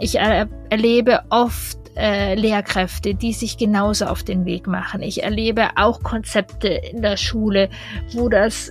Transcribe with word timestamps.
Ich 0.00 0.18
er 0.18 0.48
erlebe 0.70 1.20
oft 1.28 1.78
äh, 1.96 2.34
Lehrkräfte, 2.34 3.14
die 3.14 3.32
sich 3.32 3.56
genauso 3.56 4.06
auf 4.06 4.22
den 4.22 4.44
Weg 4.46 4.66
machen. 4.66 5.02
Ich 5.02 5.22
erlebe 5.22 5.68
auch 5.76 6.02
Konzepte 6.02 6.68
in 6.68 7.02
der 7.02 7.16
Schule, 7.16 7.68
wo 8.12 8.28
das 8.28 8.70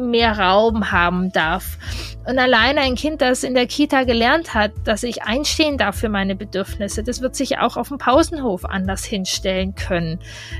mehr 0.00 0.38
Raum 0.38 0.90
haben 0.90 1.30
darf. 1.32 1.76
Und 2.26 2.38
alleine 2.38 2.80
ein 2.80 2.94
Kind, 2.94 3.20
das 3.20 3.44
in 3.44 3.54
der 3.54 3.66
Kita 3.66 4.04
gelernt 4.04 4.54
hat, 4.54 4.72
dass 4.84 5.02
ich 5.02 5.22
einstehen 5.22 5.78
darf 5.78 5.96
für 5.96 6.08
meine 6.08 6.34
Bedürfnisse, 6.34 7.02
das 7.02 7.20
wird 7.20 7.36
sich 7.36 7.58
auch 7.58 7.76
auf 7.76 7.88
dem 7.88 7.98
Pausenhof 7.98 8.64
anders 8.64 9.04
hinstellen 9.04 9.74
können. 9.74 10.18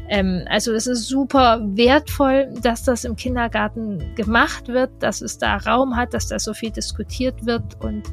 Ähm, 0.09 0.45
also 0.49 0.73
es 0.73 0.87
ist 0.87 1.07
super 1.07 1.61
wertvoll, 1.63 2.53
dass 2.63 2.85
das 2.85 3.05
im 3.05 3.17
Kindergarten 3.17 4.15
gemacht 4.15 4.69
wird, 4.69 4.91
dass 5.01 5.23
es 5.23 5.39
da 5.39 5.57
Raum 5.57 5.97
hat, 5.97 6.13
dass 6.13 6.29
da 6.29 6.39
so 6.39 6.55
viel 6.55 6.71
diskutiert 6.71 7.47
wird 7.47 7.81
und 7.81 8.05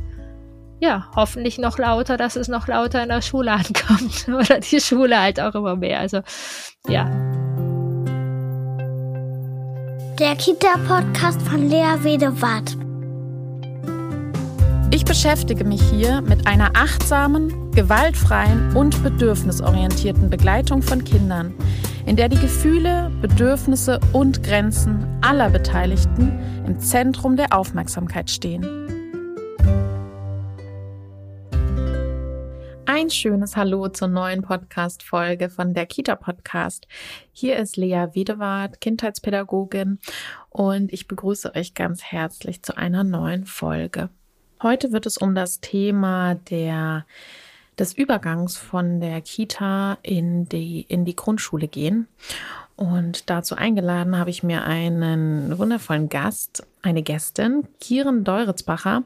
ja, 0.79 1.07
hoffentlich 1.15 1.57
noch 1.57 1.77
lauter, 1.77 2.17
dass 2.17 2.35
es 2.35 2.47
noch 2.47 2.67
lauter 2.67 3.03
in 3.03 3.09
der 3.09 3.21
Schule 3.21 3.51
ankommt 3.53 4.27
oder 4.27 4.59
die 4.59 4.79
Schule 4.79 5.19
halt 5.19 5.39
auch 5.39 5.55
immer 5.55 5.75
mehr. 5.75 5.99
Also 5.99 6.21
ja. 6.87 7.05
Der 10.19 10.35
Kita-Podcast 10.35 11.41
von 11.43 11.69
Lea 11.69 11.95
Wedewart. 12.01 12.75
Ich 14.89 15.05
beschäftige 15.05 15.63
mich 15.63 15.81
hier 15.81 16.21
mit 16.21 16.47
einer 16.47 16.71
achtsamen, 16.75 17.71
gewaltfreien 17.71 18.75
und 18.75 19.03
bedürfnisorientierten 19.03 20.29
Begleitung 20.29 20.81
von 20.81 21.03
Kindern, 21.03 21.53
in 22.05 22.15
der 22.15 22.29
die 22.29 22.39
Gefühle, 22.39 23.11
Bedürfnisse 23.21 23.99
und 24.13 24.41
Grenzen 24.43 25.05
aller 25.21 25.49
Beteiligten 25.49 26.39
im 26.65 26.79
Zentrum 26.79 27.35
der 27.35 27.53
Aufmerksamkeit 27.53 28.31
stehen. 28.31 28.86
Ein 32.99 33.11
schönes 33.11 33.55
Hallo 33.55 33.89
zur 33.89 34.07
neuen 34.07 34.41
Podcast-Folge 34.41 35.51
von 35.51 35.75
der 35.75 35.85
Kita-Podcast. 35.85 36.87
Hier 37.31 37.57
ist 37.57 37.77
Lea 37.77 38.07
Wiedewart, 38.13 38.81
Kindheitspädagogin 38.81 39.99
und 40.49 40.91
ich 40.91 41.07
begrüße 41.07 41.53
euch 41.53 41.75
ganz 41.75 42.01
herzlich 42.01 42.63
zu 42.63 42.75
einer 42.75 43.03
neuen 43.03 43.45
Folge. 43.45 44.09
Heute 44.63 44.93
wird 44.93 45.05
es 45.05 45.19
um 45.19 45.35
das 45.35 45.59
Thema 45.59 46.33
der, 46.49 47.05
des 47.77 47.93
Übergangs 47.93 48.57
von 48.57 48.99
der 48.99 49.21
Kita 49.21 49.99
in 50.01 50.49
die, 50.49 50.81
in 50.81 51.05
die 51.05 51.15
Grundschule 51.15 51.67
gehen. 51.67 52.07
Und 52.75 53.29
dazu 53.29 53.53
eingeladen 53.53 54.17
habe 54.17 54.31
ich 54.31 54.41
mir 54.41 54.63
einen 54.63 55.55
wundervollen 55.59 56.09
Gast, 56.09 56.65
eine 56.81 57.03
Gästin, 57.03 57.67
Kieren 57.79 58.23
Deuritzbacher 58.23 59.03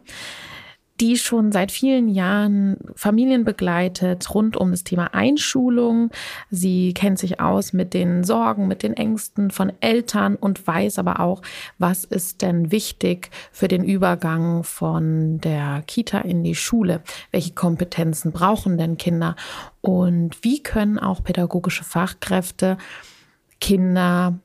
die 1.02 1.18
schon 1.18 1.52
seit 1.52 1.72
vielen 1.72 2.08
Jahren 2.08 2.78
Familien 2.96 3.44
begleitet 3.44 4.34
rund 4.36 4.56
um 4.56 4.70
das 4.70 4.84
Thema 4.84 5.16
Einschulung. 5.16 6.12
Sie 6.52 6.94
kennt 6.94 7.18
sich 7.18 7.40
aus 7.40 7.74
mit 7.74 7.96
den 7.96 8.24
Sorgen, 8.24 8.68
mit 8.68 8.84
den 8.84 8.94
Ängsten 8.94 9.50
von 9.50 9.74
Eltern 9.80 10.36
und 10.36 10.66
weiß 10.66 11.00
aber 11.00 11.20
auch, 11.20 11.42
was 11.80 12.04
ist 12.04 12.44
denn 12.44 12.72
wichtig 12.72 13.32
für 13.52 13.68
den 13.68 13.84
Übergang 13.84 14.64
von 14.64 15.40
der 15.40 15.84
Kita 15.88 16.20
in 16.20 16.44
die 16.44 16.56
Schule? 16.56 17.02
Welche 17.32 17.56
Kompetenzen 17.56 18.32
brauchen 18.32 18.78
denn 18.78 18.98
Kinder? 18.98 19.36
Und 19.82 20.44
wie 20.44 20.62
können 20.62 21.00
auch 21.00 21.24
pädagogische 21.24 21.84
Fachkräfte 21.84 22.78
Kinder 23.60 24.38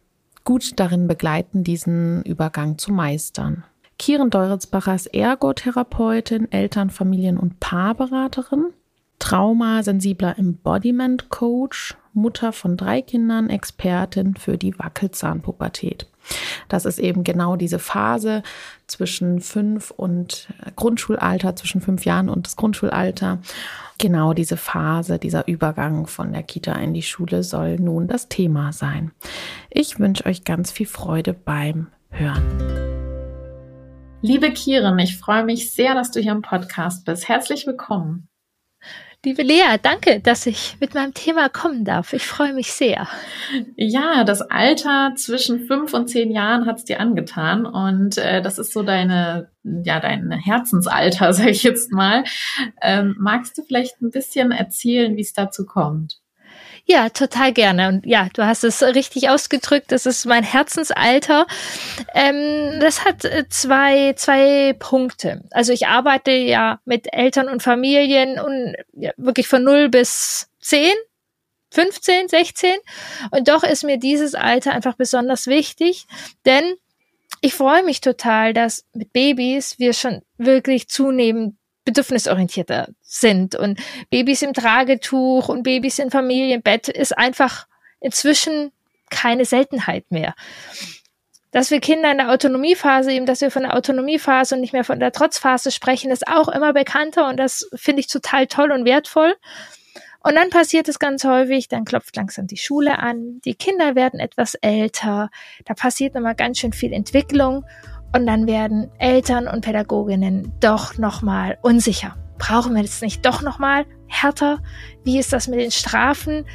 gut 0.44 0.80
darin 0.80 1.06
begleiten, 1.06 1.64
diesen 1.64 2.22
Übergang 2.22 2.78
zu 2.78 2.92
meistern? 2.92 3.64
Kieren 3.98 4.30
Deuritzbacher 4.30 4.94
ist 4.94 5.06
Ergotherapeutin, 5.06 6.50
Eltern-, 6.52 6.90
Familien- 6.90 7.38
und 7.38 7.60
Paarberaterin, 7.60 8.72
traumasensibler 9.18 10.38
Embodiment-Coach, 10.38 11.96
Mutter 12.12 12.52
von 12.52 12.76
drei 12.76 13.02
Kindern, 13.02 13.50
Expertin 13.50 14.36
für 14.36 14.58
die 14.58 14.78
Wackelzahnpubertät. 14.78 16.06
Das 16.68 16.84
ist 16.84 16.98
eben 16.98 17.24
genau 17.24 17.56
diese 17.56 17.78
Phase 17.78 18.42
zwischen 18.86 19.40
fünf 19.40 19.90
und 19.90 20.48
äh, 20.64 20.72
Grundschulalter, 20.74 21.54
zwischen 21.56 21.80
fünf 21.80 22.04
Jahren 22.04 22.28
und 22.28 22.46
das 22.46 22.56
Grundschulalter. 22.56 23.38
Genau 23.98 24.32
diese 24.32 24.56
Phase, 24.56 25.18
dieser 25.18 25.46
Übergang 25.46 26.06
von 26.06 26.32
der 26.32 26.42
Kita 26.42 26.72
in 26.72 26.94
die 26.94 27.02
Schule 27.02 27.42
soll 27.42 27.76
nun 27.76 28.08
das 28.08 28.28
Thema 28.28 28.72
sein. 28.72 29.12
Ich 29.70 29.98
wünsche 29.98 30.26
euch 30.26 30.44
ganz 30.44 30.70
viel 30.70 30.86
Freude 30.86 31.32
beim 31.32 31.86
Hören. 32.10 33.15
Liebe 34.26 34.50
Kirin, 34.50 34.98
ich 34.98 35.18
freue 35.18 35.44
mich 35.44 35.70
sehr, 35.70 35.94
dass 35.94 36.10
du 36.10 36.18
hier 36.18 36.32
im 36.32 36.42
Podcast 36.42 37.04
bist. 37.04 37.28
Herzlich 37.28 37.64
willkommen. 37.64 38.28
Liebe 39.24 39.44
Lea, 39.44 39.78
danke, 39.80 40.18
dass 40.18 40.46
ich 40.46 40.76
mit 40.80 40.94
meinem 40.94 41.14
Thema 41.14 41.48
kommen 41.48 41.84
darf. 41.84 42.12
Ich 42.12 42.26
freue 42.26 42.52
mich 42.52 42.72
sehr. 42.72 43.06
Ja, 43.76 44.24
das 44.24 44.42
Alter 44.42 45.12
zwischen 45.14 45.68
fünf 45.68 45.94
und 45.94 46.08
zehn 46.08 46.32
Jahren 46.32 46.66
hat 46.66 46.78
es 46.78 46.84
dir 46.84 46.98
angetan 46.98 47.66
und 47.66 48.18
äh, 48.18 48.42
das 48.42 48.58
ist 48.58 48.72
so 48.72 48.82
deine, 48.82 49.52
ja, 49.62 50.00
dein 50.00 50.32
Herzensalter, 50.32 51.32
sag 51.32 51.46
ich 51.46 51.62
jetzt 51.62 51.92
mal. 51.92 52.24
Ähm, 52.82 53.14
magst 53.20 53.56
du 53.56 53.62
vielleicht 53.62 54.02
ein 54.02 54.10
bisschen 54.10 54.50
erzählen, 54.50 55.16
wie 55.16 55.22
es 55.22 55.34
dazu 55.34 55.66
kommt? 55.66 56.20
Ja, 56.88 57.08
total 57.08 57.52
gerne. 57.52 57.88
Und 57.88 58.06
ja, 58.06 58.28
du 58.32 58.46
hast 58.46 58.62
es 58.62 58.80
richtig 58.80 59.28
ausgedrückt. 59.28 59.90
Das 59.90 60.06
ist 60.06 60.24
mein 60.24 60.44
Herzensalter. 60.44 61.48
Ähm, 62.14 62.78
das 62.80 63.04
hat 63.04 63.24
äh, 63.24 63.48
zwei, 63.48 64.12
zwei 64.12 64.72
Punkte. 64.78 65.42
Also 65.50 65.72
ich 65.72 65.88
arbeite 65.88 66.30
ja 66.30 66.78
mit 66.84 67.12
Eltern 67.12 67.48
und 67.48 67.64
Familien 67.64 68.38
und 68.38 68.76
ja, 68.92 69.10
wirklich 69.16 69.48
von 69.48 69.64
0 69.64 69.88
bis 69.88 70.48
10. 70.60 70.92
15, 71.72 72.28
16. 72.28 72.76
Und 73.32 73.48
doch 73.48 73.64
ist 73.64 73.82
mir 73.82 73.98
dieses 73.98 74.36
Alter 74.36 74.72
einfach 74.72 74.94
besonders 74.94 75.48
wichtig, 75.48 76.06
denn 76.46 76.76
ich 77.40 77.54
freue 77.54 77.82
mich 77.82 78.00
total, 78.00 78.54
dass 78.54 78.84
mit 78.92 79.12
Babys 79.12 79.78
wir 79.78 79.92
schon 79.92 80.22
wirklich 80.38 80.88
zunehmend 80.88 81.56
bedürfnisorientierter 81.84 82.88
sind. 83.20 83.54
Und 83.54 83.80
Babys 84.10 84.42
im 84.42 84.52
Tragetuch 84.52 85.48
und 85.48 85.62
Babys 85.62 85.98
im 85.98 86.10
Familienbett 86.10 86.88
ist 86.88 87.16
einfach 87.16 87.66
inzwischen 88.00 88.72
keine 89.10 89.44
Seltenheit 89.44 90.10
mehr. 90.10 90.34
Dass 91.52 91.70
wir 91.70 91.80
Kinder 91.80 92.10
in 92.10 92.18
der 92.18 92.30
Autonomiephase 92.30 93.12
eben, 93.12 93.24
dass 93.24 93.40
wir 93.40 93.50
von 93.50 93.62
der 93.62 93.74
Autonomiephase 93.74 94.54
und 94.54 94.60
nicht 94.60 94.72
mehr 94.72 94.84
von 94.84 95.00
der 95.00 95.12
Trotzphase 95.12 95.70
sprechen, 95.70 96.10
ist 96.10 96.28
auch 96.28 96.48
immer 96.48 96.72
bekannter 96.72 97.28
und 97.28 97.38
das 97.38 97.68
finde 97.74 98.00
ich 98.00 98.08
total 98.08 98.46
toll 98.46 98.72
und 98.72 98.84
wertvoll. 98.84 99.34
Und 100.22 100.34
dann 100.34 100.50
passiert 100.50 100.88
es 100.88 100.98
ganz 100.98 101.24
häufig, 101.24 101.68
dann 101.68 101.84
klopft 101.84 102.16
langsam 102.16 102.48
die 102.48 102.56
Schule 102.56 102.98
an, 102.98 103.40
die 103.44 103.54
Kinder 103.54 103.94
werden 103.94 104.18
etwas 104.18 104.54
älter, 104.56 105.30
da 105.64 105.74
passiert 105.74 106.14
nochmal 106.14 106.34
ganz 106.34 106.58
schön 106.58 106.72
viel 106.72 106.92
Entwicklung 106.92 107.64
und 108.12 108.26
dann 108.26 108.48
werden 108.48 108.90
Eltern 108.98 109.46
und 109.46 109.64
Pädagoginnen 109.64 110.52
doch 110.60 110.98
nochmal 110.98 111.58
unsicher. 111.62 112.16
Brauchen 112.38 112.74
wir 112.74 112.82
das 112.82 113.00
nicht 113.00 113.24
doch 113.24 113.42
nochmal 113.42 113.86
härter? 114.06 114.58
Wie 115.04 115.18
ist 115.18 115.32
das 115.32 115.48
mit 115.48 115.60
den 115.60 115.70
Strafen? 115.70 116.46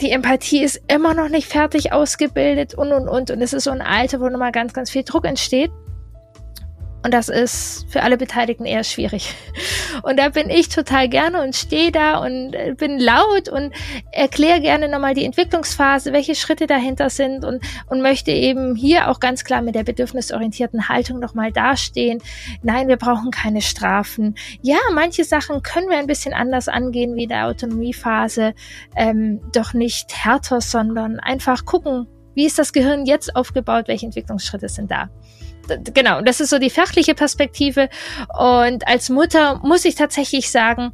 Die 0.00 0.10
Empathie 0.10 0.62
ist 0.62 0.80
immer 0.88 1.14
noch 1.14 1.28
nicht 1.28 1.48
fertig 1.48 1.92
ausgebildet 1.92 2.74
und 2.74 2.92
und 2.92 3.08
und. 3.08 3.30
Und 3.30 3.42
es 3.42 3.52
ist 3.52 3.64
so 3.64 3.70
ein 3.70 3.82
Alter, 3.82 4.20
wo 4.20 4.28
nochmal 4.28 4.52
ganz, 4.52 4.72
ganz 4.72 4.90
viel 4.90 5.04
Druck 5.04 5.24
entsteht. 5.24 5.70
Und 7.04 7.12
das 7.12 7.28
ist 7.28 7.86
für 7.88 8.02
alle 8.02 8.16
Beteiligten 8.16 8.64
eher 8.64 8.84
schwierig. 8.84 9.34
Und 10.02 10.18
da 10.18 10.28
bin 10.28 10.50
ich 10.50 10.68
total 10.68 11.08
gerne 11.08 11.42
und 11.42 11.54
stehe 11.54 11.92
da 11.92 12.18
und 12.18 12.54
äh, 12.54 12.74
bin 12.76 12.98
laut 12.98 13.48
und 13.48 13.72
erkläre 14.10 14.60
gerne 14.60 14.88
nochmal 14.88 15.14
die 15.14 15.24
Entwicklungsphase, 15.24 16.12
welche 16.12 16.34
Schritte 16.34 16.66
dahinter 16.66 17.10
sind 17.10 17.44
und, 17.44 17.62
und 17.86 18.00
möchte 18.00 18.30
eben 18.32 18.74
hier 18.74 19.10
auch 19.10 19.20
ganz 19.20 19.44
klar 19.44 19.62
mit 19.62 19.74
der 19.74 19.84
bedürfnisorientierten 19.84 20.88
Haltung 20.88 21.20
nochmal 21.20 21.52
dastehen. 21.52 22.20
Nein, 22.62 22.88
wir 22.88 22.96
brauchen 22.96 23.30
keine 23.30 23.60
Strafen. 23.60 24.34
Ja, 24.62 24.78
manche 24.92 25.24
Sachen 25.24 25.62
können 25.62 25.88
wir 25.88 25.98
ein 25.98 26.06
bisschen 26.06 26.34
anders 26.34 26.68
angehen 26.68 27.14
wie 27.14 27.26
der 27.26 27.46
Autonomiephase, 27.46 28.54
ähm, 28.96 29.40
doch 29.52 29.74
nicht 29.74 30.24
härter, 30.24 30.60
sondern 30.60 31.20
einfach 31.20 31.64
gucken, 31.64 32.06
wie 32.34 32.46
ist 32.46 32.58
das 32.58 32.72
Gehirn 32.72 33.04
jetzt 33.04 33.36
aufgebaut, 33.36 33.88
welche 33.88 34.06
Entwicklungsschritte 34.06 34.68
sind 34.68 34.90
da 34.90 35.10
genau, 35.94 36.20
das 36.20 36.40
ist 36.40 36.50
so 36.50 36.58
die 36.58 36.70
fachliche 36.70 37.14
Perspektive. 37.14 37.88
Und 38.38 38.86
als 38.86 39.10
Mutter 39.10 39.60
muss 39.62 39.84
ich 39.84 39.94
tatsächlich 39.94 40.50
sagen, 40.50 40.92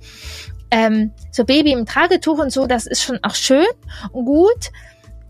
ähm, 0.70 1.12
so 1.30 1.44
Baby 1.44 1.72
im 1.72 1.86
Tragetuch 1.86 2.38
und 2.38 2.50
so, 2.50 2.66
das 2.66 2.86
ist 2.86 3.02
schon 3.02 3.18
auch 3.22 3.34
schön 3.34 3.66
und 4.12 4.24
gut. 4.24 4.70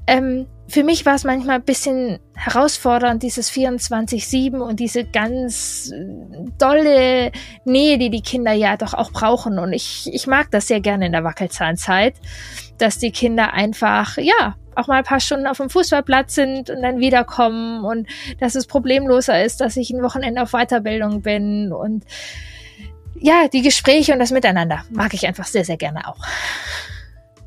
Ähm, 0.06 0.46
für 0.68 0.84
mich 0.84 1.06
war 1.06 1.14
es 1.14 1.24
manchmal 1.24 1.56
ein 1.56 1.64
bisschen 1.64 2.18
herausfordernd, 2.34 3.22
dieses 3.22 3.50
24-7 3.50 4.58
und 4.58 4.80
diese 4.80 5.04
ganz 5.04 5.92
dolle 6.58 7.32
Nähe, 7.64 7.98
die 7.98 8.10
die 8.10 8.22
Kinder 8.22 8.52
ja 8.52 8.76
doch 8.76 8.92
auch 8.92 9.10
brauchen. 9.10 9.58
Und 9.58 9.72
ich, 9.72 10.10
ich 10.12 10.26
mag 10.26 10.50
das 10.50 10.68
sehr 10.68 10.80
gerne 10.80 11.06
in 11.06 11.12
der 11.12 11.24
Wackelzahnzeit, 11.24 12.14
dass 12.78 12.98
die 12.98 13.12
Kinder 13.12 13.52
einfach, 13.52 14.16
ja, 14.18 14.56
auch 14.74 14.86
mal 14.86 14.98
ein 14.98 15.04
paar 15.04 15.20
Stunden 15.20 15.46
auf 15.46 15.56
dem 15.56 15.70
Fußballplatz 15.70 16.34
sind 16.34 16.70
und 16.70 16.82
dann 16.82 17.00
wiederkommen 17.00 17.84
und 17.84 18.08
dass 18.38 18.54
es 18.54 18.66
problemloser 18.66 19.44
ist, 19.44 19.60
dass 19.60 19.76
ich 19.76 19.90
ein 19.90 20.02
Wochenende 20.02 20.40
auf 20.40 20.52
Weiterbildung 20.52 21.22
bin 21.22 21.72
und 21.72 22.04
ja, 23.20 23.48
die 23.48 23.62
Gespräche 23.62 24.12
und 24.12 24.20
das 24.20 24.30
Miteinander 24.30 24.84
mag 24.90 25.12
ich 25.14 25.26
einfach 25.26 25.46
sehr, 25.46 25.64
sehr 25.64 25.76
gerne 25.76 26.06
auch. 26.06 26.18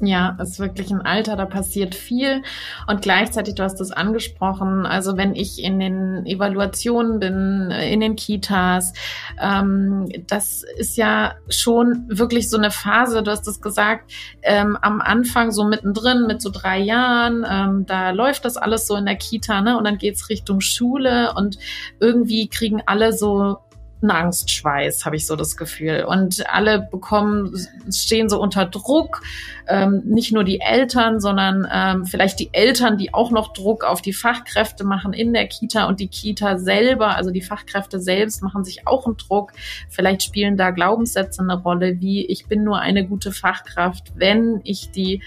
Ja, 0.04 0.36
ist 0.42 0.60
wirklich 0.60 0.90
ein 0.90 1.02
Alter, 1.02 1.36
da 1.36 1.46
passiert 1.46 1.94
viel. 1.94 2.42
Und 2.88 3.04
gleichzeitig, 3.04 3.54
du 3.54 3.64
hast 3.64 3.80
es 3.80 3.92
angesprochen, 3.92 4.88
also 4.88 5.16
wenn 5.16 5.36
ich 5.36 5.64
in 5.64 5.80
den 5.80 6.26
Evaluationen 6.26 7.20
bin, 7.20 7.70
in 7.70 8.00
den 8.00 8.16
Kitas, 8.16 8.94
ähm, 9.40 10.12
das 10.26 10.64
ist 10.78 10.98
ja 10.98 11.36
schon 11.50 12.06
wirklich 12.08 12.50
so 12.50 12.58
eine 12.58 12.72
Phase, 12.72 13.22
du 13.22 13.30
hast 13.30 13.48
es 13.48 13.62
gesagt, 13.62 14.12
ähm, 14.42 14.76
am 14.82 15.02
Anfang 15.02 15.52
so 15.52 15.66
mittendrin 15.66 16.26
mit 16.26 16.42
so 16.42 16.50
drei 16.50 16.80
Jahren, 16.80 17.46
ähm, 17.48 17.86
da 17.86 18.10
läuft 18.10 18.46
das 18.46 18.58
alles 18.58 18.88
so 18.88 18.96
in 18.96 19.06
der 19.06 19.18
Kita, 19.18 19.62
ne? 19.62 19.78
Und 19.78 19.84
dann 19.84 20.00
geht's 20.00 20.30
Richtung 20.30 20.62
Schule 20.62 21.34
und 21.36 21.60
irgendwie 22.00 22.48
kriegen 22.48 22.82
alle 22.88 23.14
so 23.14 23.60
einen 24.02 24.12
Angstschweiß, 24.12 25.06
habe 25.06 25.16
ich 25.16 25.26
so 25.26 25.36
das 25.36 25.58
Gefühl. 25.58 26.06
Und 26.08 26.50
alle 26.50 26.88
bekommen, 26.92 27.56
stehen 27.92 28.30
so 28.30 28.42
unter 28.42 28.66
Druck, 28.66 29.22
ähm, 29.68 30.02
nicht 30.06 30.32
nur 30.32 30.44
die 30.44 30.60
Eltern, 30.60 31.20
sondern 31.20 31.68
ähm, 31.72 32.06
vielleicht 32.06 32.40
die 32.40 32.50
Eltern, 32.52 32.98
die 32.98 33.14
auch 33.14 33.32
noch 33.32 33.54
Druck 33.54 33.84
auf 33.84 34.02
die 34.02 34.14
Fachkräfte 34.14 34.84
machen 34.84 35.14
in 35.14 35.34
der 35.34 35.48
Kita 35.48 35.86
und 35.86 36.00
die 36.00 36.08
Kita 36.08 36.58
selber, 36.58 37.16
also 37.16 37.32
die 37.32 37.42
Fachkräfte 37.42 38.00
selbst 38.00 38.42
machen 38.42 38.64
sich 38.64 38.88
auch 38.88 39.06
einen 39.06 39.18
Druck. 39.18 39.54
Vielleicht 39.90 40.24
spielen 40.24 40.58
da 40.58 40.72
Glaubenssätze 40.72 41.42
eine 41.42 41.62
Rolle, 41.62 42.00
wie 42.00 42.26
ich 42.26 42.48
bin 42.48 42.64
nur 42.64 42.80
eine 42.80 43.08
gute 43.08 43.32
Fachkraft, 43.32 44.14
wenn 44.16 44.62
ich 44.64 44.92
die 44.92 45.22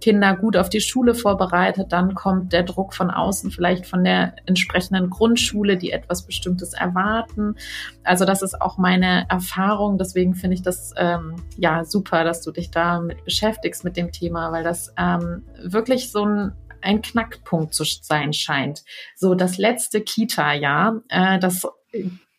Kinder 0.00 0.34
gut 0.36 0.56
auf 0.56 0.68
die 0.68 0.80
Schule 0.80 1.14
vorbereitet, 1.14 1.92
dann 1.92 2.14
kommt 2.14 2.52
der 2.52 2.62
Druck 2.62 2.94
von 2.94 3.10
außen, 3.10 3.50
vielleicht 3.50 3.86
von 3.86 4.04
der 4.04 4.34
entsprechenden 4.46 5.10
Grundschule, 5.10 5.76
die 5.76 5.92
etwas 5.92 6.26
Bestimmtes 6.26 6.72
erwarten. 6.72 7.56
Also 8.04 8.24
das 8.24 8.42
ist 8.42 8.60
auch 8.60 8.78
meine 8.78 9.26
Erfahrung. 9.28 9.98
Deswegen 9.98 10.34
finde 10.34 10.54
ich 10.54 10.62
das 10.62 10.92
ähm, 10.96 11.36
ja 11.56 11.84
super, 11.84 12.24
dass 12.24 12.42
du 12.42 12.50
dich 12.50 12.70
damit 12.70 13.24
beschäftigst 13.24 13.84
mit 13.84 13.96
dem 13.96 14.12
Thema, 14.12 14.52
weil 14.52 14.64
das 14.64 14.92
ähm, 14.98 15.44
wirklich 15.62 16.10
so 16.10 16.24
ein 16.24 16.52
ein 16.82 17.02
Knackpunkt 17.02 17.74
zu 17.74 17.84
sein 17.84 18.32
scheint. 18.32 18.84
So 19.14 19.34
das 19.34 19.58
letzte 19.58 20.00
Kita-Jahr, 20.00 21.02
äh, 21.10 21.38
das 21.38 21.66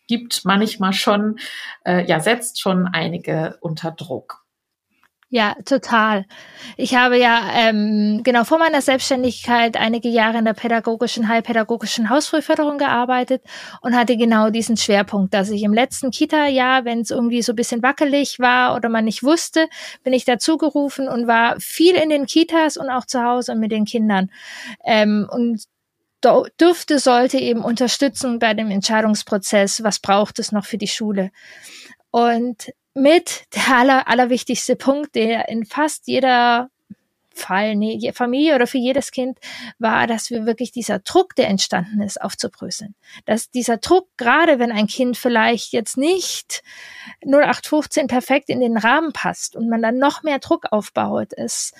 gibt 0.07 0.43
manchmal 0.43 0.93
schon, 0.93 1.39
äh, 1.85 2.05
ja, 2.05 2.19
setzt 2.19 2.59
schon 2.59 2.87
einige 2.87 3.57
unter 3.61 3.91
Druck. 3.91 4.40
Ja, 5.33 5.55
total. 5.63 6.25
Ich 6.75 6.93
habe 6.93 7.17
ja 7.17 7.41
ähm, 7.53 8.19
genau 8.21 8.43
vor 8.43 8.59
meiner 8.59 8.81
Selbstständigkeit 8.81 9.77
einige 9.77 10.09
Jahre 10.09 10.39
in 10.39 10.43
der 10.43 10.51
pädagogischen, 10.51 11.29
heilpädagogischen 11.29 12.09
Hausfrühförderung 12.09 12.77
gearbeitet 12.77 13.41
und 13.81 13.95
hatte 13.95 14.17
genau 14.17 14.49
diesen 14.49 14.75
Schwerpunkt, 14.75 15.33
dass 15.33 15.49
ich 15.49 15.63
im 15.63 15.73
letzten 15.73 16.11
Kita-Jahr, 16.11 16.83
wenn 16.83 16.99
es 16.99 17.11
irgendwie 17.11 17.41
so 17.43 17.53
ein 17.53 17.55
bisschen 17.55 17.81
wackelig 17.81 18.39
war 18.39 18.75
oder 18.75 18.89
man 18.89 19.05
nicht 19.05 19.23
wusste, 19.23 19.69
bin 20.03 20.11
ich 20.11 20.25
dazugerufen 20.25 21.07
und 21.07 21.27
war 21.27 21.57
viel 21.61 21.95
in 21.95 22.09
den 22.09 22.25
Kitas 22.25 22.75
und 22.75 22.89
auch 22.89 23.05
zu 23.05 23.23
Hause 23.23 23.55
mit 23.55 23.71
den 23.71 23.85
Kindern. 23.85 24.29
Ähm, 24.83 25.29
und 25.31 25.63
dürfte, 26.59 26.99
sollte 26.99 27.37
eben 27.37 27.63
unterstützen 27.63 28.37
bei 28.39 28.53
dem 28.53 28.69
Entscheidungsprozess, 28.69 29.81
was 29.81 29.99
braucht 29.99 30.39
es 30.39 30.51
noch 30.51 30.65
für 30.65 30.77
die 30.77 30.89
Schule. 30.89 31.31
Und 32.11 32.73
mit 32.93 33.45
der 33.55 33.77
aller, 33.77 34.07
allerwichtigste 34.07 34.75
Punkt, 34.75 35.15
der 35.15 35.49
in 35.49 35.65
fast 35.65 36.07
jeder 36.07 36.69
Fall, 37.33 37.75
nee, 37.75 38.11
Familie 38.13 38.55
oder 38.55 38.67
für 38.67 38.77
jedes 38.77 39.11
Kind 39.11 39.39
war, 39.79 40.05
dass 40.05 40.29
wir 40.29 40.45
wirklich 40.45 40.71
dieser 40.71 40.99
Druck, 40.99 41.35
der 41.35 41.47
entstanden 41.47 42.01
ist, 42.01 42.21
aufzubröseln. 42.21 42.93
Dass 43.25 43.49
dieser 43.49 43.77
Druck, 43.77 44.09
gerade 44.17 44.59
wenn 44.59 44.71
ein 44.71 44.87
Kind 44.87 45.17
vielleicht 45.17 45.71
jetzt 45.71 45.97
nicht 45.97 46.61
0815 47.25 48.07
perfekt 48.07 48.49
in 48.49 48.59
den 48.59 48.77
Rahmen 48.77 49.13
passt 49.13 49.55
und 49.55 49.69
man 49.69 49.81
dann 49.81 49.97
noch 49.97 50.23
mehr 50.23 50.39
Druck 50.39 50.65
aufbaut, 50.71 51.33
ist 51.33 51.73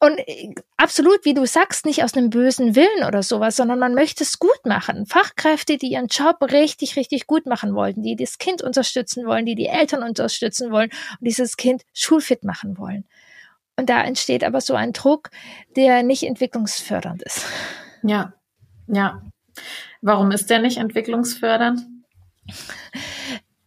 und 0.00 0.18
äh, 0.18 0.54
absolut, 0.76 1.24
wie 1.24 1.34
du 1.34 1.46
sagst, 1.46 1.84
nicht 1.84 2.04
aus 2.04 2.14
einem 2.14 2.30
bösen 2.30 2.76
Willen 2.76 3.04
oder 3.06 3.22
sowas, 3.22 3.56
sondern 3.56 3.78
man 3.78 3.94
möchte 3.94 4.22
es 4.22 4.38
gut 4.38 4.64
machen. 4.64 5.06
Fachkräfte, 5.06 5.76
die 5.76 5.88
ihren 5.88 6.06
Job 6.06 6.36
richtig, 6.40 6.96
richtig 6.96 7.26
gut 7.26 7.46
machen 7.46 7.74
wollten, 7.74 8.02
die 8.02 8.14
das 8.14 8.38
Kind 8.38 8.62
unterstützen 8.62 9.26
wollen, 9.26 9.44
die 9.44 9.56
die 9.56 9.66
Eltern 9.66 10.02
unterstützen 10.02 10.70
wollen 10.70 10.90
und 11.18 11.26
dieses 11.26 11.56
Kind 11.56 11.82
schulfit 11.92 12.44
machen 12.44 12.78
wollen. 12.78 13.04
Und 13.76 13.88
da 13.88 14.02
entsteht 14.02 14.44
aber 14.44 14.60
so 14.60 14.74
ein 14.74 14.92
Druck, 14.92 15.30
der 15.76 16.02
nicht 16.02 16.24
entwicklungsfördernd 16.24 17.22
ist. 17.22 17.44
Ja, 18.02 18.34
ja. 18.86 19.22
Warum 20.00 20.30
ist 20.30 20.50
der 20.50 20.60
nicht 20.60 20.78
entwicklungsfördernd? 20.78 21.82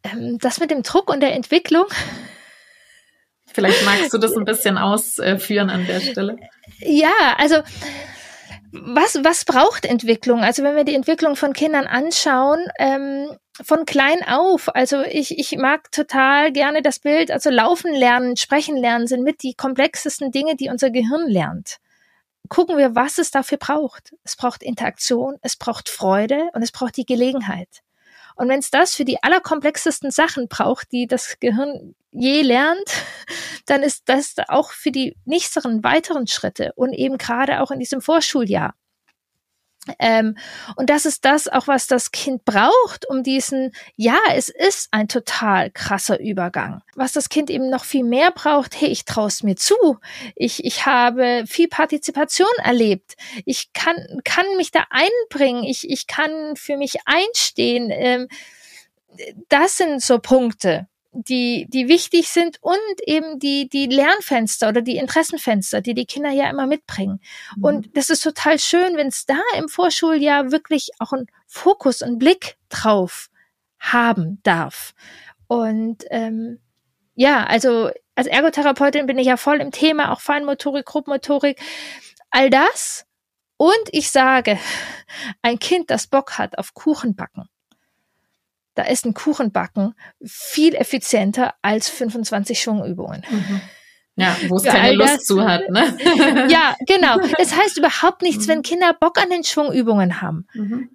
Ähm, 0.04 0.38
das 0.40 0.60
mit 0.60 0.72
dem 0.72 0.84
Druck 0.84 1.10
und 1.10 1.22
der 1.22 1.34
Entwicklung 1.34 1.86
Vielleicht 3.54 3.84
magst 3.86 4.14
du 4.14 4.18
das 4.18 4.36
ein 4.36 4.46
bisschen 4.46 4.78
ausführen 4.78 5.70
an 5.70 5.86
der 5.86 6.00
Stelle. 6.00 6.38
Ja, 6.80 7.36
also 7.38 7.58
was, 8.72 9.20
was 9.24 9.44
braucht 9.44 9.86
Entwicklung? 9.86 10.44
Also 10.44 10.64
wenn 10.64 10.76
wir 10.76 10.86
die 10.86 10.96
Entwicklung 10.96 11.36
von 11.36 11.54
Kindern 11.54 11.88
anschauen, 11.88 12.66
ähm, 12.80 13.28
von 13.62 13.86
klein 13.86 14.24
auf, 14.26 14.74
also 14.74 15.02
ich, 15.02 15.38
ich 15.38 15.58
mag 15.58 15.92
total 15.92 16.52
gerne 16.52 16.82
das 16.82 17.00
Bild, 17.00 17.32
also 17.32 17.50
laufen 17.50 17.94
lernen, 17.94 18.38
sprechen 18.38 18.78
lernen 18.78 19.08
sind 19.08 19.24
mit 19.24 19.44
die 19.44 19.54
komplexesten 19.56 20.32
Dinge, 20.32 20.56
die 20.56 20.70
unser 20.70 20.90
Gehirn 20.90 21.28
lernt. 21.28 21.78
Gucken 22.48 22.78
wir, 22.78 22.96
was 22.96 23.18
es 23.18 23.32
dafür 23.32 23.58
braucht. 23.58 24.14
Es 24.24 24.36
braucht 24.36 24.64
Interaktion, 24.64 25.36
es 25.42 25.58
braucht 25.58 25.90
Freude 25.90 26.50
und 26.54 26.62
es 26.62 26.72
braucht 26.72 26.98
die 26.98 27.06
Gelegenheit. 27.06 27.82
Und 28.36 28.48
wenn 28.50 28.60
es 28.60 28.72
das 28.72 28.96
für 28.96 29.06
die 29.06 29.22
allerkomplexesten 29.22 30.12
Sachen 30.12 30.48
braucht, 30.48 30.92
die 30.92 31.08
das 31.08 31.38
Gehirn 31.40 31.96
je 32.12 32.42
lernt, 32.42 32.92
dann 33.66 33.84
ist 33.84 34.04
das 34.06 34.36
auch 34.48 34.72
für 34.72 34.92
die 34.92 35.16
nächsten 35.26 35.84
weiteren 35.84 36.28
Schritte 36.28 36.74
und 36.76 36.94
eben 36.94 37.18
gerade 37.18 37.62
auch 37.62 37.72
in 37.72 37.80
diesem 37.80 38.02
Vorschuljahr 38.02 38.74
ähm, 39.98 40.38
und 40.76 40.92
das 40.92 41.06
ist 41.06 41.26
das 41.26 41.48
auch, 41.48 41.68
was 41.68 41.88
das 41.88 42.12
Kind 42.12 42.46
braucht, 42.46 43.10
um 43.10 43.24
diesen, 43.24 43.72
ja, 43.96 44.18
es 44.34 44.50
ist 44.50 44.90
ein 44.92 45.08
total 45.08 45.72
krasser 45.72 46.20
Übergang. 46.20 46.84
Was 46.96 47.14
das 47.14 47.30
Kind 47.30 47.50
eben 47.50 47.70
noch 47.70 47.84
viel 47.84 48.04
mehr 48.04 48.32
braucht, 48.32 48.80
hey, 48.80 48.90
ich 48.90 49.06
traue 49.06 49.28
es 49.28 49.42
mir 49.42 49.56
zu. 49.56 49.76
Ich, 50.36 50.64
ich 50.66 50.86
habe 50.86 51.46
viel 51.48 51.68
Partizipation 51.68 52.48
erlebt. 52.64 53.16
Ich 53.46 53.74
kann, 53.74 53.96
kann 54.24 54.46
mich 54.56 54.70
da 54.70 54.86
einbringen. 54.92 55.64
Ich, 55.64 55.90
ich 55.90 56.06
kann 56.06 56.56
für 56.56 56.78
mich 56.78 56.98
einstehen. 57.06 57.90
Ähm, 57.92 58.28
das 59.50 59.78
sind 59.78 60.02
so 60.02 60.20
Punkte 60.20 60.88
die, 61.14 61.68
die 61.70 61.88
wichtig 61.88 62.30
sind 62.30 62.58
und 62.62 62.78
eben 63.06 63.38
die, 63.40 63.68
die 63.68 63.88
Lernfenster 63.88 64.70
oder 64.70 64.82
die 64.82 64.98
Interessenfenster, 64.98 65.82
die 65.82 65.94
die 65.94 66.06
Kinder 66.06 66.32
ja 66.32 66.50
immer 66.50 66.68
mitbringen. 66.68 67.20
Mhm. 67.58 67.64
Und 67.64 67.98
das 67.98 68.10
ist 68.10 68.24
total 68.24 68.60
schön, 68.60 68.96
wenn 68.96 69.08
es 69.08 69.26
da 69.26 69.40
im 69.58 69.68
Vorschuljahr 69.68 70.52
wirklich 70.52 70.92
auch 71.00 71.12
einen 71.12 71.28
Fokus 71.48 72.02
und 72.02 72.18
Blick 72.18 72.58
drauf 72.70 73.30
haben 73.80 74.40
darf. 74.44 74.94
Und 75.48 76.06
ähm, 76.12 76.60
ja, 77.16 77.44
also 77.44 77.92
als 78.16 78.28
Ergotherapeutin 78.28 79.06
bin 79.06 79.18
ich 79.18 79.28
ja 79.28 79.38
voll 79.38 79.60
im 79.60 79.72
Thema, 79.72 80.12
auch 80.12 80.22
Feinmotorik, 80.22 80.86
Grobmotorik, 80.86 81.60
all 82.30 82.50
das. 82.50 83.06
Und 83.58 83.90
ich 83.92 84.12
sage, 84.12 84.58
ein 85.42 85.60
Kind, 85.60 85.90
das 85.90 86.08
Bock 86.08 86.38
hat 86.38 86.58
auf 86.58 86.74
Kuchenbacken, 86.74 87.50
da 88.76 88.84
ist 88.84 89.06
ein 89.06 89.14
Kuchenbacken 89.14 89.96
viel 90.24 90.76
effizienter 90.76 91.54
als 91.62 91.90
25 91.90 92.62
Schwungübungen. 92.62 93.24
Mhm. 93.30 93.62
Ja, 94.16 94.36
wo 94.48 94.58
es 94.58 94.64
keine 94.64 94.94
Lust 94.94 95.16
das, 95.16 95.24
zu 95.24 95.44
hat, 95.44 95.70
ne? 95.70 95.98
ja, 96.50 96.76
genau. 96.86 97.18
Das 97.38 97.56
heißt 97.56 97.78
überhaupt 97.78 98.22
nichts, 98.22 98.46
mhm. 98.46 98.52
wenn 98.52 98.62
Kinder 98.62 98.94
Bock 98.94 99.22
an 99.22 99.30
den 99.30 99.44
Schwungübungen 99.44 100.22
haben. 100.22 100.48
Mhm. 100.54 100.90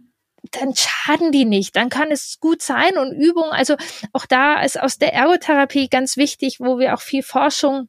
Dann 0.53 0.75
schaden 0.77 1.33
die 1.33 1.45
nicht. 1.45 1.75
Dann 1.75 1.89
kann 1.89 2.11
es 2.11 2.39
gut 2.41 2.63
sein 2.63 2.97
und 2.99 3.13
Übungen. 3.13 3.51
Also 3.51 3.77
auch 4.13 4.27
da 4.27 4.63
ist 4.63 4.81
aus 4.81 4.99
der 4.99 5.13
Ergotherapie 5.13 5.89
ganz 5.89 6.17
wichtig, 6.17 6.61
wo 6.61 6.79
wir 6.79 6.95
auch 6.95 7.01
viel 7.01 7.23
Forschung 7.23 7.89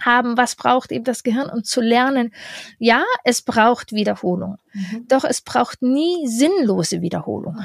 haben, 0.00 0.36
was 0.36 0.56
braucht 0.56 0.92
eben 0.92 1.04
das 1.04 1.22
Gehirn, 1.22 1.48
um 1.48 1.64
zu 1.64 1.80
lernen. 1.80 2.34
Ja, 2.78 3.02
es 3.22 3.40
braucht 3.40 3.92
Wiederholung. 3.92 4.58
Mhm. 4.72 5.06
Doch 5.08 5.24
es 5.24 5.40
braucht 5.40 5.80
nie 5.80 6.26
sinnlose 6.26 7.00
Wiederholung 7.00 7.64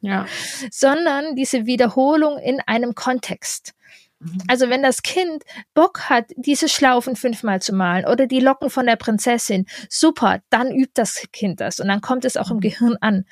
ja. 0.00 0.26
sondern 0.70 1.34
diese 1.36 1.66
Wiederholung 1.66 2.38
in 2.38 2.60
einem 2.60 2.94
Kontext. 2.94 3.74
Mhm. 4.20 4.38
Also 4.48 4.68
wenn 4.68 4.82
das 4.82 5.02
Kind 5.02 5.44
Bock 5.74 6.10
hat, 6.10 6.26
diese 6.36 6.68
Schlaufen 6.68 7.16
fünfmal 7.16 7.62
zu 7.62 7.74
malen 7.74 8.06
oder 8.06 8.26
die 8.26 8.40
Locken 8.40 8.70
von 8.70 8.86
der 8.86 8.96
Prinzessin, 8.96 9.66
super, 9.88 10.40
dann 10.50 10.72
übt 10.72 10.92
das 10.94 11.26
Kind 11.32 11.60
das 11.60 11.78
und 11.80 11.88
dann 11.88 12.00
kommt 12.00 12.24
es 12.24 12.36
auch 12.36 12.50
im 12.50 12.56
mhm. 12.56 12.62
Gehirn 12.62 12.96
an. 13.00 13.24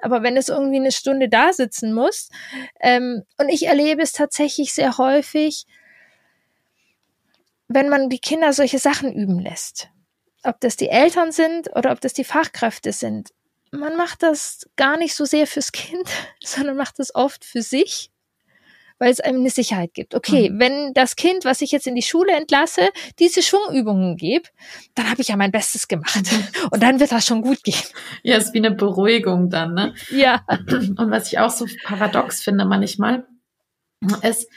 Aber 0.00 0.22
wenn 0.22 0.36
es 0.36 0.48
irgendwie 0.48 0.76
eine 0.76 0.92
Stunde 0.92 1.28
da 1.28 1.52
sitzen 1.52 1.94
muss, 1.94 2.28
ähm, 2.80 3.22
und 3.38 3.48
ich 3.48 3.66
erlebe 3.66 4.02
es 4.02 4.12
tatsächlich 4.12 4.74
sehr 4.74 4.98
häufig, 4.98 5.66
wenn 7.68 7.88
man 7.88 8.10
die 8.10 8.18
Kinder 8.18 8.52
solche 8.52 8.78
Sachen 8.78 9.12
üben 9.12 9.40
lässt, 9.40 9.88
ob 10.42 10.60
das 10.60 10.76
die 10.76 10.90
Eltern 10.90 11.32
sind 11.32 11.74
oder 11.74 11.92
ob 11.92 12.00
das 12.02 12.12
die 12.12 12.24
Fachkräfte 12.24 12.92
sind, 12.92 13.30
man 13.78 13.96
macht 13.96 14.22
das 14.22 14.68
gar 14.76 14.96
nicht 14.96 15.14
so 15.14 15.24
sehr 15.24 15.46
fürs 15.46 15.72
Kind, 15.72 16.08
sondern 16.44 16.76
macht 16.76 16.98
es 17.00 17.14
oft 17.14 17.44
für 17.44 17.62
sich 17.62 18.10
weil 18.98 19.10
es 19.10 19.20
einem 19.20 19.40
eine 19.40 19.50
Sicherheit 19.50 19.92
gibt. 19.94 20.14
Okay, 20.14 20.50
mhm. 20.50 20.60
wenn 20.60 20.94
das 20.94 21.16
Kind, 21.16 21.44
was 21.44 21.60
ich 21.60 21.72
jetzt 21.72 21.86
in 21.86 21.94
die 21.94 22.02
Schule 22.02 22.32
entlasse, 22.32 22.88
diese 23.18 23.42
Schwungübungen 23.42 24.16
gibt, 24.16 24.52
dann 24.94 25.10
habe 25.10 25.20
ich 25.20 25.28
ja 25.28 25.36
mein 25.36 25.50
Bestes 25.50 25.88
gemacht. 25.88 26.22
Und 26.70 26.82
dann 26.82 27.00
wird 27.00 27.12
das 27.12 27.26
schon 27.26 27.42
gut 27.42 27.62
gehen. 27.64 27.82
Ja, 28.22 28.36
ist 28.36 28.54
wie 28.54 28.58
eine 28.58 28.70
Beruhigung 28.70 29.50
dann, 29.50 29.74
ne? 29.74 29.94
Ja. 30.10 30.44
Und 30.48 31.10
was 31.10 31.32
ich 31.32 31.38
auch 31.38 31.50
so 31.50 31.66
paradox 31.84 32.42
finde 32.42 32.64
manchmal, 32.64 33.26
ist, 34.22 34.48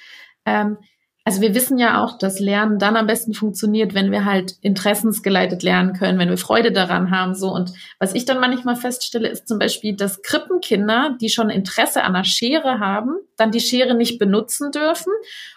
ähm, 0.45 0.77
also 1.27 1.41
wir 1.41 1.53
wissen 1.53 1.77
ja 1.77 2.01
auch, 2.01 2.17
dass 2.17 2.39
Lernen 2.39 2.79
dann 2.79 2.95
am 2.95 3.05
besten 3.05 3.33
funktioniert, 3.33 3.93
wenn 3.93 4.11
wir 4.11 4.23
halt 4.23 4.53
interessensgeleitet 4.61 5.61
lernen 5.61 5.91
können, 5.91 6.17
wenn 6.19 6.29
wir 6.29 6.37
Freude 6.37 6.71
daran 6.71 7.11
haben, 7.11 7.35
so. 7.35 7.53
Und 7.53 7.73
was 7.99 8.15
ich 8.15 8.23
dann 8.23 8.39
manchmal 8.39 8.77
feststelle, 8.77 9.27
ist 9.27 9.45
zum 9.45 9.59
Beispiel, 9.59 9.93
dass 9.93 10.21
Krippenkinder, 10.21 11.17
die 11.19 11.27
schon 11.27 11.49
Interesse 11.49 12.05
an 12.05 12.15
einer 12.15 12.23
Schere 12.23 12.79
haben, 12.79 13.17
dann 13.35 13.51
die 13.51 13.59
Schere 13.59 13.93
nicht 13.93 14.19
benutzen 14.19 14.71
dürfen. 14.71 15.11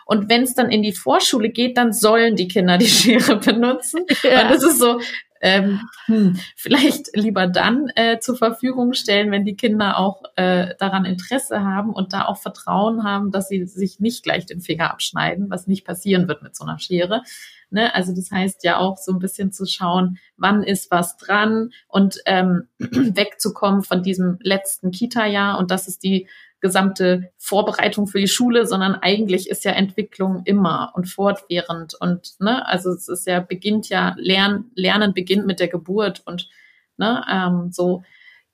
Und 0.07 0.29
wenn 0.29 0.43
es 0.43 0.57
dann 0.57 0.73
in 0.73 0.83
die 0.83 0.93
Vorschule 0.93 1.51
geht, 1.51 1.77
dann 1.77 1.93
sollen 1.93 2.35
die 2.35 2.49
Kinder 2.49 2.77
die 2.77 2.87
Schere 2.89 3.37
benutzen. 3.37 4.07
Ja. 4.25 4.43
Und 4.43 4.51
das 4.51 4.65
ist 4.65 4.81
so, 4.81 4.99
ähm, 5.41 5.81
hm, 6.07 6.39
vielleicht 6.57 7.17
lieber 7.17 7.47
dann 7.47 7.89
äh, 7.95 8.19
zur 8.19 8.37
Verfügung 8.37 8.93
stellen, 8.93 9.31
wenn 9.31 9.45
die 9.45 9.57
Kinder 9.57 9.99
auch 9.99 10.23
äh, 10.37 10.75
daran 10.79 11.05
Interesse 11.05 11.63
haben 11.63 11.93
und 11.93 12.13
da 12.13 12.27
auch 12.27 12.37
Vertrauen 12.37 13.05
haben, 13.05 13.31
dass 13.31 13.49
sie 13.49 13.65
sich 13.67 14.01
nicht 14.01 14.23
gleich 14.23 14.47
den 14.47 14.61
Finger 14.61 14.91
abschneiden, 14.91 15.51
was 15.51 15.67
nicht 15.67 15.87
passieren 15.87 16.29
wird 16.29 16.43
mit 16.43 16.55
so 16.55 16.65
einer 16.65 16.79
Schere. 16.79 17.23
Ne? 17.71 17.95
Also 17.95 18.15
das 18.15 18.31
heißt 18.31 18.65
ja 18.65 18.79
auch 18.79 18.99
so 18.99 19.13
ein 19.13 19.19
bisschen 19.19 19.53
zu 19.53 19.65
schauen, 19.65 20.19
wann 20.37 20.63
ist 20.63 20.91
was 20.91 21.17
dran 21.17 21.71
und 21.89 22.19
ähm, 22.27 22.69
wegzukommen 22.79 23.83
von 23.83 24.03
diesem 24.03 24.39
letzten 24.43 24.91
Kita-Jahr 24.91 25.59
und 25.59 25.71
das 25.71 25.89
ist 25.89 26.03
die 26.03 26.29
gesamte 26.61 27.31
Vorbereitung 27.39 28.07
für 28.07 28.21
die 28.21 28.29
Schule, 28.29 28.67
sondern 28.67 28.95
eigentlich 28.95 29.49
ist 29.49 29.65
ja 29.65 29.73
Entwicklung 29.73 30.43
immer 30.45 30.93
und 30.95 31.09
fortwährend 31.09 31.95
und 32.01 32.35
ne, 32.39 32.67
also 32.67 32.91
es 32.91 33.09
ist 33.09 33.27
ja 33.27 33.41
beginnt 33.41 33.89
ja 33.89 34.15
Lernen, 34.19 34.71
Lernen 34.75 35.15
beginnt 35.15 35.47
mit 35.47 35.61
der 35.61 35.69
Geburt 35.69 36.23
und 36.27 36.49
ne, 36.97 37.25
ähm, 37.31 37.71
so 37.73 38.03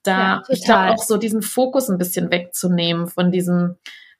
da 0.03 0.17
ja, 0.17 0.43
ich 0.47 0.63
glaube 0.63 0.91
auch 0.91 1.03
so 1.03 1.17
diesen 1.17 1.41
Fokus 1.41 1.89
ein 1.89 1.97
bisschen 1.97 2.31
wegzunehmen 2.31 3.07
von 3.07 3.31
diesem 3.31 3.75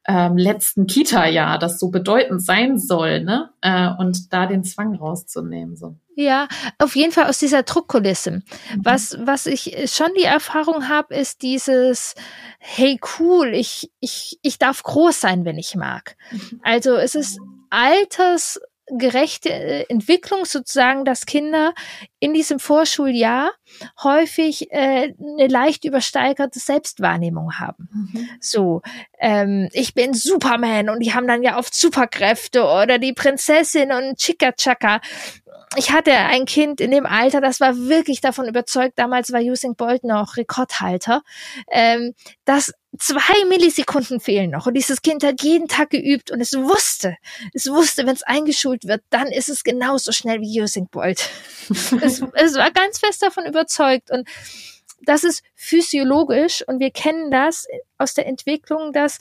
ähm, 0.08 0.38
letzten 0.38 0.88
Kita-Jahr, 0.88 1.60
das 1.60 1.80
so 1.80 1.90
bedeutend 1.90 2.42
sein 2.42 2.80
soll, 2.80 3.24
ne? 3.24 3.52
Äh, 3.62 3.90
und 3.98 4.34
da 4.34 4.48
den 4.48 4.64
Zwang 4.64 4.96
rauszunehmen. 4.96 5.76
So. 5.76 5.98
Ja, 6.20 6.48
auf 6.80 6.96
jeden 6.96 7.12
Fall 7.12 7.30
aus 7.30 7.38
dieser 7.38 7.62
Druckkulisse. 7.62 8.32
Mhm. 8.32 8.44
Was, 8.78 9.16
was 9.20 9.46
ich 9.46 9.76
schon 9.94 10.10
die 10.18 10.24
Erfahrung 10.24 10.90
habe, 10.90 11.14
ist 11.14 11.44
dieses, 11.44 12.16
hey 12.58 13.00
cool, 13.20 13.54
ich, 13.54 13.92
ich, 14.00 14.40
ich 14.42 14.58
darf 14.58 14.82
groß 14.82 15.22
sein, 15.22 15.46
wenn 15.46 15.60
ich 15.60 15.76
mag. 15.76 16.18
Mhm. 16.32 16.60
Also 16.64 16.96
es 16.96 17.14
ist 17.14 17.40
alters 17.70 18.60
gerechte 18.88 19.50
äh, 19.50 19.86
Entwicklung 19.90 20.46
sozusagen, 20.46 21.06
dass 21.06 21.28
Kinder 21.28 21.74
in 22.20 22.34
diesem 22.34 22.58
Vorschuljahr 22.58 23.52
häufig 24.02 24.72
äh, 24.72 25.14
eine 25.20 25.48
leicht 25.48 25.86
übersteigerte 25.86 26.60
Selbstwahrnehmung 26.60 27.60
haben. 27.60 27.90
Mhm. 27.92 28.30
So, 28.40 28.82
ähm, 29.20 29.70
ich 29.74 29.94
bin 29.94 30.14
Superman 30.14 30.90
und 30.90 31.02
die 31.02 31.14
haben 31.14 31.28
dann 31.28 31.44
ja 31.44 31.60
oft 31.60 31.76
Superkräfte 31.76 32.64
oder 32.64 32.98
die 32.98 33.14
Prinzessin 33.14 33.92
und 33.92 34.18
Chika 34.18 34.54
Chaka 34.54 35.02
ich 35.76 35.92
hatte 35.92 36.14
ein 36.14 36.46
Kind 36.46 36.80
in 36.80 36.92
dem 36.92 37.06
Alter, 37.06 37.42
das 37.42 37.60
war 37.60 37.76
wirklich 37.76 38.22
davon 38.22 38.48
überzeugt, 38.48 38.94
damals 38.98 39.34
war 39.34 39.42
Usain 39.42 39.76
Bolt 39.76 40.04
noch 40.04 40.38
Rekordhalter, 40.38 41.24
ähm, 41.70 42.14
dass 42.46 42.74
zwei 42.98 43.46
Millisekunden 43.50 44.20
fehlen 44.20 44.50
noch. 44.52 44.68
Und 44.68 44.76
dieses 44.76 45.02
Kind 45.02 45.24
hat 45.24 45.44
jeden 45.44 45.68
Tag 45.68 45.90
geübt 45.90 46.32
und 46.32 46.40
es 46.40 46.54
wusste, 46.54 47.18
es 47.54 47.68
wusste, 47.68 48.06
wenn 48.06 48.16
es 48.16 48.24
eingeschult 48.24 48.86
wird, 48.86 49.04
dann 49.10 49.28
ist 49.28 49.50
es 49.50 49.64
genauso 49.64 50.14
schnell 50.14 50.40
wie 50.40 50.62
Usain 50.62 50.88
Bolt. 50.88 51.30
es, 52.02 52.24
es 52.34 52.56
war 52.56 52.72
ganz 52.72 53.00
fest 53.00 53.22
davon 53.22 53.46
überzeugt 53.46 54.10
und 54.10 54.28
das 55.02 55.24
ist 55.24 55.44
physiologisch 55.54 56.64
und 56.66 56.80
wir 56.80 56.92
kennen 56.92 57.30
das 57.30 57.68
aus 57.98 58.14
der 58.14 58.26
Entwicklung, 58.26 58.94
dass 58.94 59.20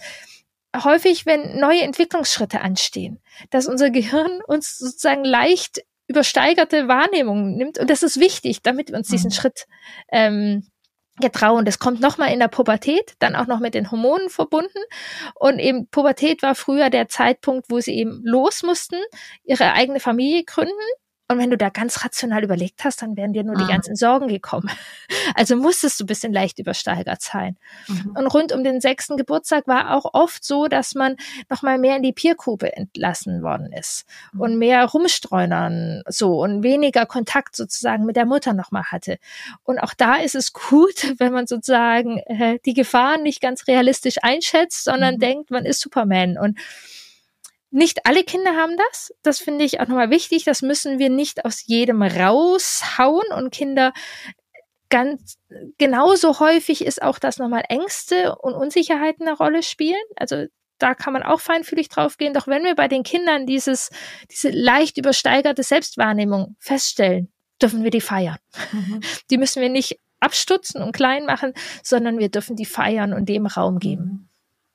häufig, 0.84 1.26
wenn 1.26 1.58
neue 1.58 1.82
Entwicklungsschritte 1.82 2.60
anstehen, 2.60 3.20
dass 3.50 3.66
unser 3.66 3.90
Gehirn 3.90 4.40
uns 4.46 4.78
sozusagen 4.78 5.24
leicht 5.24 5.82
übersteigerte 6.08 6.88
Wahrnehmung 6.88 7.56
nimmt. 7.56 7.78
Und 7.78 7.90
das 7.90 8.02
ist 8.02 8.20
wichtig, 8.20 8.62
damit 8.62 8.90
wir 8.90 8.96
uns 8.96 9.08
diesen 9.08 9.28
mhm. 9.28 9.34
Schritt 9.34 9.66
ähm, 10.10 10.68
getrauen. 11.20 11.64
Das 11.64 11.78
kommt 11.78 12.00
nochmal 12.00 12.32
in 12.32 12.38
der 12.38 12.48
Pubertät, 12.48 13.14
dann 13.18 13.36
auch 13.36 13.46
noch 13.46 13.60
mit 13.60 13.74
den 13.74 13.90
Hormonen 13.90 14.28
verbunden. 14.28 14.78
Und 15.34 15.58
eben 15.58 15.88
Pubertät 15.88 16.42
war 16.42 16.54
früher 16.54 16.90
der 16.90 17.08
Zeitpunkt, 17.08 17.70
wo 17.70 17.80
sie 17.80 17.94
eben 17.94 18.20
los 18.24 18.62
mussten, 18.62 18.96
ihre 19.44 19.72
eigene 19.72 20.00
Familie 20.00 20.44
gründen 20.44 20.72
und 21.28 21.38
wenn 21.38 21.50
du 21.50 21.56
da 21.56 21.70
ganz 21.70 22.04
rational 22.04 22.44
überlegt 22.44 22.84
hast, 22.84 23.02
dann 23.02 23.16
wären 23.16 23.32
dir 23.32 23.42
nur 23.42 23.56
ah. 23.56 23.60
die 23.60 23.72
ganzen 23.72 23.96
Sorgen 23.96 24.28
gekommen. 24.28 24.70
Also 25.34 25.56
musstest 25.56 25.98
du 25.98 26.04
ein 26.04 26.06
bisschen 26.06 26.32
leicht 26.32 26.58
übersteigert 26.60 27.20
sein. 27.20 27.56
Mhm. 27.88 28.12
Und 28.16 28.26
rund 28.28 28.52
um 28.52 28.62
den 28.62 28.80
sechsten 28.80 29.16
Geburtstag 29.16 29.66
war 29.66 29.94
auch 29.94 30.14
oft 30.14 30.44
so, 30.44 30.66
dass 30.68 30.94
man 30.94 31.16
nochmal 31.50 31.78
mehr 31.78 31.96
in 31.96 32.02
die 32.02 32.12
Peergruppe 32.12 32.74
entlassen 32.74 33.42
worden 33.42 33.72
ist 33.72 34.06
mhm. 34.32 34.40
und 34.40 34.58
mehr 34.58 34.84
rumstreunern 34.84 36.02
so 36.08 36.40
und 36.40 36.62
weniger 36.62 37.06
Kontakt 37.06 37.56
sozusagen 37.56 38.06
mit 38.06 38.16
der 38.16 38.24
Mutter 38.24 38.52
nochmal 38.52 38.84
hatte. 38.84 39.18
Und 39.64 39.78
auch 39.78 39.94
da 39.94 40.16
ist 40.16 40.36
es 40.36 40.52
gut, 40.52 41.14
wenn 41.18 41.32
man 41.32 41.46
sozusagen 41.46 42.18
äh, 42.18 42.58
die 42.64 42.74
Gefahren 42.74 43.22
nicht 43.24 43.40
ganz 43.40 43.66
realistisch 43.66 44.16
einschätzt, 44.22 44.84
sondern 44.84 45.16
mhm. 45.16 45.20
denkt, 45.20 45.50
man 45.50 45.66
ist 45.66 45.80
Superman 45.80 46.38
und 46.38 46.58
nicht 47.76 48.06
alle 48.06 48.24
Kinder 48.24 48.56
haben 48.56 48.76
das. 48.78 49.12
Das 49.22 49.38
finde 49.38 49.64
ich 49.64 49.80
auch 49.80 49.86
nochmal 49.86 50.08
wichtig. 50.08 50.44
Das 50.44 50.62
müssen 50.62 50.98
wir 50.98 51.10
nicht 51.10 51.44
aus 51.44 51.66
jedem 51.66 52.02
raushauen 52.02 53.26
und 53.36 53.50
Kinder 53.50 53.92
ganz 54.88 55.36
genauso 55.76 56.40
häufig 56.40 56.84
ist 56.84 57.02
auch, 57.02 57.18
dass 57.18 57.38
nochmal 57.38 57.64
Ängste 57.68 58.36
und 58.36 58.54
Unsicherheiten 58.54 59.28
eine 59.28 59.36
Rolle 59.36 59.62
spielen. 59.62 60.00
Also 60.16 60.46
da 60.78 60.94
kann 60.94 61.12
man 61.12 61.22
auch 61.22 61.40
feinfühlig 61.40 61.90
drauf 61.90 62.16
gehen. 62.16 62.32
Doch 62.32 62.46
wenn 62.46 62.64
wir 62.64 62.74
bei 62.74 62.88
den 62.88 63.02
Kindern 63.02 63.44
dieses, 63.44 63.90
diese 64.30 64.48
leicht 64.48 64.96
übersteigerte 64.96 65.62
Selbstwahrnehmung 65.62 66.56
feststellen, 66.58 67.30
dürfen 67.60 67.84
wir 67.84 67.90
die 67.90 68.00
feiern. 68.00 68.38
Mhm. 68.72 69.00
Die 69.30 69.36
müssen 69.36 69.60
wir 69.60 69.68
nicht 69.68 69.98
abstutzen 70.18 70.82
und 70.82 70.92
klein 70.92 71.26
machen, 71.26 71.52
sondern 71.82 72.18
wir 72.18 72.30
dürfen 72.30 72.56
die 72.56 72.64
feiern 72.64 73.12
und 73.12 73.28
dem 73.28 73.44
Raum 73.44 73.78
geben. 73.78 74.30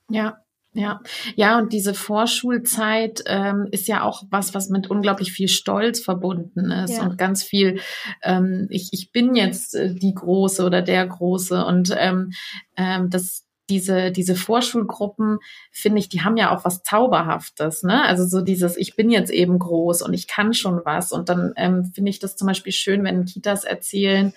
Ja, 0.08 0.41
ja, 0.74 1.02
ja, 1.36 1.58
und 1.58 1.74
diese 1.74 1.94
Vorschulzeit 1.94 3.24
ähm, 3.26 3.68
ist 3.72 3.90
ja 3.90 4.04
auch 4.04 4.24
was, 4.30 4.54
was 4.54 4.70
mit 4.70 4.90
unglaublich 4.90 5.34
viel 5.34 5.50
Stolz 5.50 6.00
verbunden 6.00 6.72
ist 6.72 6.98
ja. 6.98 7.04
und 7.04 7.18
ganz 7.18 7.44
viel, 7.44 7.82
ähm, 8.24 8.68
ich, 8.70 8.90
ich 8.92 9.12
bin 9.12 9.36
jetzt 9.36 9.76
äh, 9.76 9.94
die 9.94 10.14
Große 10.14 10.64
oder 10.64 10.82
der 10.82 11.06
Große 11.06 11.66
und 11.66 11.94
ähm, 11.98 12.32
ähm, 12.78 13.10
das 13.10 13.46
diese, 13.72 14.12
diese 14.12 14.36
Vorschulgruppen, 14.36 15.40
finde 15.72 16.00
ich, 16.00 16.10
die 16.10 16.22
haben 16.22 16.36
ja 16.36 16.54
auch 16.54 16.66
was 16.66 16.84
Zauberhaftes, 16.84 17.84
ne? 17.84 18.04
Also 18.04 18.26
so 18.26 18.42
dieses, 18.42 18.76
ich 18.76 18.98
bin 18.98 19.10
jetzt 19.10 19.32
eben 19.32 19.58
groß 19.58 20.02
und 20.02 20.14
ich 20.14 20.28
kann 20.28 20.54
schon 20.54 20.82
was. 20.84 21.14
Und 21.14 21.30
dann 21.30 21.54
ähm, 21.56 21.86
finde 21.86 22.10
ich 22.10 22.20
das 22.20 22.36
zum 22.36 22.48
Beispiel 22.48 22.74
schön, 22.74 23.06
wenn 23.06 23.24
Kitas 23.24 23.64
erzählen, 23.64 24.34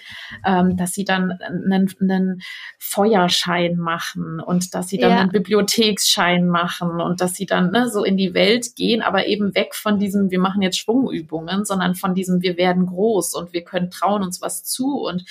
ähm, 0.47 0.77
dass 0.77 0.95
sie 0.95 1.05
dann 1.05 1.33
einen, 1.33 1.93
einen 2.01 2.43
Feuerschein 2.79 3.77
machen 3.77 4.39
und 4.39 4.73
dass 4.75 4.89
sie 4.89 4.99
dann 4.99 5.11
ja. 5.11 5.19
einen 5.19 5.33
Bibliotheksschein 5.33 6.47
machen 6.47 7.01
und 7.01 7.21
dass 7.21 7.35
sie 7.35 7.47
dann 7.47 7.73
ne, 7.73 7.89
so 7.91 8.05
in 8.05 8.17
die 8.17 8.35
Welt 8.35 8.77
gehen, 8.77 9.03
aber 9.03 9.27
eben 9.27 9.57
weg 9.57 9.75
von 9.75 9.99
diesem, 9.99 10.31
wir 10.31 10.39
machen 10.39 10.63
jetzt 10.63 10.79
Schwungübungen, 10.79 11.65
sondern 11.65 11.97
von 11.97 12.15
diesem, 12.15 12.41
wir 12.41 12.57
werden 12.57 12.87
groß 12.87 13.35
und 13.35 13.53
wir 13.53 13.65
können 13.65 13.91
trauen 13.91 14.23
uns 14.23 14.41
was 14.41 14.63
zu 14.63 15.01
und 15.01 15.25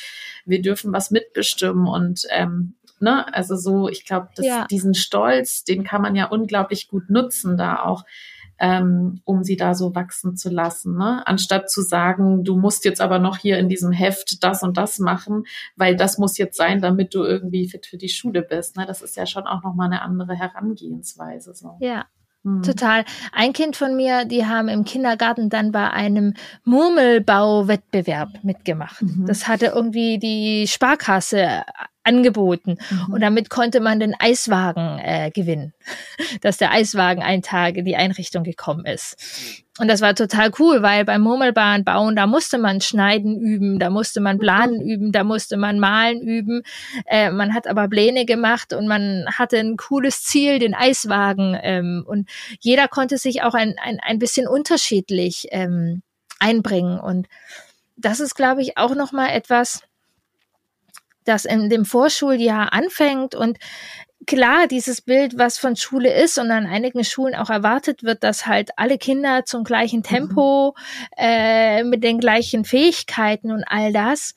wir 0.45 0.61
dürfen 0.61 0.93
was 0.93 1.11
mitbestimmen 1.11 1.87
und 1.87 2.23
ähm, 2.29 2.75
ne? 2.99 3.31
Also 3.33 3.55
so, 3.55 3.87
ich 3.87 4.05
glaube, 4.05 4.29
ja. 4.39 4.65
diesen 4.65 4.95
Stolz, 4.95 5.63
den 5.63 5.83
kann 5.83 6.01
man 6.01 6.15
ja 6.15 6.25
unglaublich 6.25 6.87
gut 6.87 7.09
nutzen, 7.09 7.57
da 7.57 7.83
auch, 7.83 8.03
ähm, 8.59 9.21
um 9.25 9.43
sie 9.43 9.57
da 9.57 9.75
so 9.75 9.93
wachsen 9.93 10.37
zu 10.37 10.49
lassen, 10.49 10.97
ne? 10.97 11.25
Anstatt 11.27 11.69
zu 11.69 11.81
sagen, 11.81 12.43
du 12.43 12.57
musst 12.57 12.85
jetzt 12.85 13.01
aber 13.01 13.19
noch 13.19 13.37
hier 13.37 13.57
in 13.59 13.69
diesem 13.69 13.91
Heft 13.91 14.43
das 14.43 14.63
und 14.63 14.77
das 14.77 14.99
machen, 14.99 15.43
weil 15.75 15.95
das 15.95 16.17
muss 16.17 16.37
jetzt 16.37 16.57
sein, 16.57 16.81
damit 16.81 17.13
du 17.13 17.23
irgendwie 17.23 17.67
fit 17.67 17.85
für 17.85 17.97
die 17.97 18.09
Schule 18.09 18.41
bist. 18.41 18.77
Ne? 18.77 18.85
Das 18.85 19.01
ist 19.01 19.17
ja 19.17 19.25
schon 19.25 19.43
auch 19.43 19.63
nochmal 19.63 19.87
eine 19.87 20.01
andere 20.01 20.35
Herangehensweise. 20.35 21.53
So. 21.53 21.77
Ja. 21.79 22.05
Total. 22.61 23.05
Ein 23.31 23.53
Kind 23.53 23.77
von 23.77 23.95
mir, 23.95 24.25
die 24.25 24.45
haben 24.45 24.67
im 24.67 24.83
Kindergarten 24.83 25.49
dann 25.49 25.71
bei 25.71 25.89
einem 25.91 26.33
Murmelbauwettbewerb 26.65 28.43
mitgemacht. 28.43 29.01
Mhm. 29.01 29.25
Das 29.25 29.47
hatte 29.47 29.67
irgendwie 29.67 30.19
die 30.19 30.67
Sparkasse 30.67 31.63
angeboten. 32.03 32.77
Mhm. 32.89 33.13
Und 33.13 33.21
damit 33.21 33.49
konnte 33.49 33.79
man 33.79 33.99
den 33.99 34.15
Eiswagen 34.17 34.99
äh, 34.99 35.31
gewinnen, 35.31 35.73
dass 36.41 36.57
der 36.57 36.71
Eiswagen 36.71 37.23
einen 37.23 37.41
Tag 37.41 37.75
in 37.75 37.85
die 37.85 37.95
Einrichtung 37.95 38.43
gekommen 38.43 38.85
ist. 38.85 39.63
Und 39.79 39.87
das 39.87 40.01
war 40.01 40.13
total 40.13 40.51
cool, 40.59 40.83
weil 40.83 41.03
beim 41.03 41.21
Murmelbahn 41.21 41.83
bauen, 41.83 42.15
da 42.15 42.27
musste 42.27 42.59
man 42.59 42.79
schneiden 42.79 43.39
üben, 43.39 43.79
da 43.79 43.89
musste 43.89 44.21
man 44.21 44.37
planen 44.37 44.75
mhm. 44.75 44.89
üben, 44.89 45.11
da 45.11 45.23
musste 45.23 45.57
man 45.57 45.79
malen 45.79 46.21
üben. 46.21 46.61
Äh, 47.05 47.31
man 47.31 47.55
hat 47.55 47.65
aber 47.65 47.87
Pläne 47.87 48.25
gemacht 48.25 48.73
und 48.73 48.87
man 48.87 49.25
hatte 49.31 49.57
ein 49.57 49.77
cooles 49.77 50.23
Ziel, 50.23 50.59
den 50.59 50.75
Eiswagen. 50.75 51.57
Ähm, 51.61 52.03
und 52.05 52.29
jeder 52.59 52.87
konnte 52.87 53.17
sich 53.17 53.41
auch 53.41 53.55
ein, 53.55 53.75
ein, 53.81 53.99
ein 53.99 54.19
bisschen 54.19 54.47
unterschiedlich 54.47 55.47
ähm, 55.49 56.03
einbringen. 56.39 56.99
Und 56.99 57.27
das 57.95 58.19
ist, 58.19 58.35
glaube 58.35 58.61
ich, 58.61 58.77
auch 58.77 58.93
nochmal 58.93 59.29
etwas, 59.31 59.81
das 61.25 61.45
in 61.45 61.69
dem 61.69 61.85
Vorschuljahr 61.85 62.73
anfängt 62.73 63.35
und 63.35 63.57
klar, 64.25 64.67
dieses 64.67 65.01
Bild, 65.01 65.37
was 65.37 65.57
von 65.57 65.75
Schule 65.75 66.13
ist 66.13 66.37
und 66.37 66.51
an 66.51 66.65
einigen 66.65 67.03
Schulen 67.03 67.35
auch 67.35 67.49
erwartet 67.49 68.03
wird, 68.03 68.23
dass 68.23 68.45
halt 68.45 68.71
alle 68.77 68.97
Kinder 68.97 69.45
zum 69.45 69.63
gleichen 69.63 69.99
mhm. 69.99 70.03
Tempo, 70.03 70.75
mhm. 70.77 71.15
äh, 71.17 71.83
mit 71.83 72.03
den 72.03 72.19
gleichen 72.19 72.65
Fähigkeiten 72.65 73.51
und 73.51 73.63
all 73.67 73.91
das 73.91 74.33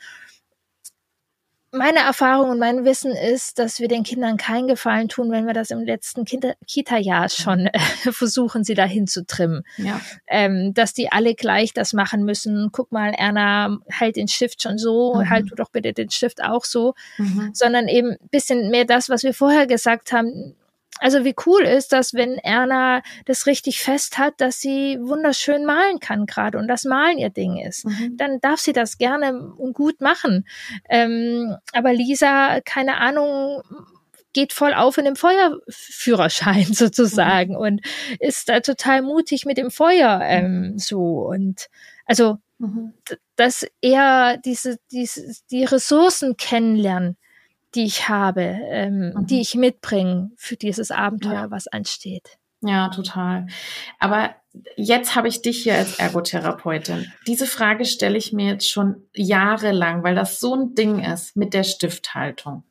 meine 1.72 1.98
Erfahrung 1.98 2.50
und 2.50 2.58
mein 2.58 2.84
Wissen 2.84 3.12
ist, 3.12 3.58
dass 3.58 3.80
wir 3.80 3.88
den 3.88 4.02
Kindern 4.02 4.36
keinen 4.36 4.68
Gefallen 4.68 5.08
tun, 5.08 5.30
wenn 5.30 5.46
wir 5.46 5.52
das 5.52 5.70
im 5.70 5.84
letzten 5.84 6.24
Kita-Jahr 6.24 7.28
schon 7.28 7.66
äh, 7.66 7.78
versuchen, 8.12 8.64
sie 8.64 8.74
dahin 8.74 9.06
zu 9.06 9.26
trimmen. 9.26 9.62
Ja. 9.76 10.00
Ähm, 10.26 10.74
dass 10.74 10.94
die 10.94 11.10
alle 11.12 11.34
gleich 11.34 11.72
das 11.72 11.92
machen 11.92 12.24
müssen. 12.24 12.70
Guck 12.72 12.92
mal, 12.92 13.12
Erna, 13.16 13.78
halt 13.92 14.16
den 14.16 14.28
Stift 14.28 14.62
schon 14.62 14.78
so, 14.78 15.14
mhm. 15.14 15.30
halt 15.30 15.50
du 15.50 15.54
doch 15.54 15.70
bitte 15.70 15.92
den 15.92 16.10
Stift 16.10 16.42
auch 16.42 16.64
so. 16.64 16.94
Mhm. 17.18 17.50
Sondern 17.52 17.88
eben 17.88 18.16
bisschen 18.30 18.70
mehr 18.70 18.84
das, 18.84 19.08
was 19.08 19.22
wir 19.22 19.34
vorher 19.34 19.66
gesagt 19.66 20.12
haben, 20.12 20.54
also 20.98 21.24
wie 21.24 21.34
cool 21.46 21.62
ist 21.62 21.92
das, 21.92 22.14
wenn 22.14 22.38
Erna 22.38 23.02
das 23.26 23.46
richtig 23.46 23.80
fest 23.80 24.18
hat, 24.18 24.34
dass 24.38 24.60
sie 24.60 24.98
wunderschön 25.00 25.64
malen 25.66 26.00
kann 26.00 26.26
gerade 26.26 26.58
und 26.58 26.68
das 26.68 26.84
Malen 26.84 27.18
ihr 27.18 27.30
Ding 27.30 27.58
ist. 27.58 27.84
Mhm. 27.84 28.16
Dann 28.16 28.40
darf 28.40 28.60
sie 28.60 28.72
das 28.72 28.96
gerne 28.96 29.38
und 29.56 29.74
gut 29.74 30.00
machen. 30.00 30.46
Ähm, 30.88 31.56
aber 31.72 31.92
Lisa, 31.92 32.60
keine 32.64 32.96
Ahnung, 32.98 33.62
geht 34.32 34.52
voll 34.52 34.74
auf 34.74 34.98
in 34.98 35.04
dem 35.04 35.16
Feuerführerschein 35.16 36.64
sozusagen 36.72 37.54
mhm. 37.54 37.60
und 37.60 37.80
ist 38.20 38.48
da 38.48 38.60
total 38.60 39.02
mutig 39.02 39.44
mit 39.46 39.58
dem 39.58 39.70
Feuer 39.70 40.20
ähm, 40.22 40.78
so 40.78 41.26
und 41.26 41.68
also 42.04 42.36
mhm. 42.58 42.92
dass 43.36 43.66
er 43.80 44.38
diese, 44.38 44.78
diese 44.90 45.34
die 45.50 45.64
Ressourcen 45.64 46.36
kennenlernen 46.36 47.16
die 47.76 47.84
ich 47.84 48.08
habe, 48.08 48.40
ähm, 48.40 49.12
mhm. 49.14 49.26
die 49.26 49.40
ich 49.40 49.54
mitbringe 49.54 50.30
für 50.36 50.56
dieses 50.56 50.90
Abenteuer, 50.90 51.32
ja. 51.32 51.50
was 51.50 51.68
ansteht. 51.68 52.38
Ja, 52.62 52.88
total. 52.88 53.46
Aber 53.98 54.34
jetzt 54.76 55.14
habe 55.14 55.28
ich 55.28 55.42
dich 55.42 55.62
hier 55.62 55.74
als 55.74 55.98
Ergotherapeutin. 55.98 57.12
Diese 57.26 57.46
Frage 57.46 57.84
stelle 57.84 58.16
ich 58.16 58.32
mir 58.32 58.52
jetzt 58.52 58.70
schon 58.70 59.08
jahrelang, 59.14 60.02
weil 60.02 60.14
das 60.14 60.40
so 60.40 60.54
ein 60.54 60.74
Ding 60.74 61.04
ist 61.04 61.36
mit 61.36 61.52
der 61.54 61.64
Stifthaltung. 61.64 62.64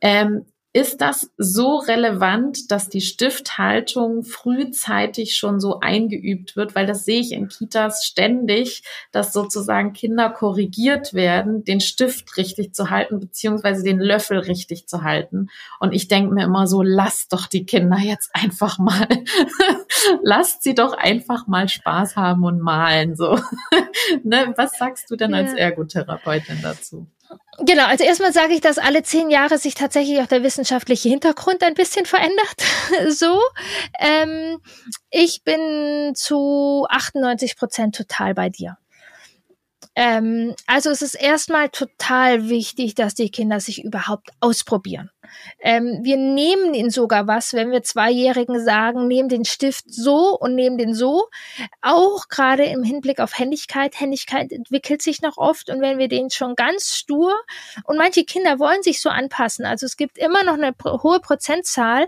Ähm, 0.00 0.44
ist 0.76 1.00
das 1.00 1.30
so 1.38 1.76
relevant, 1.76 2.70
dass 2.70 2.90
die 2.90 3.00
Stifthaltung 3.00 4.24
frühzeitig 4.24 5.38
schon 5.38 5.58
so 5.58 5.80
eingeübt 5.80 6.54
wird? 6.54 6.74
Weil 6.74 6.84
das 6.84 7.06
sehe 7.06 7.18
ich 7.18 7.32
in 7.32 7.48
Kitas 7.48 8.04
ständig, 8.04 8.82
dass 9.10 9.32
sozusagen 9.32 9.94
Kinder 9.94 10.28
korrigiert 10.28 11.14
werden, 11.14 11.64
den 11.64 11.80
Stift 11.80 12.36
richtig 12.36 12.74
zu 12.74 12.90
halten, 12.90 13.20
beziehungsweise 13.20 13.84
den 13.84 13.98
Löffel 13.98 14.38
richtig 14.38 14.86
zu 14.86 15.02
halten. 15.02 15.48
Und 15.80 15.94
ich 15.94 16.08
denke 16.08 16.34
mir 16.34 16.44
immer 16.44 16.66
so, 16.66 16.82
lasst 16.82 17.32
doch 17.32 17.46
die 17.46 17.64
Kinder 17.64 17.96
jetzt 17.96 18.28
einfach 18.34 18.78
mal, 18.78 19.08
lasst 20.22 20.62
sie 20.62 20.74
doch 20.74 20.92
einfach 20.92 21.46
mal 21.46 21.70
Spaß 21.70 22.16
haben 22.16 22.44
und 22.44 22.60
malen, 22.60 23.16
so. 23.16 23.38
ne? 24.24 24.52
Was 24.58 24.76
sagst 24.76 25.10
du 25.10 25.16
denn 25.16 25.30
ja. 25.30 25.38
als 25.38 25.54
Ergotherapeutin 25.54 26.58
dazu? 26.60 27.06
Genau, 27.58 27.86
also 27.86 28.04
erstmal 28.04 28.32
sage 28.32 28.52
ich, 28.52 28.60
dass 28.60 28.76
alle 28.76 29.02
zehn 29.02 29.30
Jahre 29.30 29.56
sich 29.56 29.74
tatsächlich 29.74 30.20
auch 30.20 30.26
der 30.26 30.42
wissenschaftliche 30.42 31.08
Hintergrund 31.08 31.62
ein 31.62 31.74
bisschen 31.74 32.04
verändert. 32.04 32.56
so, 33.08 33.40
ähm, 33.98 34.60
ich 35.10 35.42
bin 35.42 36.14
zu 36.14 36.86
98 36.90 37.56
Prozent 37.56 37.94
total 37.94 38.34
bei 38.34 38.50
dir. 38.50 38.76
Ähm, 39.98 40.54
also 40.66 40.90
es 40.90 41.00
ist 41.00 41.14
erstmal 41.14 41.70
total 41.70 42.50
wichtig, 42.50 42.94
dass 42.94 43.14
die 43.14 43.30
Kinder 43.30 43.60
sich 43.60 43.82
überhaupt 43.82 44.28
ausprobieren. 44.40 45.10
Ähm, 45.58 46.00
wir 46.02 46.18
nehmen 46.18 46.74
ihnen 46.74 46.90
sogar 46.90 47.26
was, 47.26 47.54
wenn 47.54 47.70
wir 47.70 47.82
Zweijährigen 47.82 48.62
sagen, 48.62 49.08
nehmen 49.08 49.30
den 49.30 49.46
Stift 49.46 49.84
so 49.86 50.38
und 50.38 50.54
nehmen 50.54 50.76
den 50.76 50.92
so. 50.92 51.28
Auch 51.80 52.28
gerade 52.28 52.64
im 52.64 52.82
Hinblick 52.82 53.20
auf 53.20 53.38
Händigkeit. 53.38 53.98
Händigkeit 53.98 54.52
entwickelt 54.52 55.00
sich 55.00 55.22
noch 55.22 55.38
oft 55.38 55.70
und 55.70 55.80
wenn 55.80 55.98
wir 55.98 56.08
den 56.08 56.28
schon 56.28 56.56
ganz 56.56 56.94
stur 56.94 57.32
und 57.84 57.96
manche 57.96 58.24
Kinder 58.24 58.58
wollen 58.58 58.82
sich 58.82 59.00
so 59.00 59.08
anpassen. 59.08 59.64
Also 59.64 59.86
es 59.86 59.96
gibt 59.96 60.18
immer 60.18 60.44
noch 60.44 60.54
eine 60.54 60.74
hohe 61.02 61.20
Prozentzahl 61.20 62.06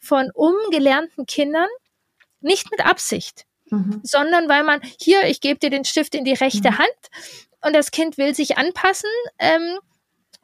von 0.00 0.30
umgelernten 0.32 1.26
Kindern, 1.26 1.68
nicht 2.40 2.70
mit 2.70 2.84
Absicht 2.84 3.44
mhm. 3.70 4.00
sondern 4.02 4.48
weil 4.48 4.64
man 4.64 4.80
hier, 5.00 5.24
ich 5.24 5.40
gebe 5.40 5.58
dir 5.58 5.70
den 5.70 5.84
Stift 5.84 6.14
in 6.14 6.24
die 6.24 6.34
rechte 6.34 6.70
mhm. 6.70 6.78
Hand 6.78 7.10
und 7.64 7.74
das 7.74 7.90
Kind 7.90 8.18
will 8.18 8.34
sich 8.34 8.58
anpassen. 8.58 9.10
Ähm, 9.38 9.78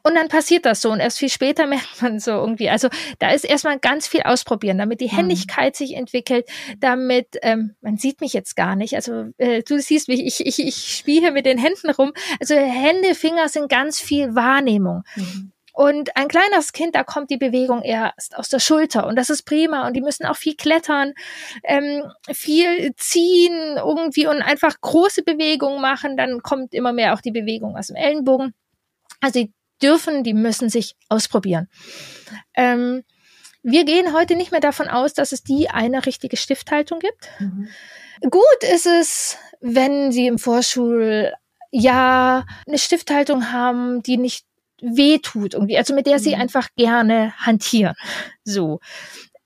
und 0.05 0.15
dann 0.15 0.27
passiert 0.27 0.65
das 0.65 0.81
so 0.81 0.91
und 0.91 0.99
erst 0.99 1.19
viel 1.19 1.29
später 1.29 1.65
merkt 1.67 2.01
man 2.01 2.19
so 2.19 2.31
irgendwie. 2.31 2.69
Also 2.69 2.89
da 3.19 3.31
ist 3.31 3.45
erstmal 3.45 3.79
ganz 3.79 4.05
viel 4.05 4.21
ausprobieren, 4.21 4.77
damit 4.77 4.99
die 4.99 5.05
mhm. 5.05 5.15
Händigkeit 5.15 5.75
sich 5.75 5.95
entwickelt, 5.95 6.47
damit, 6.79 7.37
ähm, 7.41 7.75
man 7.81 7.97
sieht 7.97 8.19
mich 8.21 8.33
jetzt 8.33 8.55
gar 8.55 8.75
nicht, 8.75 8.95
also 8.95 9.29
äh, 9.37 9.63
du 9.63 9.79
siehst 9.79 10.09
mich, 10.09 10.25
ich, 10.25 10.45
ich, 10.45 10.59
ich 10.59 10.97
spiele 10.97 11.31
mit 11.31 11.45
den 11.45 11.57
Händen 11.57 11.89
rum. 11.89 12.11
Also 12.39 12.55
Hände, 12.55 13.15
Finger 13.15 13.47
sind 13.47 13.69
ganz 13.69 13.99
viel 13.99 14.35
Wahrnehmung. 14.35 15.03
Mhm. 15.15 15.53
Und 15.73 16.15
ein 16.15 16.27
kleines 16.27 16.71
Kind, 16.71 16.93
da 16.93 17.03
kommt 17.03 17.31
die 17.31 17.37
Bewegung 17.37 17.81
erst 17.81 18.37
aus 18.37 18.47
der 18.47 18.59
Schulter 18.59 19.07
und 19.07 19.15
das 19.15 19.31
ist 19.31 19.41
prima 19.43 19.87
und 19.87 19.95
die 19.95 20.01
müssen 20.01 20.25
auch 20.27 20.35
viel 20.35 20.55
klettern, 20.55 21.13
ähm, 21.63 22.03
viel 22.31 22.93
ziehen 22.95 23.77
irgendwie 23.77 24.27
und 24.27 24.43
einfach 24.43 24.79
große 24.79 25.23
Bewegungen 25.23 25.81
machen, 25.81 26.15
dann 26.15 26.43
kommt 26.43 26.75
immer 26.75 26.93
mehr 26.93 27.15
auch 27.15 27.21
die 27.21 27.31
Bewegung 27.31 27.75
aus 27.75 27.87
dem 27.87 27.95
Ellenbogen. 27.95 28.53
Also 29.19 29.39
die 29.39 29.53
dürfen, 29.81 30.23
die 30.23 30.35
müssen 30.35 30.69
sich 30.69 30.95
ausprobieren. 31.09 31.67
Ähm, 32.53 33.03
wir 33.63 33.83
gehen 33.85 34.13
heute 34.13 34.35
nicht 34.35 34.51
mehr 34.51 34.59
davon 34.59 34.89
aus, 34.89 35.13
dass 35.13 35.31
es 35.31 35.41
die 35.41 35.69
eine 35.69 36.05
richtige 36.05 36.37
Stifthaltung 36.37 36.99
gibt. 36.99 37.29
Mhm. 37.39 37.67
Gut 38.29 38.63
ist 38.71 38.85
es, 38.85 39.37
wenn 39.59 40.11
sie 40.11 40.27
im 40.27 40.37
Vorschuljahr 40.37 41.33
eine 42.67 42.77
Stifthaltung 42.77 43.51
haben, 43.51 44.03
die 44.03 44.17
nicht 44.17 44.45
wehtut 44.83 45.53
irgendwie, 45.53 45.77
also 45.77 45.93
mit 45.95 46.05
der 46.05 46.19
sie 46.19 46.35
mhm. 46.35 46.41
einfach 46.41 46.69
gerne 46.75 47.33
hantieren. 47.37 47.95
So. 48.43 48.79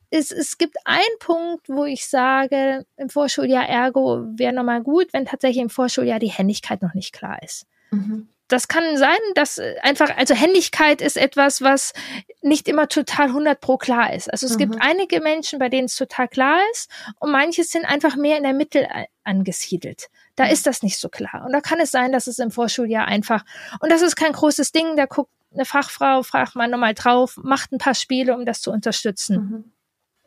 Es, 0.09 0.31
es 0.31 0.57
gibt 0.57 0.77
einen 0.85 1.03
Punkt, 1.19 1.67
wo 1.67 1.83
ich 1.83 2.07
sage, 2.07 2.85
im 2.95 3.09
Vorschuljahr 3.09 3.67
Ergo 3.67 4.23
wäre 4.37 4.53
nochmal 4.53 4.81
gut, 4.81 5.11
wenn 5.11 5.25
tatsächlich 5.25 5.61
im 5.61 5.69
Vorschuljahr 5.69 6.19
die 6.19 6.31
Händigkeit 6.31 6.81
noch 6.81 6.93
nicht 6.93 7.13
klar 7.13 7.41
ist. 7.43 7.65
Mhm. 7.91 8.29
Das 8.47 8.67
kann 8.67 8.97
sein, 8.97 9.17
dass 9.35 9.59
einfach, 9.81 10.15
also 10.15 10.33
Händigkeit 10.33 11.01
ist 11.01 11.17
etwas, 11.17 11.61
was 11.61 11.93
nicht 12.41 12.67
immer 12.67 12.87
total 12.87 13.27
100 13.27 13.59
pro 13.59 13.77
klar 13.77 14.13
ist. 14.13 14.31
Also 14.31 14.45
es 14.45 14.53
mhm. 14.53 14.57
gibt 14.57 14.77
einige 14.79 15.19
Menschen, 15.19 15.59
bei 15.59 15.69
denen 15.69 15.85
es 15.85 15.95
total 15.95 16.27
klar 16.27 16.59
ist 16.71 16.89
und 17.19 17.31
manche 17.31 17.63
sind 17.63 17.85
einfach 17.85 18.15
mehr 18.15 18.37
in 18.37 18.43
der 18.43 18.53
Mitte 18.53 18.87
angesiedelt. 19.23 20.07
Da 20.35 20.45
ist 20.45 20.67
das 20.67 20.83
nicht 20.83 20.99
so 20.99 21.09
klar. 21.09 21.43
Und 21.45 21.51
da 21.51 21.61
kann 21.61 21.79
es 21.79 21.91
sein, 21.91 22.11
dass 22.11 22.27
es 22.27 22.39
im 22.39 22.51
Vorschuljahr 22.51 23.05
einfach, 23.05 23.43
und 23.81 23.91
das 23.91 24.01
ist 24.01 24.15
kein 24.15 24.33
großes 24.33 24.71
Ding, 24.71 24.95
da 24.95 25.05
guckt 25.05 25.31
eine 25.53 25.65
Fachfrau, 25.65 26.23
fragt 26.23 26.55
man 26.55 26.69
nochmal 26.69 26.93
drauf, 26.93 27.37
macht 27.41 27.71
ein 27.71 27.77
paar 27.79 27.95
Spiele, 27.95 28.35
um 28.35 28.45
das 28.45 28.61
zu 28.61 28.71
unterstützen. 28.71 29.35
Mhm. 29.35 29.71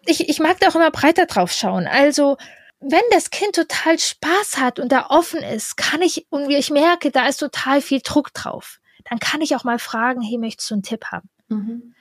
Ich, 0.07 0.29
ich 0.29 0.41
mag 0.41 0.59
da 0.61 0.69
auch 0.69 0.75
immer 0.75 0.91
breiter 0.91 1.27
drauf 1.27 1.53
schauen. 1.53 1.87
Also, 1.87 2.37
wenn 2.81 3.03
das 3.13 3.31
Kind 3.31 3.55
total 3.55 3.99
Spaß 3.99 4.59
hat 4.59 4.79
und 4.79 4.91
da 4.91 5.07
offen 5.09 5.43
ist, 5.43 5.77
kann 5.77 6.03
ich, 6.03 6.27
und 6.31 6.49
wie 6.49 6.57
ich 6.57 6.71
merke, 6.71 7.11
da 7.11 7.27
ist 7.29 7.39
total 7.39 7.81
viel 7.81 8.01
Druck 8.03 8.33
drauf, 8.33 8.81
dann 9.09 9.19
kann 9.19 9.41
ich 9.41 9.55
auch 9.55 9.65
mal 9.65 9.79
fragen, 9.79 10.23
hey, 10.23 10.39
möchtest 10.39 10.71
du 10.71 10.75
einen 10.75 10.83
Tipp 10.83 11.05
haben? 11.07 11.29
Mhm 11.49 11.95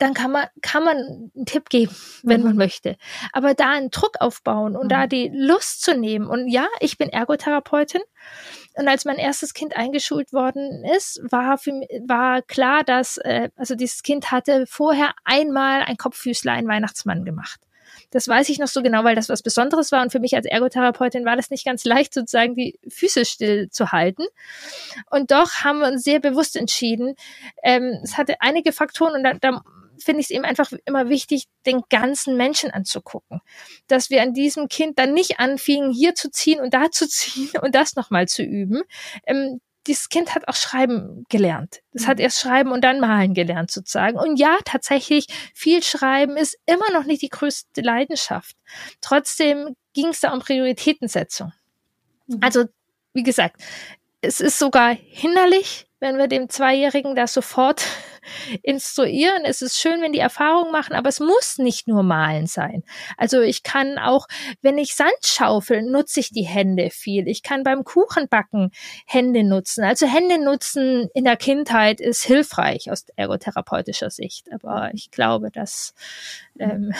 dann 0.00 0.14
kann 0.14 0.32
man, 0.32 0.46
kann 0.62 0.82
man 0.82 0.96
einen 0.96 1.46
Tipp 1.46 1.68
geben, 1.68 1.94
wenn 2.22 2.40
mhm. 2.40 2.48
man 2.48 2.56
möchte. 2.56 2.96
Aber 3.32 3.54
da 3.54 3.70
einen 3.70 3.90
Druck 3.90 4.16
aufbauen 4.20 4.76
und 4.76 4.84
mhm. 4.84 4.88
da 4.88 5.06
die 5.06 5.30
Lust 5.32 5.82
zu 5.82 5.94
nehmen. 5.96 6.26
Und 6.26 6.48
ja, 6.48 6.66
ich 6.80 6.98
bin 6.98 7.10
Ergotherapeutin. 7.10 8.02
Und 8.74 8.88
als 8.88 9.04
mein 9.04 9.16
erstes 9.16 9.52
Kind 9.52 9.76
eingeschult 9.76 10.32
worden 10.32 10.84
ist, 10.96 11.20
war, 11.30 11.58
für, 11.58 11.72
war 12.06 12.40
klar, 12.42 12.82
dass, 12.82 13.18
äh, 13.18 13.50
also 13.56 13.74
dieses 13.74 14.02
Kind 14.02 14.30
hatte 14.30 14.64
vorher 14.66 15.12
einmal 15.24 15.82
ein 15.82 15.96
Kopffüßler, 15.96 16.52
ein 16.52 16.68
Weihnachtsmann 16.68 17.24
gemacht. 17.24 17.60
Das 18.10 18.26
weiß 18.28 18.48
ich 18.48 18.58
noch 18.58 18.68
so 18.68 18.82
genau, 18.82 19.04
weil 19.04 19.14
das 19.14 19.28
was 19.28 19.42
Besonderes 19.42 19.92
war. 19.92 20.02
Und 20.02 20.10
für 20.10 20.20
mich 20.20 20.34
als 20.34 20.46
Ergotherapeutin 20.46 21.24
war 21.24 21.36
das 21.36 21.50
nicht 21.50 21.64
ganz 21.64 21.84
leicht, 21.84 22.12
sozusagen 22.14 22.54
die 22.54 22.78
Füße 22.88 23.24
still 23.24 23.70
zu 23.70 23.92
halten. 23.92 24.24
Und 25.10 25.30
doch 25.30 25.64
haben 25.64 25.80
wir 25.80 25.88
uns 25.88 26.02
sehr 26.02 26.20
bewusst 26.20 26.56
entschieden. 26.56 27.14
Ähm, 27.62 28.00
es 28.02 28.18
hatte 28.18 28.40
einige 28.40 28.72
Faktoren 28.72 29.14
und 29.14 29.22
da, 29.22 29.34
da 29.34 29.62
finde 30.02 30.20
ich 30.20 30.26
es 30.26 30.30
eben 30.30 30.44
einfach 30.44 30.72
immer 30.84 31.08
wichtig, 31.08 31.44
den 31.66 31.82
ganzen 31.88 32.36
Menschen 32.36 32.70
anzugucken. 32.70 33.40
Dass 33.86 34.10
wir 34.10 34.22
an 34.22 34.32
diesem 34.32 34.68
Kind 34.68 34.98
dann 34.98 35.12
nicht 35.12 35.38
anfingen, 35.38 35.92
hier 35.92 36.14
zu 36.14 36.30
ziehen 36.30 36.60
und 36.60 36.74
da 36.74 36.90
zu 36.90 37.08
ziehen 37.08 37.50
und 37.60 37.74
das 37.74 37.96
nochmal 37.96 38.26
zu 38.28 38.42
üben. 38.42 38.82
Ähm, 39.26 39.60
dieses 39.86 40.08
Kind 40.08 40.34
hat 40.34 40.46
auch 40.48 40.54
Schreiben 40.54 41.24
gelernt. 41.28 41.80
Das 41.92 42.06
hat 42.06 42.18
mhm. 42.18 42.24
erst 42.24 42.40
Schreiben 42.40 42.70
und 42.70 42.82
dann 42.82 43.00
Malen 43.00 43.34
gelernt 43.34 43.70
sozusagen. 43.70 44.18
Und 44.18 44.38
ja, 44.38 44.58
tatsächlich, 44.64 45.26
viel 45.54 45.82
Schreiben 45.82 46.36
ist 46.36 46.58
immer 46.66 46.90
noch 46.92 47.04
nicht 47.04 47.22
die 47.22 47.28
größte 47.28 47.80
Leidenschaft. 47.80 48.56
Trotzdem 49.00 49.76
ging 49.94 50.08
es 50.08 50.20
da 50.20 50.32
um 50.32 50.40
Prioritätensetzung. 50.40 51.52
Mhm. 52.26 52.38
Also, 52.40 52.64
wie 53.14 53.22
gesagt, 53.22 53.60
es 54.22 54.40
ist 54.40 54.58
sogar 54.58 54.94
hinderlich, 54.94 55.86
wenn 55.98 56.16
wir 56.16 56.28
dem 56.28 56.48
Zweijährigen 56.48 57.14
das 57.14 57.34
sofort 57.34 57.84
instruieren. 58.62 59.44
Es 59.44 59.62
ist 59.62 59.78
schön, 59.78 60.00
wenn 60.02 60.12
die 60.12 60.18
Erfahrung 60.18 60.72
machen, 60.72 60.94
aber 60.94 61.08
es 61.08 61.20
muss 61.20 61.58
nicht 61.58 61.88
nur 61.88 62.02
malen 62.02 62.46
sein. 62.46 62.82
Also 63.16 63.40
ich 63.40 63.62
kann 63.62 63.98
auch, 63.98 64.26
wenn 64.62 64.78
ich 64.78 64.94
Sand 64.94 65.12
schaufel, 65.22 65.82
nutze 65.82 66.20
ich 66.20 66.30
die 66.30 66.46
Hände 66.46 66.90
viel. 66.90 67.28
Ich 67.28 67.42
kann 67.42 67.62
beim 67.62 67.84
Kuchenbacken 67.84 68.70
Hände 69.06 69.44
nutzen. 69.44 69.84
Also 69.84 70.06
Hände 70.06 70.42
nutzen 70.42 71.08
in 71.14 71.24
der 71.24 71.36
Kindheit 71.36 72.00
ist 72.00 72.24
hilfreich 72.24 72.90
aus 72.90 73.04
ergotherapeutischer 73.16 74.10
Sicht. 74.10 74.50
Aber 74.52 74.90
ich 74.94 75.10
glaube, 75.10 75.50
dass 75.50 75.94
ähm, 76.58 76.94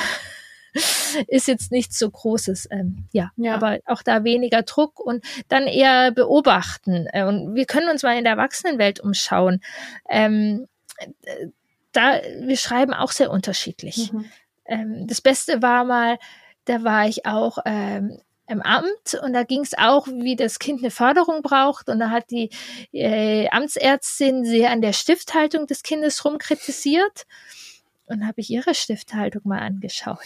ist 1.27 1.49
jetzt 1.49 1.73
nichts 1.73 1.99
so 1.99 2.11
Großes. 2.11 2.69
Ähm, 2.71 3.09
ja, 3.13 3.31
ja, 3.37 3.55
aber 3.55 3.79
auch 3.87 4.03
da 4.03 4.25
weniger 4.25 4.63
Druck 4.63 5.01
und 5.01 5.25
dann 5.49 5.67
eher 5.67 6.13
beobachten. 6.13 7.07
Äh, 7.13 7.25
und 7.25 7.55
wir 7.55 7.67
können 7.67 7.89
uns 7.89 8.03
mal 8.03 8.17
in 8.17 8.25
der 8.25 8.35
Erwachsenenwelt 8.35 9.01
umschauen. 9.01 9.61
Ähm, 10.09 10.67
da, 11.93 12.21
wir 12.41 12.57
schreiben 12.57 12.95
auch 12.95 13.13
sehr 13.13 13.31
unterschiedlich. 13.31 14.13
Mhm. 14.13 14.25
Ähm, 14.67 15.07
das 15.07 15.21
Beste 15.21 15.63
war 15.63 15.85
mal, 15.85 16.19
da 16.65 16.85
war 16.85 17.09
ich 17.09 17.27
auch 17.27 17.59
ähm, 17.65 18.21
im 18.47 18.63
Amt 18.63 19.15
und 19.23 19.33
da 19.33 19.45
ging 19.45 19.61
es 19.61 19.77
auch, 19.79 20.07
wie 20.09 20.37
das 20.37 20.59
Kind 20.59 20.81
eine 20.81 20.91
Förderung 20.91 21.43
braucht 21.43 21.89
und 21.89 22.01
da 22.01 22.11
hat 22.11 22.31
die 22.31 22.51
äh, 22.93 23.49
Amtsärztin 23.51 24.45
sehr 24.45 24.71
an 24.71 24.83
der 24.83 24.93
Stifthaltung 24.93 25.67
des 25.67 25.83
Kindes 25.83 26.25
rumkritisiert 26.25 27.27
und 28.11 28.27
habe 28.27 28.41
ich 28.41 28.51
ihre 28.51 28.75
Stifthaltung 28.75 29.43
mal 29.45 29.61
angeschaut. 29.61 30.19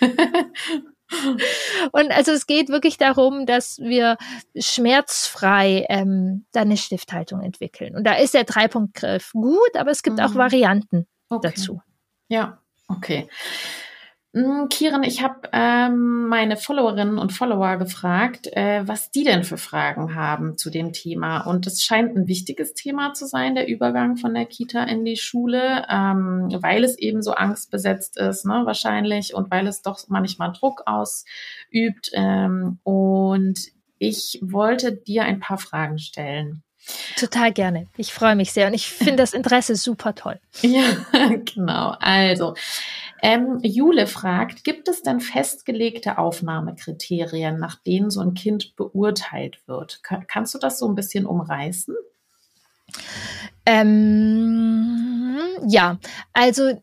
und 1.92 2.10
also 2.12 2.32
es 2.32 2.46
geht 2.46 2.68
wirklich 2.68 2.96
darum, 2.96 3.46
dass 3.46 3.78
wir 3.78 4.16
schmerzfrei 4.56 5.86
ähm, 5.88 6.46
da 6.52 6.60
eine 6.60 6.76
Stifthaltung 6.76 7.42
entwickeln. 7.42 7.96
Und 7.96 8.04
da 8.04 8.14
ist 8.14 8.34
der 8.34 8.44
Dreipunktgriff 8.44 9.32
gut, 9.32 9.76
aber 9.76 9.90
es 9.90 10.02
gibt 10.02 10.18
mhm. 10.18 10.24
auch 10.24 10.34
Varianten 10.34 11.06
okay. 11.28 11.48
dazu. 11.48 11.80
Ja, 12.28 12.62
okay. 12.88 13.28
Hm, 14.34 14.68
Kiran, 14.68 15.04
ich 15.04 15.22
habe 15.22 15.48
ähm, 15.52 16.28
meine 16.28 16.58
Followerinnen 16.58 17.16
und 17.16 17.32
Follower 17.32 17.78
gefragt, 17.78 18.46
äh, 18.52 18.86
was 18.86 19.10
die 19.10 19.24
denn 19.24 19.42
für 19.42 19.56
Fragen 19.56 20.14
haben 20.14 20.58
zu 20.58 20.68
dem 20.68 20.92
Thema. 20.92 21.46
Und 21.46 21.66
es 21.66 21.82
scheint 21.82 22.14
ein 22.14 22.28
wichtiges 22.28 22.74
Thema 22.74 23.14
zu 23.14 23.26
sein, 23.26 23.54
der 23.54 23.68
Übergang 23.68 24.18
von 24.18 24.34
der 24.34 24.44
Kita 24.44 24.84
in 24.84 25.06
die 25.06 25.16
Schule, 25.16 25.86
ähm, 25.88 26.48
weil 26.60 26.84
es 26.84 26.98
eben 26.98 27.22
so 27.22 27.32
angstbesetzt 27.32 28.18
ist, 28.18 28.44
ne, 28.44 28.62
wahrscheinlich, 28.66 29.34
und 29.34 29.50
weil 29.50 29.66
es 29.66 29.80
doch 29.80 29.98
manchmal 30.08 30.52
Druck 30.52 30.82
ausübt. 30.84 32.10
Ähm, 32.12 32.80
und 32.82 33.58
ich 33.98 34.38
wollte 34.42 34.92
dir 34.94 35.24
ein 35.24 35.40
paar 35.40 35.58
Fragen 35.58 35.98
stellen. 35.98 36.62
Total 37.16 37.52
gerne. 37.52 37.86
Ich 37.96 38.12
freue 38.12 38.36
mich 38.36 38.52
sehr 38.52 38.66
und 38.68 38.74
ich 38.74 38.88
finde 38.88 39.16
das 39.16 39.34
Interesse 39.34 39.76
super 39.76 40.14
toll. 40.14 40.40
Ja, 40.62 40.84
genau. 41.44 41.94
Also, 42.00 42.54
ähm, 43.22 43.58
Jule 43.62 44.06
fragt, 44.06 44.64
gibt 44.64 44.88
es 44.88 45.02
denn 45.02 45.20
festgelegte 45.20 46.18
Aufnahmekriterien, 46.18 47.58
nach 47.58 47.76
denen 47.76 48.10
so 48.10 48.20
ein 48.20 48.34
Kind 48.34 48.76
beurteilt 48.76 49.58
wird? 49.66 50.00
kannst 50.02 50.54
du 50.54 50.58
das 50.58 50.78
so 50.78 50.88
ein 50.88 50.94
bisschen 50.94 51.26
umreißen? 51.26 51.94
Ähm, 53.66 55.36
ja, 55.66 55.98
also 56.32 56.80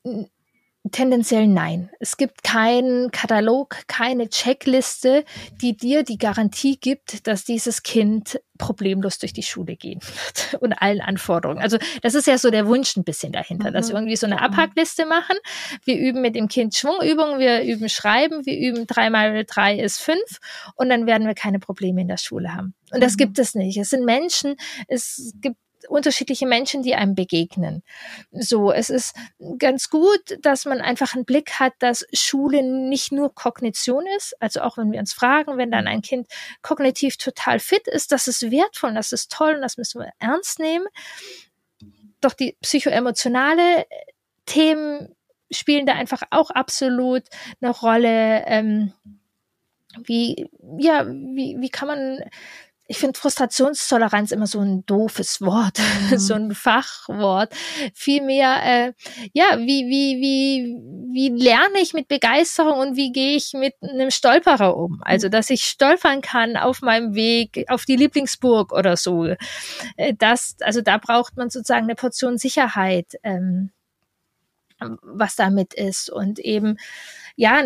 Tendenziell 0.92 1.48
nein. 1.48 1.90
Es 2.00 2.16
gibt 2.16 2.44
keinen 2.44 3.10
Katalog, 3.10 3.78
keine 3.88 4.30
Checkliste, 4.30 5.26
die 5.62 5.76
dir 5.76 6.04
die 6.04 6.20
Garantie 6.20 6.78
gibt, 6.78 7.26
dass 7.26 7.44
dieses 7.44 7.82
Kind 7.82 8.40
problemlos 8.60 9.18
durch 9.18 9.34
die 9.34 9.44
Schule 9.44 9.76
gehen 9.76 10.00
wird 10.02 10.54
und 10.62 10.74
allen 10.74 11.02
Anforderungen. 11.02 11.60
Also 11.60 11.78
das 12.04 12.14
ist 12.14 12.28
ja 12.28 12.38
so 12.38 12.52
der 12.52 12.68
Wunsch 12.68 12.96
ein 12.98 13.04
bisschen 13.04 13.32
dahinter, 13.32 13.70
mhm. 13.70 13.74
dass 13.74 13.90
wir 13.90 13.96
irgendwie 13.96 14.16
so 14.16 14.28
eine 14.28 14.42
Abhackliste 14.42 15.08
machen. 15.08 15.36
Wir 15.84 15.98
üben 15.98 16.22
mit 16.22 16.36
dem 16.36 16.48
Kind 16.48 16.76
Schwungübungen, 16.76 17.40
wir 17.40 17.64
üben 17.64 17.90
Schreiben, 17.90 18.46
wir 18.46 18.58
üben 18.58 18.86
drei 18.86 19.10
mal 19.10 19.44
drei 19.46 19.80
ist 19.80 20.00
fünf 20.00 20.40
und 20.76 20.90
dann 20.90 21.08
werden 21.08 21.28
wir 21.28 21.34
keine 21.34 21.60
Probleme 21.60 22.02
in 22.02 22.08
der 22.08 22.18
Schule 22.18 22.54
haben. 22.54 22.76
Und 22.94 23.02
das 23.02 23.14
mhm. 23.14 23.18
gibt 23.18 23.40
es 23.40 23.56
nicht. 23.56 23.78
Es 23.78 23.90
sind 23.90 24.06
Menschen, 24.06 24.56
es 24.88 25.34
gibt 25.42 25.58
unterschiedliche 25.88 26.46
Menschen, 26.46 26.84
die 26.84 26.96
einem 26.96 27.16
begegnen. 27.16 27.84
So, 28.32 28.72
es 28.72 28.90
ist 28.90 29.16
ganz 29.58 29.90
gut, 29.90 30.38
dass 30.42 30.66
man 30.66 30.82
einfach 30.82 31.16
einen 31.16 31.26
Blick 31.26 31.60
hat, 31.60 31.74
dass 31.80 32.06
Schule 32.14 32.64
nicht 32.64 33.12
nur 33.12 33.34
Kognition 33.34 34.06
ist. 34.18 34.36
Also 34.42 34.62
auch 34.62 34.78
wenn 34.78 34.92
wir 34.92 35.00
uns 35.00 35.14
fragen, 35.14 35.58
wenn 35.58 35.72
dann 35.72 35.88
ein 35.88 36.02
Kind 36.02 36.28
kognitiv 36.62 37.18
total 37.18 37.60
fit 37.60 37.88
ist, 37.88 38.12
das 38.12 38.28
ist 38.28 38.52
wertvoll, 38.52 38.94
das 38.94 39.12
ist 39.12 39.32
toll 39.32 39.56
und 39.56 39.62
das 39.62 39.78
müssen 39.78 40.02
wir 40.02 40.12
ernst 40.20 40.60
nehmen. 40.60 40.88
Doch 42.22 42.34
die 42.34 42.58
psychoemotionale 42.62 43.86
Themen 44.46 45.16
spielen 45.52 45.86
da 45.86 45.94
einfach 45.94 46.24
auch 46.32 46.50
absolut 46.50 47.24
eine 47.62 47.72
Rolle. 47.72 48.44
Ähm, 48.48 48.94
wie, 50.04 50.50
ja, 50.78 51.06
wie, 51.08 51.56
wie 51.60 51.70
kann 51.70 51.88
man 51.88 52.20
ich 52.88 52.98
finde 52.98 53.20
Frustrationstoleranz 53.20 54.32
immer 54.32 54.48
so 54.48 54.60
ein 54.60 54.86
doofes 54.86 55.42
Wort, 55.42 55.80
mhm. 56.12 56.18
so 56.18 56.34
ein 56.36 56.52
Fachwort. 56.54 57.54
Vielmehr, 57.94 58.62
äh, 58.64 58.94
ja, 59.34 59.58
wie, 59.58 59.88
wie, 59.88 60.22
wie, 60.22 60.78
wie 61.14 61.30
lerne 61.30 61.80
ich 61.82 61.94
mit 61.94 62.08
Begeisterung 62.08 62.80
und 62.80 62.96
wie 62.96 63.12
gehe 63.12 63.36
ich 63.36 63.54
mit 63.54 63.74
einem 63.82 64.12
Stolperer 64.12 64.78
um? 64.78 65.02
Also, 65.04 65.30
dass 65.30 65.50
ich 65.50 65.66
stolpern 65.66 66.22
kann 66.22 66.58
auf 66.58 66.82
meinem 66.82 67.16
Weg 67.16 67.66
auf 67.70 67.86
die 67.86 67.96
Lieblingsburg 67.96 68.72
oder 68.72 68.98
so. 68.98 69.26
Äh, 69.98 70.14
das, 70.18 70.56
also 70.62 70.82
da 70.82 70.98
braucht 70.98 71.38
man 71.38 71.50
sozusagen 71.50 71.86
eine 71.86 71.96
Portion 71.96 72.38
Sicherheit, 72.38 73.14
ähm, 73.24 73.72
was 74.80 75.36
damit 75.36 75.74
ist 75.74 76.10
und 76.10 76.40
eben 76.40 76.78
ja, 77.38 77.62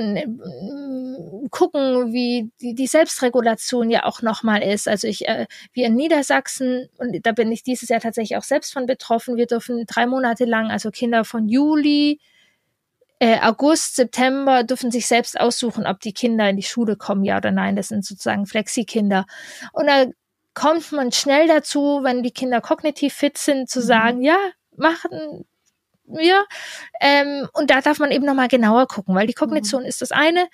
gucken, 1.49 2.13
wie 2.13 2.51
die, 2.61 2.73
die 2.73 2.87
Selbstregulation 2.87 3.89
ja 3.89 4.05
auch 4.05 4.21
nochmal 4.21 4.63
ist. 4.63 4.87
Also 4.87 5.07
ich, 5.07 5.27
äh, 5.27 5.45
wir 5.73 5.87
in 5.87 5.95
Niedersachsen, 5.95 6.89
und 6.97 7.25
da 7.25 7.31
bin 7.31 7.51
ich 7.51 7.63
dieses 7.63 7.89
Jahr 7.89 7.99
tatsächlich 7.99 8.37
auch 8.37 8.43
selbst 8.43 8.73
von 8.73 8.85
betroffen, 8.85 9.35
wir 9.37 9.45
dürfen 9.45 9.85
drei 9.85 10.07
Monate 10.07 10.45
lang, 10.45 10.71
also 10.71 10.89
Kinder 10.91 11.23
von 11.23 11.47
Juli, 11.47 12.19
äh, 13.19 13.39
August, 13.41 13.97
September 13.97 14.63
dürfen 14.63 14.91
sich 14.91 15.05
selbst 15.05 15.39
aussuchen, 15.39 15.85
ob 15.85 15.99
die 15.99 16.13
Kinder 16.13 16.49
in 16.49 16.55
die 16.55 16.63
Schule 16.63 16.95
kommen, 16.95 17.23
ja 17.23 17.37
oder 17.37 17.51
nein. 17.51 17.75
Das 17.75 17.89
sind 17.89 18.05
sozusagen 18.05 18.45
Flexi-Kinder. 18.45 19.25
Und 19.73 19.87
da 19.87 20.05
kommt 20.53 20.91
man 20.93 21.11
schnell 21.11 21.47
dazu, 21.47 21.99
wenn 22.03 22.23
die 22.23 22.31
Kinder 22.31 22.61
kognitiv 22.61 23.13
fit 23.13 23.37
sind, 23.37 23.69
zu 23.69 23.79
mhm. 23.79 23.83
sagen, 23.83 24.21
ja, 24.21 24.37
machen, 24.75 25.45
wir. 26.17 26.45
Ähm, 27.01 27.47
und 27.53 27.69
da 27.69 27.81
darf 27.81 27.99
man 27.99 28.11
eben 28.11 28.25
nochmal 28.25 28.47
genauer 28.47 28.87
gucken, 28.87 29.15
weil 29.15 29.27
die 29.27 29.33
Kognition 29.33 29.83
mhm. 29.83 29.87
ist 29.87 30.01
das 30.01 30.11
eine. 30.11 30.47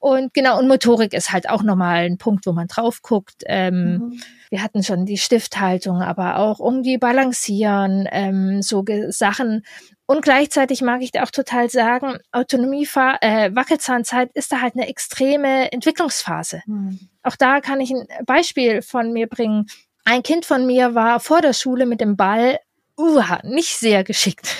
Und 0.00 0.34
genau, 0.34 0.58
und 0.58 0.68
Motorik 0.68 1.14
ist 1.14 1.32
halt 1.32 1.48
auch 1.48 1.62
nochmal 1.62 2.04
ein 2.04 2.18
Punkt, 2.18 2.46
wo 2.46 2.52
man 2.52 2.68
drauf 2.68 3.02
guckt. 3.02 3.42
Ähm, 3.46 3.92
mhm. 3.92 4.22
Wir 4.50 4.62
hatten 4.62 4.82
schon 4.82 5.06
die 5.06 5.18
Stifthaltung, 5.18 6.02
aber 6.02 6.38
auch 6.38 6.60
irgendwie 6.60 6.98
balancieren, 6.98 8.06
ähm, 8.10 8.62
so 8.62 8.84
Sachen. 9.08 9.64
Und 10.06 10.22
gleichzeitig 10.22 10.82
mag 10.82 11.02
ich 11.02 11.10
da 11.10 11.24
auch 11.24 11.30
total 11.30 11.68
sagen, 11.68 12.18
Autonomie, 12.30 12.88
äh, 13.20 13.50
Wackelzahnzeit 13.54 14.30
ist 14.34 14.52
da 14.52 14.60
halt 14.60 14.74
eine 14.74 14.88
extreme 14.88 15.72
Entwicklungsphase. 15.72 16.62
Mhm. 16.66 17.00
Auch 17.22 17.36
da 17.36 17.60
kann 17.60 17.80
ich 17.80 17.90
ein 17.90 18.06
Beispiel 18.24 18.82
von 18.82 19.12
mir 19.12 19.26
bringen. 19.26 19.66
Ein 20.04 20.22
Kind 20.22 20.44
von 20.44 20.66
mir 20.66 20.94
war 20.94 21.18
vor 21.18 21.40
der 21.40 21.52
Schule 21.52 21.86
mit 21.86 22.00
dem 22.00 22.16
Ball 22.16 22.60
uh, 22.96 23.20
nicht 23.42 23.76
sehr 23.76 24.04
geschickt. 24.04 24.54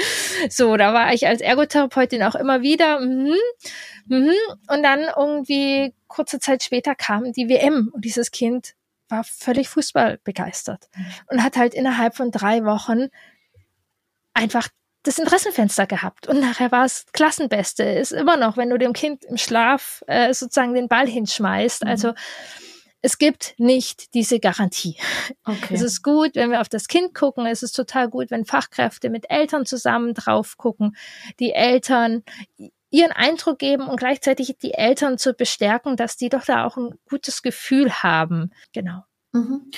So, 0.48 0.76
da 0.76 0.94
war 0.94 1.12
ich 1.12 1.26
als 1.26 1.40
Ergotherapeutin 1.40 2.22
auch 2.22 2.34
immer 2.34 2.62
wieder. 2.62 3.00
Mm, 3.00 3.34
mm, 4.06 4.30
und 4.68 4.82
dann 4.82 5.00
irgendwie 5.16 5.94
kurze 6.08 6.40
Zeit 6.40 6.62
später 6.62 6.94
kam 6.94 7.32
die 7.32 7.48
WM 7.48 7.90
und 7.92 8.04
dieses 8.04 8.30
Kind 8.30 8.74
war 9.08 9.24
völlig 9.24 9.68
Fußball 9.68 10.18
begeistert 10.24 10.88
mhm. 10.96 11.06
und 11.28 11.42
hat 11.42 11.56
halt 11.56 11.74
innerhalb 11.74 12.16
von 12.16 12.30
drei 12.30 12.64
Wochen 12.64 13.08
einfach 14.34 14.68
das 15.02 15.18
Interessenfenster 15.18 15.86
gehabt 15.86 16.26
und 16.28 16.40
nachher 16.40 16.70
war 16.72 16.84
es 16.84 17.06
Klassenbeste. 17.12 17.82
Ist 17.82 18.12
immer 18.12 18.36
noch, 18.36 18.56
wenn 18.56 18.70
du 18.70 18.78
dem 18.78 18.92
Kind 18.92 19.24
im 19.24 19.38
Schlaf 19.38 20.04
äh, 20.06 20.32
sozusagen 20.34 20.74
den 20.74 20.88
Ball 20.88 21.06
hinschmeißt. 21.06 21.84
Mhm. 21.84 21.90
Also 21.90 22.12
es 23.02 23.18
gibt 23.18 23.54
nicht 23.58 24.14
diese 24.14 24.40
Garantie. 24.40 24.96
Okay. 25.44 25.74
Es 25.74 25.82
ist 25.82 26.02
gut, 26.02 26.34
wenn 26.34 26.50
wir 26.50 26.60
auf 26.60 26.68
das 26.68 26.88
Kind 26.88 27.14
gucken. 27.14 27.46
Es 27.46 27.62
ist 27.62 27.72
total 27.72 28.08
gut, 28.08 28.30
wenn 28.30 28.44
Fachkräfte 28.44 29.10
mit 29.10 29.30
Eltern 29.30 29.66
zusammen 29.66 30.14
drauf 30.14 30.56
gucken, 30.56 30.96
die 31.38 31.52
Eltern 31.52 32.22
ihren 32.90 33.12
Eindruck 33.12 33.58
geben 33.58 33.88
und 33.88 33.98
gleichzeitig 33.98 34.56
die 34.60 34.74
Eltern 34.74 35.16
zu 35.16 35.32
bestärken, 35.32 35.96
dass 35.96 36.16
die 36.16 36.28
doch 36.28 36.44
da 36.44 36.64
auch 36.66 36.76
ein 36.76 36.94
gutes 37.08 37.42
Gefühl 37.42 37.90
haben. 37.90 38.50
Genau. 38.72 39.04
Mhm. 39.32 39.70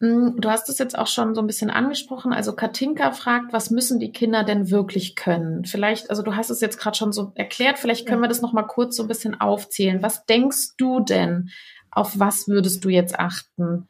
Mm, 0.00 0.40
du 0.40 0.50
hast 0.50 0.68
es 0.68 0.78
jetzt 0.78 0.98
auch 0.98 1.06
schon 1.06 1.34
so 1.34 1.42
ein 1.42 1.46
bisschen 1.46 1.70
angesprochen. 1.70 2.32
Also 2.32 2.54
Katinka 2.56 3.12
fragt, 3.12 3.52
was 3.52 3.70
müssen 3.70 4.00
die 4.00 4.12
Kinder 4.12 4.44
denn 4.44 4.70
wirklich 4.70 5.14
können? 5.14 5.64
Vielleicht, 5.64 6.10
also 6.10 6.22
du 6.22 6.34
hast 6.34 6.50
es 6.50 6.60
jetzt 6.60 6.78
gerade 6.78 6.96
schon 6.96 7.12
so 7.12 7.32
erklärt, 7.34 7.78
vielleicht 7.78 8.06
können 8.06 8.22
wir 8.22 8.28
das 8.28 8.42
noch 8.42 8.52
mal 8.52 8.62
kurz 8.62 8.96
so 8.96 9.04
ein 9.04 9.08
bisschen 9.08 9.40
aufzählen. 9.40 10.02
Was 10.02 10.24
denkst 10.24 10.76
du 10.78 11.00
denn? 11.00 11.50
Auf 11.90 12.18
was 12.18 12.48
würdest 12.48 12.84
du 12.84 12.88
jetzt 12.88 13.18
achten, 13.18 13.88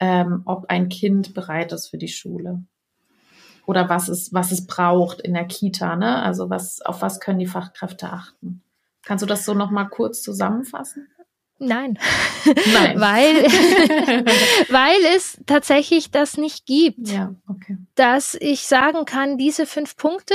ähm, 0.00 0.42
ob 0.44 0.66
ein 0.68 0.88
Kind 0.88 1.34
bereit 1.34 1.72
ist 1.72 1.88
für 1.88 1.98
die 1.98 2.08
Schule? 2.08 2.64
Oder 3.66 3.88
was 3.88 4.08
es, 4.08 4.32
was 4.32 4.52
es 4.52 4.66
braucht 4.66 5.20
in 5.20 5.34
der 5.34 5.46
Kita, 5.46 5.96
ne? 5.96 6.22
Also 6.22 6.50
was, 6.50 6.80
auf 6.82 7.02
was 7.02 7.20
können 7.20 7.40
die 7.40 7.46
Fachkräfte 7.46 8.10
achten? 8.10 8.62
Kannst 9.04 9.22
du 9.22 9.26
das 9.26 9.44
so 9.44 9.54
noch 9.54 9.70
mal 9.70 9.86
kurz 9.86 10.22
zusammenfassen? 10.22 11.08
Nein, 11.58 11.98
Nein. 12.44 13.00
weil, 13.00 13.44
weil 14.68 15.16
es 15.16 15.40
tatsächlich 15.46 16.10
das 16.10 16.36
nicht 16.36 16.66
gibt, 16.66 17.08
ja, 17.08 17.34
okay. 17.48 17.78
dass 17.94 18.34
ich 18.34 18.66
sagen 18.66 19.06
kann, 19.06 19.38
diese 19.38 19.64
fünf 19.64 19.96
Punkte 19.96 20.34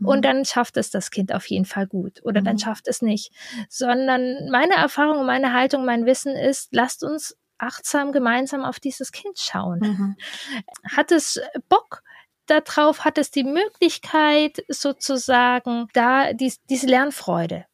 mhm. 0.00 0.06
und 0.06 0.24
dann 0.24 0.44
schafft 0.44 0.76
es 0.76 0.90
das 0.90 1.10
Kind 1.10 1.32
auf 1.32 1.46
jeden 1.46 1.64
Fall 1.64 1.86
gut 1.86 2.20
oder 2.24 2.42
mhm. 2.42 2.44
dann 2.44 2.58
schafft 2.58 2.88
es 2.88 3.00
nicht, 3.00 3.32
sondern 3.70 4.50
meine 4.50 4.74
Erfahrung, 4.74 5.24
meine 5.24 5.54
Haltung, 5.54 5.86
mein 5.86 6.04
Wissen 6.04 6.36
ist, 6.36 6.68
lasst 6.72 7.02
uns 7.02 7.36
achtsam 7.56 8.12
gemeinsam 8.12 8.64
auf 8.64 8.80
dieses 8.80 9.12
Kind 9.12 9.38
schauen. 9.38 9.78
Mhm. 9.80 10.16
Hat 10.94 11.10
es 11.10 11.40
Bock? 11.70 12.02
Darauf 12.46 13.06
hat 13.06 13.16
es 13.16 13.30
die 13.30 13.44
Möglichkeit, 13.44 14.62
sozusagen 14.68 15.88
da 15.94 16.34
die, 16.34 16.52
diese 16.68 16.86
Lernfreude 16.86 17.64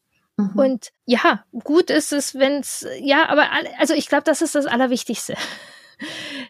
Mhm. 0.40 0.59
Und 0.59 0.88
ja, 1.07 1.44
gut 1.64 1.90
ist 1.90 2.12
es, 2.12 2.35
wenn 2.35 2.61
es, 2.61 2.87
ja, 3.00 3.29
aber 3.29 3.46
also 3.79 3.94
ich 3.94 4.09
glaube, 4.09 4.24
das 4.24 4.42
ist 4.42 4.55
das 4.55 4.66
Allerwichtigste. 4.66 5.35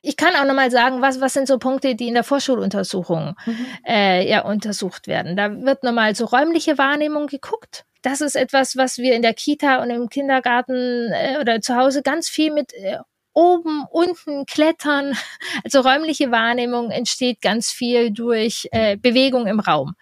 Ich 0.02 0.16
kann 0.16 0.36
auch 0.36 0.44
nochmal 0.44 0.70
sagen, 0.70 1.02
was, 1.02 1.20
was 1.20 1.32
sind 1.32 1.48
so 1.48 1.58
Punkte, 1.58 1.96
die 1.96 2.06
in 2.06 2.14
der 2.14 2.22
Vorschuluntersuchung 2.22 3.34
mhm. 3.44 3.66
äh, 3.84 4.28
ja, 4.30 4.44
untersucht 4.44 5.08
werden. 5.08 5.36
Da 5.36 5.50
wird 5.64 5.82
nochmal 5.82 6.14
so 6.14 6.24
räumliche 6.26 6.78
Wahrnehmung 6.78 7.26
geguckt. 7.26 7.84
Das 8.02 8.20
ist 8.20 8.36
etwas, 8.36 8.76
was 8.76 8.98
wir 8.98 9.12
in 9.14 9.22
der 9.22 9.34
Kita 9.34 9.82
und 9.82 9.90
im 9.90 10.08
Kindergarten 10.08 11.10
äh, 11.12 11.38
oder 11.40 11.60
zu 11.60 11.74
Hause 11.74 12.02
ganz 12.02 12.28
viel 12.28 12.52
mit 12.52 12.72
äh, 12.74 12.98
oben, 13.32 13.84
unten, 13.90 14.46
klettern. 14.46 15.16
Also 15.64 15.80
räumliche 15.80 16.30
Wahrnehmung 16.30 16.90
entsteht 16.90 17.42
ganz 17.42 17.70
viel 17.70 18.12
durch 18.12 18.68
äh, 18.72 18.96
Bewegung 18.96 19.46
im 19.46 19.60
Raum. 19.60 19.94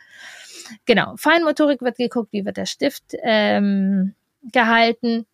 Genau, 0.84 1.14
Feinmotorik 1.16 1.82
wird 1.82 1.96
geguckt, 1.96 2.32
wie 2.32 2.44
wird 2.44 2.56
der 2.56 2.66
Stift 2.66 3.04
ähm, 3.22 4.14
gehalten. 4.42 5.26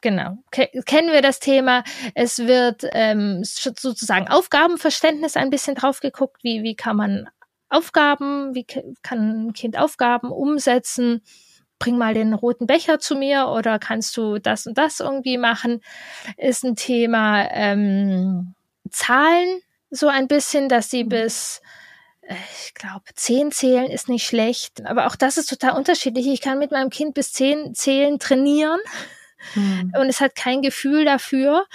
Genau, 0.00 0.38
Ke 0.50 0.68
kennen 0.86 1.12
wir 1.12 1.22
das 1.22 1.40
Thema. 1.40 1.84
Es 2.14 2.38
wird 2.38 2.84
ähm, 2.92 3.42
sozusagen 3.44 4.28
Aufgabenverständnis 4.28 5.36
ein 5.36 5.50
bisschen 5.50 5.74
drauf 5.74 6.00
geguckt, 6.00 6.42
wie, 6.42 6.62
wie 6.62 6.74
kann 6.74 6.96
man 6.96 7.28
Aufgaben, 7.68 8.54
wie 8.54 8.64
kann 9.02 9.46
ein 9.48 9.52
Kind 9.52 9.78
Aufgaben 9.78 10.30
umsetzen. 10.30 11.22
Bring 11.78 11.98
mal 11.98 12.14
den 12.14 12.34
roten 12.34 12.66
Becher 12.66 12.98
zu 12.98 13.16
mir 13.16 13.48
oder 13.48 13.78
kannst 13.78 14.16
du 14.16 14.38
das 14.38 14.66
und 14.66 14.78
das 14.78 15.00
irgendwie 15.00 15.38
machen, 15.38 15.80
ist 16.36 16.64
ein 16.64 16.76
Thema. 16.76 17.48
Ähm, 17.50 18.54
Zahlen 18.90 19.60
so 19.90 20.08
ein 20.08 20.28
bisschen, 20.28 20.68
dass 20.68 20.90
sie 20.90 21.04
mhm. 21.04 21.08
bis 21.08 21.62
ich 22.28 22.74
glaube, 22.74 23.04
zehn 23.14 23.52
zählen 23.52 23.90
ist 23.90 24.08
nicht 24.08 24.26
schlecht. 24.26 24.84
Aber 24.86 25.06
auch 25.06 25.16
das 25.16 25.36
ist 25.36 25.48
total 25.48 25.76
unterschiedlich. 25.76 26.26
Ich 26.26 26.40
kann 26.40 26.58
mit 26.58 26.70
meinem 26.70 26.90
Kind 26.90 27.14
bis 27.14 27.32
zehn 27.32 27.74
zählen 27.74 28.18
trainieren. 28.18 28.80
Mhm. 29.54 29.92
Und 29.98 30.08
es 30.08 30.20
hat 30.20 30.34
kein 30.34 30.62
Gefühl 30.62 31.04
dafür. 31.04 31.66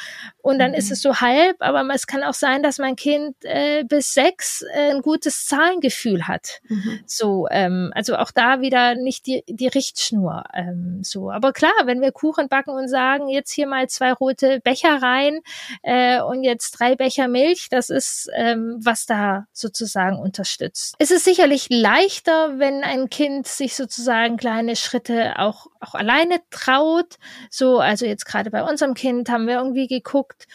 Und 0.41 0.59
dann 0.59 0.71
mhm. 0.71 0.77
ist 0.77 0.91
es 0.91 1.01
so 1.01 1.21
halb, 1.21 1.57
aber 1.59 1.87
es 1.93 2.07
kann 2.07 2.23
auch 2.23 2.33
sein, 2.33 2.63
dass 2.63 2.77
mein 2.77 2.95
Kind 2.95 3.35
äh, 3.43 3.83
bis 3.83 4.13
sechs 4.13 4.63
äh, 4.73 4.91
ein 4.91 5.01
gutes 5.01 5.45
Zahlengefühl 5.45 6.27
hat. 6.27 6.61
Mhm. 6.67 6.99
So, 7.05 7.47
ähm, 7.51 7.91
also 7.93 8.15
auch 8.17 8.31
da 8.31 8.61
wieder 8.61 8.95
nicht 8.95 9.27
die, 9.27 9.43
die 9.47 9.67
Richtschnur. 9.67 10.43
Ähm, 10.53 11.01
so, 11.03 11.31
aber 11.31 11.53
klar, 11.53 11.73
wenn 11.85 12.01
wir 12.01 12.11
Kuchen 12.11 12.47
backen 12.47 12.71
und 12.71 12.87
sagen, 12.87 13.29
jetzt 13.29 13.51
hier 13.51 13.67
mal 13.67 13.87
zwei 13.89 14.13
rote 14.13 14.59
Becher 14.61 15.01
rein 15.01 15.41
äh, 15.83 16.21
und 16.21 16.43
jetzt 16.43 16.71
drei 16.71 16.95
Becher 16.95 17.27
Milch, 17.27 17.67
das 17.69 17.89
ist, 17.89 18.29
ähm, 18.35 18.79
was 18.81 19.05
da 19.05 19.45
sozusagen 19.53 20.19
unterstützt. 20.19 20.95
Es 20.99 21.11
ist 21.11 21.25
sicherlich 21.25 21.67
leichter, 21.69 22.59
wenn 22.59 22.83
ein 22.83 23.09
Kind 23.09 23.47
sich 23.47 23.75
sozusagen 23.75 24.37
kleine 24.37 24.75
Schritte 24.75 25.37
auch, 25.37 25.67
auch 25.79 25.95
alleine 25.95 26.41
traut. 26.49 27.15
So, 27.59 27.79
also 27.79 28.05
jetzt 28.05 28.25
gerade 28.25 28.51
bei 28.51 28.63
unserem 28.63 28.93
Kind 28.93 29.29
haben 29.29 29.45
wir 29.45 29.55
irgendwie 29.55 29.87
geguckt, 29.87 30.47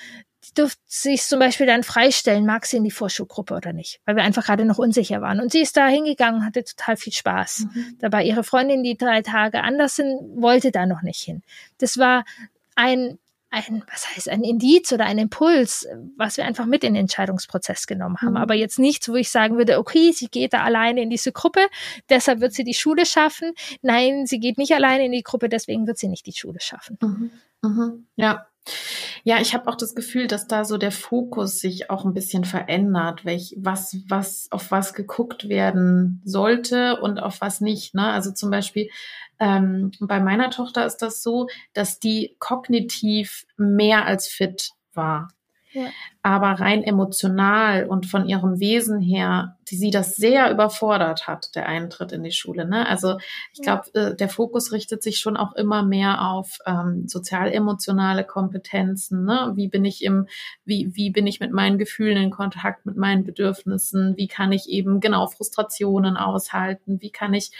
die 0.46 0.54
durfte 0.54 0.80
sich 0.86 1.22
zum 1.22 1.38
Beispiel 1.38 1.66
dann 1.66 1.82
freistellen, 1.82 2.46
mag 2.46 2.64
sie 2.64 2.78
in 2.78 2.84
die 2.84 2.90
Vorschulgruppe 2.90 3.54
oder 3.54 3.74
nicht, 3.74 4.00
weil 4.06 4.16
wir 4.16 4.22
einfach 4.22 4.46
gerade 4.46 4.64
noch 4.64 4.78
unsicher 4.78 5.20
waren. 5.20 5.38
Und 5.38 5.52
sie 5.52 5.60
ist 5.60 5.76
da 5.76 5.86
hingegangen, 5.86 6.46
hatte 6.46 6.64
total 6.64 6.96
viel 6.96 7.12
Spaß. 7.12 7.66
Mhm. 7.74 7.98
Dabei 7.98 8.24
ihre 8.24 8.42
Freundin, 8.42 8.82
die 8.82 8.96
drei 8.96 9.20
Tage 9.20 9.62
anders 9.62 9.96
sind, 9.96 10.18
wollte 10.40 10.70
da 10.70 10.86
noch 10.86 11.02
nicht 11.02 11.20
hin. 11.20 11.42
Das 11.76 11.98
war 11.98 12.24
ein 12.74 13.18
ein, 13.54 13.84
was 13.90 14.14
heißt, 14.14 14.28
ein 14.28 14.42
Indiz 14.42 14.92
oder 14.92 15.06
ein 15.06 15.18
Impuls, 15.18 15.86
was 16.16 16.36
wir 16.36 16.44
einfach 16.44 16.66
mit 16.66 16.82
in 16.82 16.94
den 16.94 17.02
Entscheidungsprozess 17.02 17.86
genommen 17.86 18.16
haben. 18.20 18.32
Mhm. 18.32 18.36
Aber 18.36 18.54
jetzt 18.54 18.78
nichts, 18.78 19.08
wo 19.08 19.14
ich 19.14 19.30
sagen 19.30 19.56
würde, 19.56 19.78
okay, 19.78 20.12
sie 20.12 20.26
geht 20.26 20.52
da 20.52 20.64
alleine 20.64 21.02
in 21.02 21.10
diese 21.10 21.32
Gruppe, 21.32 21.68
deshalb 22.10 22.40
wird 22.40 22.52
sie 22.52 22.64
die 22.64 22.74
Schule 22.74 23.06
schaffen. 23.06 23.52
Nein, 23.82 24.26
sie 24.26 24.40
geht 24.40 24.58
nicht 24.58 24.74
alleine 24.74 25.06
in 25.06 25.12
die 25.12 25.22
Gruppe, 25.22 25.48
deswegen 25.48 25.86
wird 25.86 25.98
sie 25.98 26.08
nicht 26.08 26.26
die 26.26 26.32
Schule 26.32 26.60
schaffen. 26.60 26.98
Mhm. 27.00 27.30
Mhm. 27.62 28.06
Ja, 28.16 28.46
ja, 29.24 29.40
ich 29.40 29.54
habe 29.54 29.68
auch 29.68 29.74
das 29.74 29.94
Gefühl, 29.94 30.26
dass 30.26 30.46
da 30.46 30.64
so 30.64 30.78
der 30.78 30.92
Fokus 30.92 31.60
sich 31.60 31.90
auch 31.90 32.04
ein 32.04 32.14
bisschen 32.14 32.44
verändert, 32.44 33.24
welch, 33.24 33.54
was, 33.58 33.96
was, 34.08 34.48
auf 34.50 34.70
was 34.70 34.94
geguckt 34.94 35.48
werden 35.48 36.22
sollte 36.24 37.00
und 37.00 37.18
auf 37.18 37.40
was 37.40 37.60
nicht. 37.60 37.94
Ne? 37.94 38.06
Also 38.06 38.32
zum 38.32 38.50
Beispiel 38.50 38.88
ähm, 39.38 39.92
bei 40.00 40.20
meiner 40.20 40.50
Tochter 40.50 40.86
ist 40.86 40.98
das 40.98 41.22
so, 41.22 41.48
dass 41.72 41.98
die 41.98 42.36
kognitiv 42.38 43.46
mehr 43.56 44.06
als 44.06 44.28
fit 44.28 44.70
war. 44.92 45.28
Aber 46.22 46.60
rein 46.60 46.84
emotional 46.84 47.86
und 47.86 48.06
von 48.06 48.28
ihrem 48.28 48.60
Wesen 48.60 49.00
her, 49.00 49.56
die 49.68 49.76
sie 49.76 49.90
das 49.90 50.14
sehr 50.16 50.50
überfordert 50.50 51.26
hat, 51.26 51.54
der 51.56 51.66
Eintritt 51.68 52.12
in 52.12 52.22
die 52.22 52.30
Schule. 52.30 52.64
Ne? 52.64 52.88
Also 52.88 53.18
ich 53.52 53.60
glaube, 53.60 53.92
äh, 53.94 54.14
der 54.14 54.28
Fokus 54.28 54.72
richtet 54.72 55.02
sich 55.02 55.18
schon 55.18 55.36
auch 55.36 55.54
immer 55.54 55.82
mehr 55.82 56.22
auf 56.22 56.58
ähm, 56.66 57.08
sozial-emotionale 57.08 58.24
Kompetenzen. 58.24 59.24
Ne? 59.24 59.52
Wie 59.54 59.68
bin 59.68 59.84
ich 59.84 60.04
im, 60.04 60.28
wie, 60.64 60.92
wie 60.94 61.10
bin 61.10 61.26
ich 61.26 61.40
mit 61.40 61.52
meinen 61.52 61.78
Gefühlen 61.78 62.18
in 62.18 62.30
Kontakt, 62.30 62.86
mit 62.86 62.96
meinen 62.96 63.24
Bedürfnissen? 63.24 64.16
Wie 64.16 64.28
kann 64.28 64.52
ich 64.52 64.68
eben 64.68 65.00
genau 65.00 65.26
Frustrationen 65.26 66.16
aushalten? 66.16 67.00
Wie 67.00 67.10
kann 67.10 67.34
ich 67.34 67.50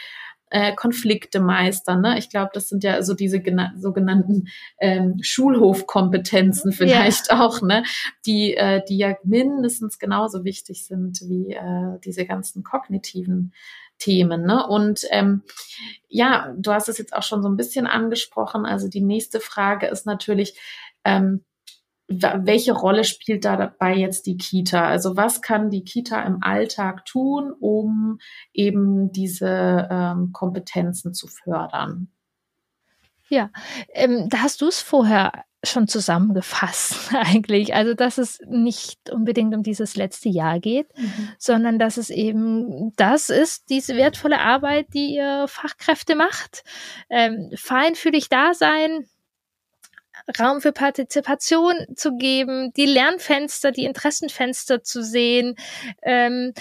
äh, 0.54 0.72
Konflikte 0.72 1.40
meistern. 1.40 2.00
Ne? 2.00 2.16
Ich 2.16 2.30
glaube, 2.30 2.50
das 2.54 2.68
sind 2.68 2.84
ja 2.84 3.02
so 3.02 3.14
diese 3.14 3.42
sogenannten 3.76 4.46
ähm, 4.78 5.16
Schulhofkompetenzen 5.20 6.70
vielleicht 6.72 7.30
ja. 7.30 7.44
auch, 7.44 7.60
ne? 7.60 7.82
die, 8.24 8.54
äh, 8.54 8.80
die 8.88 8.96
ja 8.96 9.16
mindestens 9.24 9.98
genauso 9.98 10.44
wichtig 10.44 10.86
sind 10.86 11.22
wie 11.22 11.54
äh, 11.54 11.98
diese 12.04 12.24
ganzen 12.24 12.62
kognitiven 12.62 13.52
Themen. 13.98 14.46
Ne? 14.46 14.64
Und 14.64 15.00
ähm, 15.10 15.42
ja, 16.08 16.54
du 16.56 16.70
hast 16.70 16.88
es 16.88 16.98
jetzt 16.98 17.14
auch 17.14 17.24
schon 17.24 17.42
so 17.42 17.48
ein 17.48 17.56
bisschen 17.56 17.88
angesprochen. 17.88 18.64
Also 18.64 18.86
die 18.86 19.02
nächste 19.02 19.40
Frage 19.40 19.88
ist 19.88 20.06
natürlich, 20.06 20.56
ähm, 21.04 21.44
welche 22.08 22.72
Rolle 22.72 23.04
spielt 23.04 23.44
dabei 23.44 23.96
jetzt 23.96 24.26
die 24.26 24.36
Kita? 24.36 24.86
Also 24.86 25.16
was 25.16 25.40
kann 25.40 25.70
die 25.70 25.84
Kita 25.84 26.22
im 26.22 26.42
Alltag 26.42 27.06
tun, 27.06 27.52
um 27.58 28.18
eben 28.52 29.10
diese 29.10 29.88
ähm, 29.90 30.30
Kompetenzen 30.32 31.14
zu 31.14 31.26
fördern? 31.28 32.08
Ja, 33.28 33.50
ähm, 33.94 34.28
da 34.28 34.42
hast 34.42 34.60
du 34.60 34.68
es 34.68 34.80
vorher 34.80 35.32
schon 35.66 35.88
zusammengefasst 35.88 37.10
eigentlich. 37.14 37.74
Also 37.74 37.94
dass 37.94 38.18
es 38.18 38.38
nicht 38.46 39.10
unbedingt 39.10 39.54
um 39.54 39.62
dieses 39.62 39.96
letzte 39.96 40.28
Jahr 40.28 40.60
geht, 40.60 40.86
mhm. 40.96 41.30
sondern 41.38 41.78
dass 41.78 41.96
es 41.96 42.10
eben 42.10 42.92
das 42.96 43.30
ist, 43.30 43.70
diese 43.70 43.96
wertvolle 43.96 44.40
Arbeit, 44.40 44.88
die 44.94 45.14
ihr 45.14 45.46
Fachkräfte 45.48 46.14
macht. 46.16 46.64
Ähm, 47.08 47.50
feinfühlig 47.54 48.28
da 48.28 48.54
sein, 48.54 49.06
Raum 50.38 50.60
für 50.60 50.72
Partizipation 50.72 51.74
zu 51.96 52.16
geben, 52.16 52.72
die 52.74 52.86
Lernfenster, 52.86 53.72
die 53.72 53.84
Interessenfenster 53.84 54.82
zu 54.82 55.02
sehen. 55.02 55.56
Ähm, 56.02 56.52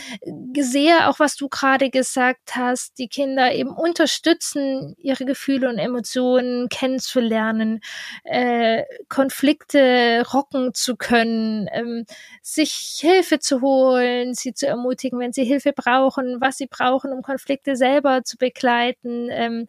sehe 0.60 1.08
auch, 1.10 1.20
was 1.20 1.36
du 1.36 1.50
gerade 1.50 1.90
gesagt 1.90 2.56
hast, 2.56 2.98
die 2.98 3.08
Kinder 3.08 3.54
eben 3.54 3.70
unterstützen, 3.72 4.96
ihre 4.98 5.26
Gefühle 5.26 5.70
und 5.70 5.78
Emotionen 5.80 6.70
kennenzulernen, 6.70 7.80
äh, 8.24 8.84
Konflikte 9.10 10.24
rocken 10.34 10.74
zu 10.74 10.96
können, 10.96 11.68
ähm, 11.72 12.06
sich 12.42 12.98
Hilfe 13.00 13.40
zu 13.40 13.62
holen, 13.62 14.34
sie 14.34 14.54
zu 14.54 14.68
ermutigen, 14.68 15.20
wenn 15.20 15.34
sie 15.34 15.46
Hilfe 15.46 15.74
brauchen, 15.74 16.42
was 16.42 16.58
sie 16.58 16.68
brauchen, 16.68 17.12
um 17.14 17.22
Konflikte 17.22 17.76
selber 17.76 18.24
zu 18.24 18.38
begleiten. 18.38 19.30
Ähm, 19.32 19.68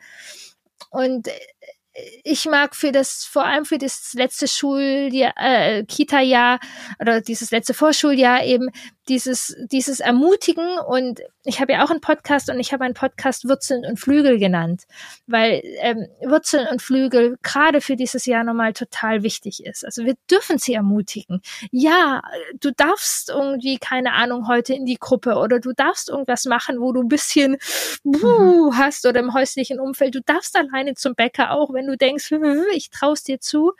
und 0.90 1.28
ich 2.24 2.46
mag 2.46 2.74
für 2.74 2.90
das, 2.90 3.24
vor 3.24 3.44
allem 3.44 3.64
für 3.64 3.78
das 3.78 4.14
letzte 4.14 4.48
Schuljahr, 4.48 5.33
äh, 5.37 5.85
Kita-Jahr 5.85 6.59
oder 6.98 7.20
dieses 7.20 7.52
letzte 7.52 7.72
Vorschuljahr 7.72 8.44
eben 8.44 8.70
dieses, 9.08 9.56
dieses 9.70 10.00
Ermutigen 10.00 10.78
und 10.78 11.20
ich 11.44 11.60
habe 11.60 11.72
ja 11.72 11.84
auch 11.84 11.90
einen 11.90 12.00
Podcast 12.00 12.50
und 12.50 12.58
ich 12.58 12.72
habe 12.72 12.84
einen 12.84 12.94
Podcast 12.94 13.48
Wurzeln 13.48 13.84
und 13.84 13.98
Flügel 13.98 14.38
genannt, 14.38 14.84
weil 15.26 15.62
ähm, 15.80 16.06
Wurzeln 16.22 16.66
und 16.68 16.80
Flügel 16.80 17.36
gerade 17.42 17.80
für 17.80 17.96
dieses 17.96 18.26
Jahr 18.26 18.44
nochmal 18.44 18.72
total 18.72 19.22
wichtig 19.22 19.64
ist. 19.64 19.84
Also 19.84 20.04
wir 20.04 20.14
dürfen 20.30 20.58
sie 20.58 20.74
ermutigen. 20.74 21.42
Ja, 21.70 22.22
du 22.60 22.70
darfst 22.72 23.28
irgendwie, 23.30 23.78
keine 23.78 24.12
Ahnung, 24.12 24.48
heute 24.48 24.74
in 24.74 24.86
die 24.86 24.98
Gruppe 24.98 25.36
oder 25.36 25.60
du 25.60 25.72
darfst 25.72 26.08
irgendwas 26.08 26.46
machen, 26.46 26.80
wo 26.80 26.92
du 26.92 27.02
ein 27.02 27.08
bisschen 27.08 27.56
buh 28.04 28.70
mhm. 28.70 28.78
hast 28.78 29.06
oder 29.06 29.20
im 29.20 29.34
häuslichen 29.34 29.80
Umfeld. 29.80 30.14
Du 30.14 30.22
darfst 30.22 30.56
alleine 30.56 30.94
zum 30.94 31.14
Bäcker 31.14 31.50
auch, 31.50 31.72
wenn 31.72 31.86
du 31.86 31.96
denkst, 31.96 32.32
ich 32.74 32.90
traue 32.90 33.14
dir 33.26 33.40
zu. 33.40 33.72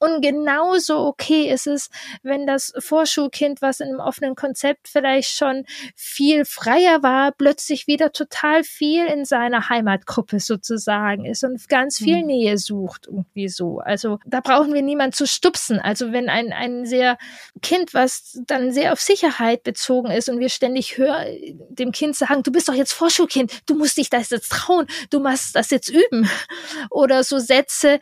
Und 0.00 0.20
genauso 0.20 1.06
okay 1.06 1.50
ist 1.50 1.66
es, 1.66 1.90
wenn 2.22 2.46
das 2.46 2.72
Vorschulkind, 2.78 3.62
was 3.62 3.80
in 3.80 3.88
einem 3.88 4.00
offenen 4.00 4.34
Konzept 4.34 4.88
vielleicht 4.88 5.30
schon 5.30 5.64
viel 5.94 6.44
freier 6.44 7.02
war, 7.02 7.32
plötzlich 7.32 7.86
wieder 7.86 8.12
total 8.12 8.64
viel 8.64 9.06
in 9.06 9.24
seiner 9.24 9.68
Heimatgruppe 9.68 10.40
sozusagen 10.40 11.24
ist 11.24 11.44
und 11.44 11.68
ganz 11.68 11.98
viel 11.98 12.20
mhm. 12.20 12.26
Nähe 12.26 12.58
sucht, 12.58 13.06
irgendwie 13.06 13.48
so. 13.48 13.78
Also 13.78 14.18
da 14.26 14.40
brauchen 14.40 14.74
wir 14.74 14.82
niemand 14.82 15.14
zu 15.14 15.26
stupsen. 15.26 15.78
Also 15.78 16.12
wenn 16.12 16.28
ein, 16.28 16.52
ein 16.52 16.86
sehr 16.86 17.18
Kind, 17.62 17.94
was 17.94 18.38
dann 18.46 18.72
sehr 18.72 18.92
auf 18.92 19.00
Sicherheit 19.00 19.62
bezogen 19.62 20.10
ist 20.10 20.28
und 20.28 20.40
wir 20.40 20.48
ständig 20.48 20.98
hören, 20.98 21.26
dem 21.68 21.92
Kind 21.92 22.16
sagen, 22.16 22.42
du 22.42 22.52
bist 22.52 22.68
doch 22.68 22.74
jetzt 22.74 22.92
Vorschulkind, 22.92 23.52
du 23.66 23.74
musst 23.74 23.96
dich 23.96 24.10
das 24.10 24.30
jetzt 24.30 24.50
trauen, 24.50 24.86
du 25.10 25.20
musst 25.20 25.56
das 25.56 25.70
jetzt 25.70 25.88
üben. 25.88 26.28
Oder 26.90 27.24
so 27.24 27.38
Sätze, 27.38 28.00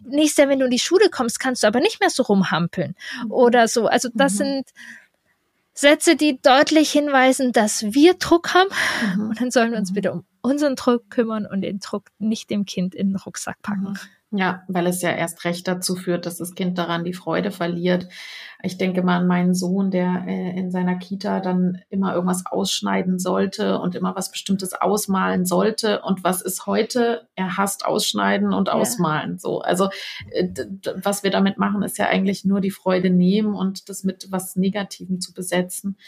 nächstes 0.00 0.38
Jahr, 0.38 0.48
wenn 0.48 0.58
du 0.58 0.66
in 0.66 0.70
die 0.70 0.78
Schule 0.78 1.10
kommst, 1.10 1.35
jetzt 1.36 1.40
kannst 1.40 1.62
du 1.62 1.66
aber 1.66 1.80
nicht 1.80 2.00
mehr 2.00 2.10
so 2.10 2.22
rumhampeln 2.22 2.94
mhm. 3.22 3.30
oder 3.30 3.68
so. 3.68 3.86
Also 3.86 4.08
das 4.14 4.34
mhm. 4.34 4.36
sind 4.38 4.64
Sätze, 5.74 6.16
die 6.16 6.40
deutlich 6.40 6.90
hinweisen, 6.90 7.52
dass 7.52 7.82
wir 7.82 8.14
Druck 8.14 8.54
haben 8.54 8.70
mhm. 9.14 9.28
und 9.28 9.40
dann 9.40 9.50
sollen 9.50 9.72
wir 9.72 9.78
uns 9.78 9.90
mhm. 9.90 9.94
bitte 9.94 10.12
um 10.12 10.24
unseren 10.40 10.76
Druck 10.76 11.10
kümmern 11.10 11.44
und 11.44 11.60
den 11.60 11.80
Druck 11.80 12.04
nicht 12.18 12.50
dem 12.50 12.64
Kind 12.64 12.94
in 12.94 13.10
den 13.10 13.16
Rucksack 13.16 13.60
packen. 13.62 13.98
Ja, 14.32 14.64
weil 14.66 14.88
es 14.88 15.02
ja 15.02 15.10
erst 15.10 15.44
recht 15.44 15.68
dazu 15.68 15.94
führt, 15.94 16.26
dass 16.26 16.38
das 16.38 16.56
Kind 16.56 16.78
daran 16.78 17.04
die 17.04 17.12
Freude 17.12 17.52
verliert. 17.52 18.08
Ich 18.60 18.76
denke 18.76 19.02
mal 19.02 19.18
an 19.18 19.28
meinen 19.28 19.54
Sohn, 19.54 19.92
der 19.92 20.24
äh, 20.26 20.58
in 20.58 20.72
seiner 20.72 20.96
Kita 20.96 21.38
dann 21.38 21.80
immer 21.90 22.12
irgendwas 22.12 22.44
ausschneiden 22.44 23.20
sollte 23.20 23.78
und 23.78 23.94
immer 23.94 24.16
was 24.16 24.32
Bestimmtes 24.32 24.72
ausmalen 24.74 25.46
sollte. 25.46 26.02
Und 26.02 26.24
was 26.24 26.42
ist 26.42 26.66
heute? 26.66 27.28
Er 27.36 27.56
hasst 27.56 27.86
ausschneiden 27.86 28.52
und 28.52 28.68
ausmalen. 28.68 29.32
Ja. 29.32 29.38
So, 29.38 29.60
also 29.60 29.90
äh, 30.32 30.48
was 30.96 31.22
wir 31.22 31.30
damit 31.30 31.58
machen, 31.58 31.84
ist 31.84 31.96
ja 31.96 32.06
eigentlich 32.06 32.44
nur 32.44 32.60
die 32.60 32.72
Freude 32.72 33.10
nehmen 33.10 33.54
und 33.54 33.88
das 33.88 34.02
mit 34.02 34.26
was 34.30 34.56
Negativem 34.56 35.20
zu 35.20 35.34
besetzen. 35.34 35.98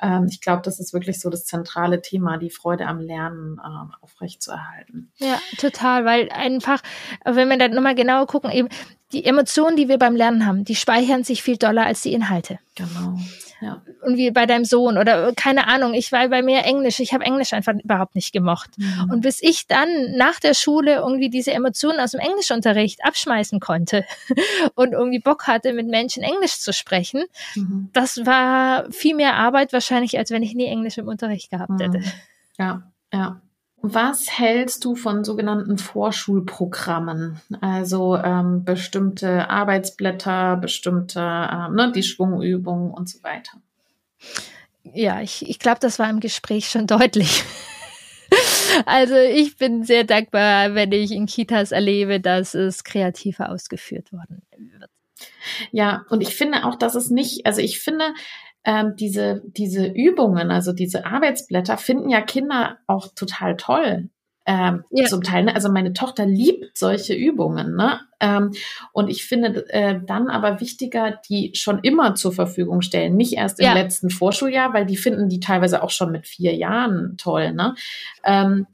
Ähm, 0.00 0.26
ich 0.28 0.40
glaube, 0.40 0.62
das 0.62 0.80
ist 0.80 0.92
wirklich 0.92 1.20
so 1.20 1.30
das 1.30 1.44
zentrale 1.44 2.02
Thema, 2.02 2.36
die 2.38 2.50
Freude 2.50 2.86
am 2.86 3.00
Lernen 3.00 3.58
äh, 3.58 4.04
aufrechtzuerhalten. 4.04 5.10
Ja, 5.16 5.38
total, 5.58 6.04
weil 6.04 6.30
einfach, 6.30 6.82
wenn 7.24 7.48
wir 7.48 7.58
dann 7.58 7.72
nochmal 7.72 7.94
genauer 7.94 8.26
gucken, 8.26 8.50
eben 8.50 8.68
die 9.12 9.24
Emotionen, 9.24 9.76
die 9.76 9.88
wir 9.88 9.98
beim 9.98 10.16
Lernen 10.16 10.46
haben, 10.46 10.64
die 10.64 10.74
speichern 10.74 11.24
sich 11.24 11.42
viel 11.42 11.56
doller 11.56 11.86
als 11.86 12.02
die 12.02 12.12
Inhalte. 12.12 12.58
Genau. 12.74 13.18
Ja. 13.60 13.82
Und 14.02 14.16
wie 14.16 14.30
bei 14.30 14.46
deinem 14.46 14.64
Sohn 14.64 14.98
oder 14.98 15.32
keine 15.34 15.66
Ahnung, 15.66 15.94
ich 15.94 16.12
war 16.12 16.28
bei 16.28 16.42
mir 16.42 16.64
Englisch, 16.64 17.00
ich 17.00 17.12
habe 17.12 17.24
Englisch 17.24 17.52
einfach 17.52 17.74
überhaupt 17.74 18.14
nicht 18.14 18.32
gemocht. 18.32 18.70
Mhm. 18.76 19.10
Und 19.10 19.20
bis 19.22 19.42
ich 19.42 19.66
dann 19.66 19.88
nach 20.16 20.38
der 20.38 20.54
Schule 20.54 20.96
irgendwie 20.96 21.28
diese 21.28 21.52
Emotionen 21.52 21.98
aus 21.98 22.12
dem 22.12 22.20
Englischunterricht 22.20 23.04
abschmeißen 23.04 23.58
konnte 23.58 24.04
und 24.74 24.92
irgendwie 24.92 25.18
Bock 25.18 25.46
hatte, 25.46 25.72
mit 25.72 25.88
Menschen 25.88 26.22
Englisch 26.22 26.60
zu 26.60 26.72
sprechen, 26.72 27.24
mhm. 27.56 27.90
das 27.92 28.24
war 28.24 28.90
viel 28.92 29.16
mehr 29.16 29.34
Arbeit 29.34 29.72
wahrscheinlich, 29.72 30.18
als 30.18 30.30
wenn 30.30 30.42
ich 30.42 30.54
nie 30.54 30.66
Englisch 30.66 30.98
im 30.98 31.08
Unterricht 31.08 31.50
gehabt 31.50 31.70
mhm. 31.70 31.80
hätte. 31.80 32.02
Ja, 32.58 32.82
ja. 33.12 33.40
Was 33.80 34.26
hältst 34.38 34.84
du 34.84 34.96
von 34.96 35.22
sogenannten 35.22 35.78
Vorschulprogrammen? 35.78 37.40
Also 37.60 38.16
ähm, 38.16 38.64
bestimmte 38.64 39.48
Arbeitsblätter, 39.48 40.56
bestimmte, 40.56 41.20
ähm, 41.20 41.74
ne, 41.74 41.92
die 41.94 42.02
Schwungübungen 42.02 42.90
und 42.90 43.08
so 43.08 43.22
weiter. 43.22 43.52
Ja, 44.82 45.20
ich, 45.20 45.48
ich 45.48 45.58
glaube, 45.60 45.78
das 45.80 45.98
war 45.98 46.10
im 46.10 46.18
Gespräch 46.18 46.68
schon 46.68 46.88
deutlich. 46.88 47.44
also 48.86 49.14
ich 49.14 49.56
bin 49.56 49.84
sehr 49.84 50.02
dankbar, 50.02 50.74
wenn 50.74 50.90
ich 50.90 51.12
in 51.12 51.26
Kitas 51.26 51.70
erlebe, 51.70 52.18
dass 52.18 52.54
es 52.54 52.82
kreativer 52.82 53.50
ausgeführt 53.50 54.12
worden 54.12 54.42
wird. 54.50 54.90
Ja, 55.70 56.04
und 56.10 56.20
ich 56.20 56.34
finde 56.34 56.64
auch, 56.64 56.76
dass 56.76 56.94
es 56.94 57.10
nicht, 57.10 57.46
also 57.46 57.60
ich 57.60 57.80
finde, 57.80 58.12
ähm, 58.68 58.96
diese, 58.96 59.40
diese 59.46 59.86
Übungen, 59.86 60.50
also 60.50 60.74
diese 60.74 61.06
Arbeitsblätter, 61.06 61.78
finden 61.78 62.10
ja 62.10 62.20
Kinder 62.20 62.76
auch 62.86 63.08
total 63.14 63.56
toll. 63.56 64.10
Ähm, 64.44 64.84
ja. 64.90 65.06
Zum 65.06 65.22
Teil, 65.22 65.44
ne? 65.44 65.54
also 65.54 65.70
meine 65.70 65.94
Tochter 65.94 66.26
liebt 66.26 66.76
solche 66.76 67.14
Übungen, 67.14 67.76
ne? 67.76 68.00
Ähm, 68.20 68.52
und 68.92 69.08
ich 69.08 69.24
finde 69.24 69.66
äh, 69.70 70.00
dann 70.04 70.28
aber 70.28 70.60
wichtiger, 70.60 71.18
die 71.28 71.52
schon 71.54 71.80
immer 71.80 72.14
zur 72.14 72.32
Verfügung 72.32 72.82
stellen, 72.82 73.16
nicht 73.16 73.34
erst 73.34 73.58
im 73.58 73.66
ja. 73.66 73.74
letzten 73.74 74.10
Vorschuljahr, 74.10 74.74
weil 74.74 74.86
die 74.86 74.96
finden 74.96 75.28
die 75.28 75.40
teilweise 75.40 75.82
auch 75.82 75.90
schon 75.90 76.12
mit 76.12 76.26
vier 76.26 76.54
Jahren 76.54 77.16
toll, 77.16 77.52
ne? 77.52 77.74
Ähm, 78.24 78.66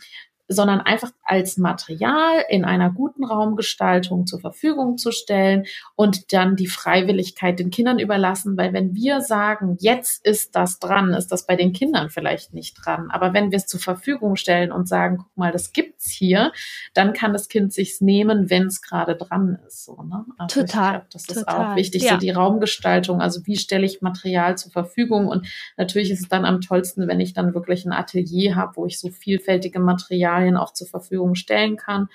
sondern 0.49 0.81
einfach 0.81 1.11
als 1.23 1.57
Material 1.57 2.45
in 2.49 2.65
einer 2.65 2.91
guten 2.91 3.25
Raumgestaltung 3.25 4.27
zur 4.27 4.41
Verfügung 4.41 4.99
zu 4.99 5.11
stellen 5.11 5.65
und 5.97 6.33
dann 6.33 6.57
die 6.57 6.67
Freiwilligkeit 6.67 7.59
den 7.59 7.71
Kindern 7.71 7.99
überlassen, 7.99 8.57
weil 8.57 8.73
wenn 8.73 8.95
wir 8.95 9.23
sagen, 9.23 9.77
jetzt 9.81 10.25
ist 10.27 10.55
das 10.55 10.79
dran, 10.79 11.15
ist 11.15 11.29
das 11.33 11.47
bei 11.47 11.57
den 11.57 11.73
Kindern 11.73 12.11
vielleicht 12.11 12.53
nicht 12.53 12.75
dran. 12.75 13.11
Aber 13.11 13.33
wenn 13.33 13.51
wir 13.51 13.57
es 13.57 13.67
zur 13.67 13.81
Verfügung 13.81 14.37
stellen 14.37 14.71
und 14.71 14.87
sagen, 14.87 15.19
guck 15.19 15.37
mal, 15.37 15.53
das 15.53 15.73
gibt's 15.73 16.11
hier, 16.11 16.53
dann 16.93 17.15
kann 17.15 17.33
das 17.33 17.49
Kind 17.49 17.73
sich's 17.73 18.03
nehmen, 18.03 18.51
wenn 18.51 18.67
es 18.67 18.83
gerade 18.83 19.17
dran 19.17 19.59
ist. 19.67 19.85
So, 19.87 20.03
ne? 20.03 20.27
Also 20.37 20.61
total. 20.61 20.93
Glaub, 20.93 21.11
das 21.11 21.23
total. 21.23 21.41
ist 21.41 21.49
auch 21.49 21.77
wichtig, 21.77 22.03
ja. 22.03 22.13
so 22.13 22.19
die 22.19 22.31
Raumgestaltung. 22.31 23.23
Also 23.23 23.47
wie 23.47 23.57
stelle 23.57 23.87
ich 23.87 24.03
Material 24.03 24.59
zur 24.59 24.73
Verfügung? 24.73 25.29
Und 25.29 25.47
natürlich 25.79 26.11
ist 26.11 26.21
es 26.21 26.29
dann 26.29 26.45
am 26.45 26.61
tollsten, 26.61 27.09
wenn 27.09 27.21
ich 27.21 27.33
dann 27.33 27.55
wirklich 27.55 27.87
ein 27.87 27.93
Atelier 27.93 28.57
habe, 28.57 28.77
wo 28.77 28.87
ich 28.87 29.01
so 29.01 29.09
vielfältige 29.09 29.81
Materialien 29.81 30.34
Materialien 30.35 30.57
auch 30.57 30.73
zur 30.73 30.87
Verfügung 30.87 31.35
stellen 31.35 31.77
kann. 31.77 32.09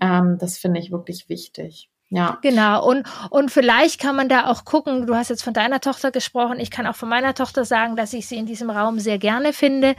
Ähm, 0.00 0.38
das 0.38 0.58
finde 0.58 0.80
ich 0.80 0.90
wirklich 0.90 1.28
wichtig. 1.28 1.88
Ja. 2.14 2.38
Genau. 2.42 2.86
Und, 2.86 3.06
und 3.30 3.50
vielleicht 3.50 3.98
kann 3.98 4.14
man 4.14 4.28
da 4.28 4.46
auch 4.50 4.66
gucken, 4.66 5.06
du 5.06 5.14
hast 5.14 5.30
jetzt 5.30 5.42
von 5.42 5.54
deiner 5.54 5.80
Tochter 5.80 6.10
gesprochen. 6.10 6.60
Ich 6.60 6.70
kann 6.70 6.86
auch 6.86 6.94
von 6.94 7.08
meiner 7.08 7.32
Tochter 7.32 7.64
sagen, 7.64 7.96
dass 7.96 8.12
ich 8.12 8.26
sie 8.26 8.36
in 8.36 8.44
diesem 8.44 8.68
Raum 8.68 8.98
sehr 8.98 9.16
gerne 9.18 9.54
finde. 9.54 9.94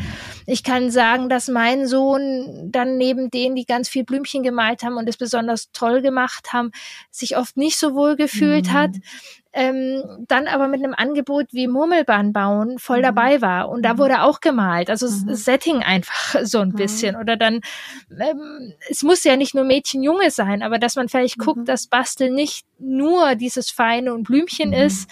Ich 0.46 0.64
kann 0.64 0.92
sagen, 0.92 1.28
dass 1.28 1.48
mein 1.48 1.88
Sohn 1.88 2.70
dann 2.72 2.98
neben 2.98 3.32
denen, 3.32 3.56
die 3.56 3.66
ganz 3.66 3.90
viel 3.90 4.04
Blümchen 4.04 4.44
gemalt 4.44 4.84
haben 4.84 4.98
und 4.98 5.10
es 5.10 5.18
besonders 5.18 5.72
toll 5.72 6.04
gemacht 6.04 6.54
haben, 6.54 6.70
sich 7.10 7.36
oft 7.36 7.58
nicht 7.58 7.80
so 7.80 7.96
wohl 7.96 8.16
gefühlt 8.16 8.68
mhm. 8.68 8.74
hat 8.74 8.92
ähm, 9.54 10.26
dann 10.28 10.48
aber 10.48 10.68
mit 10.68 10.84
einem 10.84 10.96
Angebot 10.96 11.48
wie 11.52 11.68
Murmelbahn 11.68 12.34
bauen 12.34 12.80
voll 12.80 13.00
mhm. 13.00 13.04
dabei 13.04 13.42
war. 13.42 13.70
Und 13.70 13.84
da 13.84 13.94
mhm. 13.94 13.98
wurde 14.00 14.22
auch 14.24 14.40
gemalt. 14.40 14.90
Also 14.90 15.08
mhm. 15.08 15.36
Setting 15.36 15.84
einfach 15.84 16.40
so 16.44 16.60
ein 16.60 16.70
mhm. 16.70 16.76
bisschen. 16.76 17.16
Oder 17.16 17.38
dann, 17.38 17.62
ähm, 18.10 18.74
es 18.90 19.04
muss 19.04 19.24
ja 19.24 19.38
nicht 19.38 19.54
nur 19.54 19.64
Mädchen, 19.64 20.02
Junge 20.02 20.32
sein, 20.32 20.64
aber 20.64 20.80
dass 20.80 20.96
man 20.96 21.08
vielleicht 21.08 21.38
guckt, 21.38 21.60
mhm. 21.60 21.66
dass 21.66 21.88
Basteln 21.88 22.34
nicht 22.34 22.66
nur 22.80 23.36
dieses 23.36 23.70
Feine 23.70 24.14
und 24.14 24.24
Blümchen 24.24 24.70
mhm. 24.70 24.76
ist, 24.76 25.10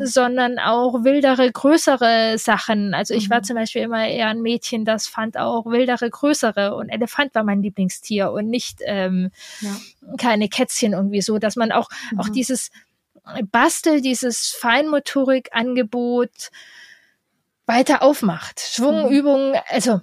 sondern 0.00 0.58
auch 0.58 1.04
wildere, 1.04 1.52
größere 1.52 2.38
Sachen. 2.38 2.94
Also 2.94 3.14
ich 3.14 3.28
war 3.28 3.42
zum 3.42 3.56
Beispiel 3.56 3.82
immer 3.82 4.08
eher 4.08 4.28
ein 4.28 4.40
Mädchen, 4.40 4.84
das 4.86 5.06
fand 5.06 5.36
auch 5.36 5.66
wildere, 5.66 6.08
größere. 6.08 6.74
Und 6.74 6.88
Elefant 6.88 7.34
war 7.34 7.44
mein 7.44 7.62
Lieblingstier 7.62 8.32
und 8.32 8.48
nicht 8.48 8.80
ähm, 8.86 9.30
ja. 9.60 9.76
keine 10.16 10.48
Kätzchen 10.48 10.94
irgendwie 10.94 11.20
so, 11.20 11.38
dass 11.38 11.56
man 11.56 11.70
auch, 11.70 11.90
auch 12.16 12.30
dieses 12.30 12.70
Bastel, 13.50 14.00
dieses 14.00 14.48
Feinmotorik-Angebot 14.58 16.50
weiter 17.66 18.02
aufmacht. 18.02 18.60
Schwungübungen, 18.60 19.56
also, 19.68 20.00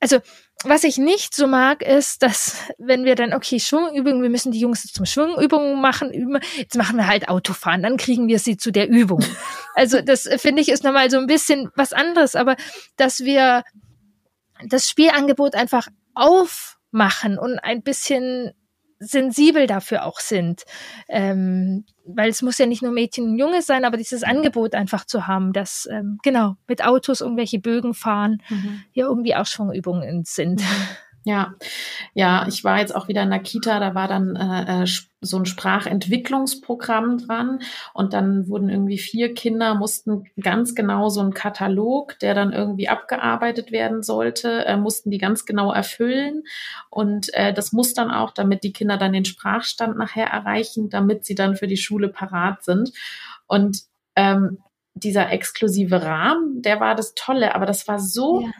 also 0.00 0.18
was 0.64 0.84
ich 0.84 0.98
nicht 0.98 1.34
so 1.34 1.46
mag, 1.46 1.82
ist, 1.82 2.22
dass 2.22 2.56
wenn 2.78 3.04
wir 3.04 3.14
dann, 3.14 3.32
okay, 3.32 3.58
Schwungübungen, 3.58 4.22
wir 4.22 4.30
müssen 4.30 4.52
die 4.52 4.60
Jungs 4.60 4.82
zum 4.92 5.06
Schwungübungen 5.06 5.80
machen, 5.80 6.12
üben, 6.12 6.38
jetzt 6.56 6.76
machen 6.76 6.96
wir 6.96 7.06
halt 7.06 7.28
Autofahren, 7.28 7.82
dann 7.82 7.96
kriegen 7.96 8.28
wir 8.28 8.38
sie 8.38 8.56
zu 8.56 8.70
der 8.70 8.88
Übung. 8.88 9.24
Also 9.74 10.02
das 10.02 10.28
finde 10.36 10.60
ich 10.60 10.68
ist 10.68 10.84
nochmal 10.84 11.10
so 11.10 11.16
ein 11.16 11.26
bisschen 11.26 11.70
was 11.74 11.94
anderes, 11.94 12.36
aber 12.36 12.56
dass 12.98 13.20
wir 13.20 13.62
das 14.66 14.86
Spielangebot 14.86 15.54
einfach 15.54 15.88
aufmachen 16.12 17.38
und 17.38 17.58
ein 17.58 17.82
bisschen 17.82 18.52
sensibel 18.98 19.66
dafür 19.66 20.04
auch 20.04 20.20
sind. 20.20 20.64
Ähm, 21.08 21.86
weil 22.04 22.30
es 22.30 22.42
muss 22.42 22.58
ja 22.58 22.66
nicht 22.66 22.82
nur 22.82 22.92
Mädchen 22.92 23.30
und 23.30 23.38
Junge 23.38 23.62
sein, 23.62 23.84
aber 23.84 23.96
dieses 23.96 24.22
Angebot 24.22 24.74
einfach 24.74 25.04
zu 25.04 25.26
haben, 25.26 25.52
dass 25.52 25.88
ähm, 25.90 26.18
genau 26.22 26.56
mit 26.66 26.84
Autos 26.84 27.20
irgendwelche 27.20 27.58
Bögen 27.58 27.94
fahren, 27.94 28.42
mhm. 28.48 28.82
ja 28.92 29.06
irgendwie 29.06 29.34
auch 29.34 29.46
Schwungübungen 29.46 30.24
sind. 30.24 30.60
Mhm. 30.60 30.66
Ja, 31.24 31.54
ja, 32.14 32.46
ich 32.48 32.64
war 32.64 32.80
jetzt 32.80 32.94
auch 32.94 33.06
wieder 33.06 33.22
in 33.22 33.30
der 33.30 33.38
Kita, 33.38 33.78
da 33.78 33.94
war 33.94 34.08
dann 34.08 34.34
äh, 34.36 34.82
äh 34.82 34.86
so 35.24 35.38
ein 35.38 35.46
Sprachentwicklungsprogramm 35.46 37.18
dran 37.18 37.60
und 37.94 38.12
dann 38.12 38.48
wurden 38.48 38.68
irgendwie 38.68 38.98
vier 38.98 39.34
Kinder, 39.34 39.76
mussten 39.76 40.24
ganz 40.40 40.74
genau 40.74 41.10
so 41.10 41.20
einen 41.20 41.32
Katalog, 41.32 42.18
der 42.18 42.34
dann 42.34 42.52
irgendwie 42.52 42.88
abgearbeitet 42.88 43.70
werden 43.70 44.02
sollte, 44.02 44.64
äh, 44.64 44.76
mussten 44.76 45.12
die 45.12 45.18
ganz 45.18 45.46
genau 45.46 45.72
erfüllen 45.72 46.42
und 46.90 47.32
äh, 47.34 47.54
das 47.54 47.72
muss 47.72 47.94
dann 47.94 48.10
auch, 48.10 48.32
damit 48.32 48.64
die 48.64 48.72
Kinder 48.72 48.96
dann 48.96 49.12
den 49.12 49.24
Sprachstand 49.24 49.96
nachher 49.96 50.26
erreichen, 50.26 50.90
damit 50.90 51.24
sie 51.24 51.36
dann 51.36 51.54
für 51.54 51.68
die 51.68 51.76
Schule 51.76 52.08
parat 52.08 52.64
sind. 52.64 52.90
Und 53.46 53.82
ähm, 54.16 54.58
dieser 54.94 55.30
exklusive 55.30 56.02
Rahmen, 56.02 56.62
der 56.62 56.80
war 56.80 56.96
das 56.96 57.14
Tolle, 57.14 57.54
aber 57.54 57.66
das 57.66 57.86
war 57.86 58.00
so 58.00 58.40
ja 58.40 58.50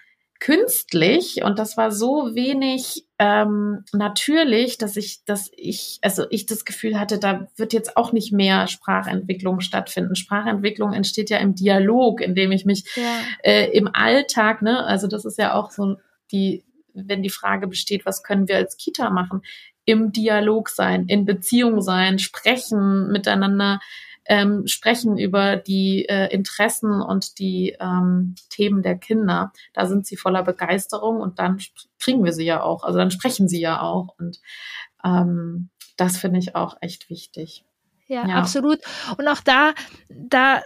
künstlich 0.43 1.45
und 1.45 1.61
das 1.61 1.77
war 1.77 1.93
so 1.93 2.35
wenig 2.35 3.07
ähm, 3.21 3.85
natürlich, 3.93 4.77
dass 4.77 4.97
ich, 4.97 5.25
dass 5.25 5.53
ich, 5.57 6.01
also 6.03 6.25
ich 6.31 6.47
das 6.47 6.65
Gefühl 6.65 6.99
hatte, 6.99 7.21
da 7.21 7.47
wird 7.55 7.73
jetzt 7.73 7.97
auch 7.97 8.13
nicht 8.13 8.33
mehr 8.33 8.67
Sprachentwicklung 8.67 9.61
stattfinden. 9.61 10.17
Sprachentwicklung 10.17 10.95
entsteht 10.95 11.31
ja 11.31 11.39
im 11.39 11.55
Dialog, 11.55 12.21
in 12.21 12.35
dem 12.35 12.51
ich 12.51 12.65
mich 12.65 12.85
ja. 12.97 13.21
äh, 13.45 13.71
im 13.71 13.89
Alltag, 13.93 14.63
ne, 14.63 14.85
also 14.85 15.07
das 15.07 15.25
ist 15.25 15.39
ja 15.39 15.55
auch 15.55 15.71
so 15.71 15.99
die, 16.33 16.65
wenn 16.93 17.23
die 17.23 17.31
Frage 17.31 17.69
besteht, 17.69 18.05
was 18.05 18.25
können 18.25 18.49
wir 18.49 18.57
als 18.57 18.77
Kita 18.77 19.11
machen, 19.11 19.43
im 19.85 20.11
Dialog 20.11 20.71
sein, 20.71 21.07
in 21.07 21.25
Beziehung 21.25 21.83
sein, 21.83 22.19
sprechen, 22.19 23.13
miteinander 23.13 23.79
ähm, 24.27 24.67
sprechen 24.67 25.19
über 25.19 25.57
die 25.57 26.07
äh, 26.09 26.33
Interessen 26.33 27.01
und 27.01 27.39
die 27.39 27.77
ähm, 27.81 28.35
Themen 28.51 28.83
der 28.83 28.97
Kinder. 28.97 29.53
Da 29.73 29.87
sind 29.87 30.07
sie 30.07 30.17
voller 30.17 30.43
Begeisterung 30.43 31.21
und 31.21 31.39
dann 31.39 31.59
kriegen 31.99 32.25
wir 32.25 32.33
sie 32.33 32.45
ja 32.45 32.63
auch. 32.63 32.85
Also 32.85 32.99
dann 32.99 33.11
sprechen 33.11 33.49
sie 33.49 33.61
ja 33.61 33.81
auch. 33.81 34.15
Und 34.19 34.41
ähm, 35.05 35.71
das 35.97 36.17
finde 36.17 36.39
ich 36.39 36.55
auch 36.55 36.77
echt 36.81 37.11
wichtig. 37.11 37.65
Ja, 38.07 38.27
ja, 38.27 38.35
absolut. 38.37 38.79
Und 39.17 39.27
auch 39.29 39.41
da, 39.41 39.73
da 40.09 40.63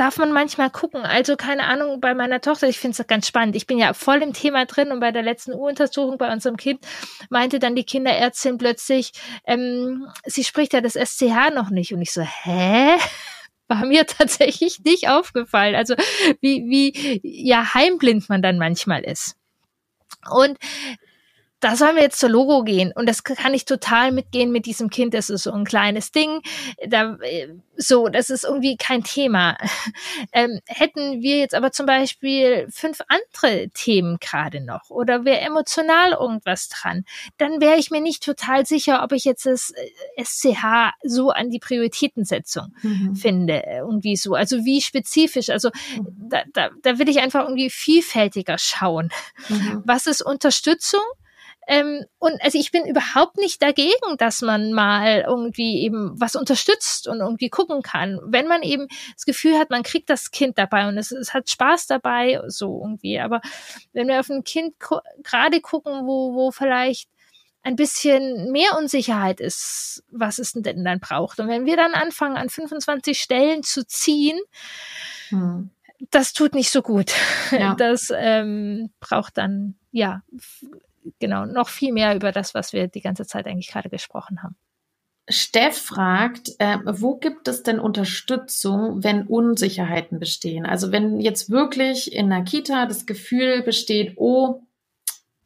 darf 0.00 0.16
man 0.16 0.32
manchmal 0.32 0.70
gucken. 0.70 1.02
Also 1.02 1.36
keine 1.36 1.64
Ahnung, 1.64 2.00
bei 2.00 2.14
meiner 2.14 2.40
Tochter, 2.40 2.68
ich 2.68 2.78
finde 2.78 2.96
es 2.98 3.06
ganz 3.06 3.28
spannend. 3.28 3.54
Ich 3.54 3.66
bin 3.66 3.76
ja 3.76 3.92
voll 3.92 4.22
im 4.22 4.32
Thema 4.32 4.64
drin 4.64 4.92
und 4.92 5.00
bei 5.00 5.12
der 5.12 5.22
letzten 5.22 5.52
U-Untersuchung 5.52 6.16
bei 6.16 6.32
unserem 6.32 6.56
Kind 6.56 6.80
meinte 7.28 7.58
dann 7.58 7.76
die 7.76 7.84
Kinderärztin 7.84 8.56
plötzlich, 8.56 9.12
ähm, 9.44 10.06
sie 10.24 10.42
spricht 10.42 10.72
ja 10.72 10.80
das 10.80 10.94
SCH 10.94 11.54
noch 11.54 11.68
nicht. 11.68 11.92
Und 11.92 12.00
ich 12.00 12.12
so, 12.12 12.22
hä? 12.22 12.96
War 13.68 13.84
mir 13.84 14.06
tatsächlich 14.18 14.80
nicht 14.84 15.08
aufgefallen. 15.10 15.74
Also 15.74 15.94
wie, 16.40 16.64
wie 16.70 17.20
ja 17.22 17.74
heimblind 17.74 18.28
man 18.30 18.40
dann 18.40 18.56
manchmal 18.56 19.04
ist. 19.04 19.36
Und 20.30 20.58
da 21.60 21.76
sollen 21.76 21.96
wir 21.96 22.02
jetzt 22.02 22.18
zur 22.18 22.30
Logo 22.30 22.64
gehen 22.64 22.92
und 22.94 23.06
das 23.06 23.22
kann 23.22 23.54
ich 23.54 23.66
total 23.66 24.12
mitgehen 24.12 24.50
mit 24.50 24.66
diesem 24.66 24.88
Kind. 24.88 25.14
Das 25.14 25.28
ist 25.28 25.44
so 25.44 25.52
ein 25.52 25.64
kleines 25.64 26.10
Ding. 26.10 26.40
Da, 26.86 27.16
äh, 27.16 27.48
so, 27.76 28.08
das 28.08 28.30
ist 28.30 28.44
irgendwie 28.44 28.76
kein 28.76 29.04
Thema. 29.04 29.56
Ähm, 30.32 30.60
hätten 30.66 31.22
wir 31.22 31.38
jetzt 31.38 31.54
aber 31.54 31.72
zum 31.72 31.86
Beispiel 31.86 32.68
fünf 32.70 33.00
andere 33.08 33.68
Themen 33.70 34.18
gerade 34.20 34.60
noch 34.60 34.90
oder 34.90 35.24
wäre 35.24 35.40
emotional 35.40 36.12
irgendwas 36.12 36.68
dran, 36.68 37.04
dann 37.38 37.60
wäre 37.60 37.76
ich 37.76 37.90
mir 37.90 38.00
nicht 38.00 38.22
total 38.22 38.64
sicher, 38.64 39.02
ob 39.02 39.12
ich 39.12 39.24
jetzt 39.24 39.46
das 39.46 39.72
SCH 40.22 40.62
äh, 40.64 40.90
so 41.02 41.30
an 41.30 41.50
die 41.50 41.58
Prioritätensetzung 41.58 42.74
mhm. 42.82 43.16
finde. 43.16 43.62
Irgendwie 43.66 44.16
so. 44.16 44.34
Also 44.34 44.64
wie 44.64 44.80
spezifisch. 44.80 45.50
Also 45.50 45.70
mhm. 45.96 46.28
da, 46.28 46.42
da, 46.52 46.70
da 46.82 46.98
will 46.98 47.08
ich 47.08 47.20
einfach 47.20 47.42
irgendwie 47.42 47.70
vielfältiger 47.70 48.58
schauen. 48.58 49.10
Mhm. 49.48 49.82
Was 49.84 50.06
ist 50.06 50.22
Unterstützung? 50.22 51.02
Ähm, 51.66 52.04
und 52.18 52.42
also 52.42 52.58
ich 52.58 52.72
bin 52.72 52.86
überhaupt 52.86 53.36
nicht 53.36 53.62
dagegen, 53.62 54.16
dass 54.18 54.42
man 54.42 54.72
mal 54.72 55.24
irgendwie 55.26 55.82
eben 55.82 56.18
was 56.20 56.34
unterstützt 56.34 57.06
und 57.06 57.20
irgendwie 57.20 57.48
gucken 57.48 57.82
kann. 57.82 58.18
Wenn 58.24 58.48
man 58.48 58.62
eben 58.62 58.88
das 59.14 59.24
Gefühl 59.24 59.58
hat, 59.58 59.70
man 59.70 59.82
kriegt 59.82 60.10
das 60.10 60.30
Kind 60.30 60.58
dabei 60.58 60.88
und 60.88 60.98
es, 60.98 61.12
es 61.12 61.32
hat 61.34 61.50
Spaß 61.50 61.86
dabei, 61.86 62.40
so 62.48 62.80
irgendwie. 62.82 63.20
Aber 63.20 63.40
wenn 63.92 64.08
wir 64.08 64.20
auf 64.20 64.30
ein 64.30 64.42
Kind 64.44 64.80
gu 64.80 64.98
gerade 65.22 65.60
gucken, 65.60 66.06
wo, 66.06 66.34
wo 66.34 66.50
vielleicht 66.50 67.08
ein 67.62 67.76
bisschen 67.76 68.50
mehr 68.52 68.76
Unsicherheit 68.78 69.40
ist, 69.40 70.02
was 70.10 70.38
es 70.38 70.52
denn 70.52 70.84
dann 70.84 71.00
braucht. 71.00 71.40
Und 71.40 71.48
wenn 71.48 71.66
wir 71.66 71.76
dann 71.76 71.92
anfangen, 71.92 72.36
an 72.36 72.48
25 72.48 73.20
Stellen 73.20 73.62
zu 73.62 73.86
ziehen, 73.86 74.40
hm. 75.28 75.70
das 76.10 76.32
tut 76.32 76.54
nicht 76.54 76.70
so 76.70 76.82
gut. 76.82 77.12
Ja. 77.50 77.74
Das 77.74 78.12
ähm, 78.16 78.90
braucht 79.00 79.36
dann, 79.36 79.74
ja, 79.92 80.22
genau, 81.18 81.46
noch 81.46 81.68
viel 81.68 81.92
mehr 81.92 82.14
über 82.14 82.32
das, 82.32 82.54
was 82.54 82.72
wir 82.72 82.88
die 82.88 83.00
ganze 83.00 83.26
Zeit 83.26 83.46
eigentlich 83.46 83.68
gerade 83.68 83.90
gesprochen 83.90 84.42
haben. 84.42 84.56
Steff 85.28 85.78
fragt, 85.78 86.50
äh, 86.58 86.78
wo 86.84 87.16
gibt 87.16 87.46
es 87.46 87.62
denn 87.62 87.78
Unterstützung, 87.78 89.04
wenn 89.04 89.26
Unsicherheiten 89.26 90.18
bestehen? 90.18 90.66
Also 90.66 90.90
wenn 90.90 91.20
jetzt 91.20 91.50
wirklich 91.50 92.12
in 92.12 92.30
der 92.30 92.42
Kita 92.42 92.86
das 92.86 93.06
Gefühl 93.06 93.62
besteht, 93.62 94.14
oh, 94.16 94.62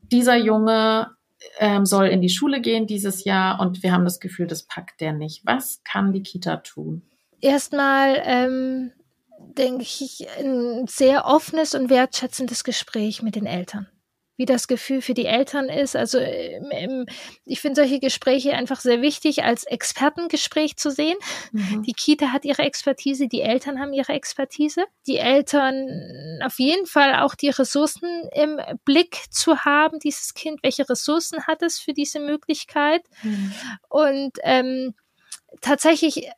dieser 0.00 0.36
Junge 0.36 1.10
ähm, 1.58 1.84
soll 1.84 2.06
in 2.06 2.22
die 2.22 2.30
Schule 2.30 2.62
gehen 2.62 2.86
dieses 2.86 3.24
Jahr 3.24 3.60
und 3.60 3.82
wir 3.82 3.92
haben 3.92 4.04
das 4.04 4.20
Gefühl, 4.20 4.46
das 4.46 4.62
packt 4.62 5.00
der 5.02 5.12
nicht. 5.12 5.44
Was 5.44 5.82
kann 5.84 6.12
die 6.12 6.22
Kita 6.22 6.58
tun? 6.58 7.02
Erstmal 7.42 8.22
ähm, 8.24 8.92
denke 9.38 9.82
ich, 9.82 10.26
ein 10.38 10.86
sehr 10.86 11.26
offenes 11.26 11.74
und 11.74 11.90
wertschätzendes 11.90 12.64
Gespräch 12.64 13.22
mit 13.22 13.36
den 13.36 13.44
Eltern 13.44 13.88
wie 14.36 14.46
das 14.46 14.66
Gefühl 14.66 15.00
für 15.00 15.14
die 15.14 15.26
Eltern 15.26 15.68
ist. 15.68 15.94
Also 15.94 16.18
im, 16.18 17.06
ich 17.44 17.60
finde 17.60 17.82
solche 17.82 18.00
Gespräche 18.00 18.54
einfach 18.54 18.80
sehr 18.80 19.00
wichtig, 19.00 19.44
als 19.44 19.64
Expertengespräch 19.64 20.76
zu 20.76 20.90
sehen. 20.90 21.16
Mhm. 21.52 21.82
Die 21.82 21.92
Kita 21.92 22.32
hat 22.32 22.44
ihre 22.44 22.62
Expertise, 22.62 23.28
die 23.28 23.42
Eltern 23.42 23.78
haben 23.80 23.92
ihre 23.92 24.12
Expertise. 24.12 24.84
Die 25.06 25.18
Eltern 25.18 26.40
auf 26.44 26.58
jeden 26.58 26.86
Fall 26.86 27.20
auch 27.20 27.34
die 27.34 27.50
Ressourcen 27.50 28.28
im 28.34 28.60
Blick 28.84 29.18
zu 29.30 29.64
haben, 29.64 29.98
dieses 30.00 30.34
Kind, 30.34 30.62
welche 30.62 30.88
Ressourcen 30.88 31.46
hat 31.46 31.62
es 31.62 31.78
für 31.78 31.92
diese 31.92 32.18
Möglichkeit. 32.18 33.02
Mhm. 33.22 33.52
Und 33.88 34.32
ähm, 34.42 34.94
tatsächlich 35.60 36.28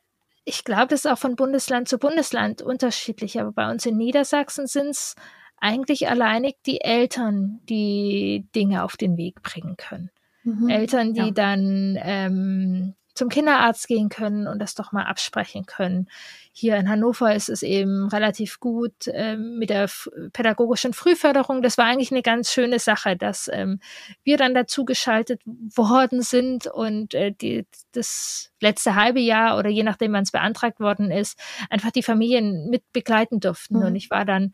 ich 0.49 0.63
glaube, 0.63 0.87
das 0.87 1.01
ist 1.01 1.11
auch 1.11 1.17
von 1.17 1.35
Bundesland 1.35 1.89
zu 1.89 1.97
Bundesland 1.97 2.61
unterschiedlich, 2.61 3.37
aber 3.37 3.51
bei 3.51 3.69
uns 3.69 3.85
in 3.85 3.97
Niedersachsen 3.97 4.65
sind 4.65 4.91
es 4.91 5.13
eigentlich 5.59 6.09
alleinig 6.09 6.55
die 6.65 6.81
Eltern, 6.81 7.59
die 7.69 8.45
Dinge 8.55 8.83
auf 8.83 8.97
den 8.97 9.17
Weg 9.17 9.41
bringen 9.41 9.77
können. 9.77 10.11
Mhm. 10.43 10.69
Eltern, 10.69 11.13
die 11.13 11.19
ja. 11.19 11.31
dann 11.31 11.97
ähm, 12.01 12.93
zum 13.17 13.29
Kinderarzt 13.29 13.87
gehen 13.87 14.09
können 14.09 14.47
und 14.47 14.59
das 14.59 14.75
doch 14.75 14.91
mal 14.91 15.03
absprechen 15.03 15.65
können. 15.65 16.07
Hier 16.53 16.75
in 16.77 16.87
Hannover 16.89 17.35
ist 17.35 17.49
es 17.49 17.63
eben 17.63 18.07
relativ 18.07 18.59
gut 18.59 18.93
ähm, 19.07 19.57
mit 19.57 19.69
der 19.69 19.89
pädagogischen 20.33 20.93
Frühförderung. 20.93 21.61
Das 21.61 21.77
war 21.77 21.85
eigentlich 21.85 22.11
eine 22.11 22.21
ganz 22.21 22.51
schöne 22.51 22.79
Sache, 22.79 23.17
dass 23.17 23.49
ähm, 23.51 23.79
wir 24.23 24.37
dann 24.37 24.53
dazu 24.53 24.85
geschaltet 24.85 25.41
worden 25.45 26.21
sind 26.21 26.67
und 26.67 27.13
äh, 27.13 27.31
die, 27.31 27.65
das 27.91 28.51
letzte 28.61 28.95
halbe 28.95 29.19
Jahr 29.19 29.57
oder 29.57 29.69
je 29.69 29.83
nachdem, 29.83 30.13
wann 30.13 30.23
es 30.23 30.31
beantragt 30.31 30.79
worden 30.79 31.11
ist, 31.11 31.39
einfach 31.69 31.91
die 31.91 32.03
Familien 32.03 32.69
mit 32.69 32.83
begleiten 32.93 33.39
durften. 33.39 33.79
Mhm. 33.79 33.85
Und 33.85 33.95
ich 33.95 34.09
war 34.09 34.25
dann 34.25 34.53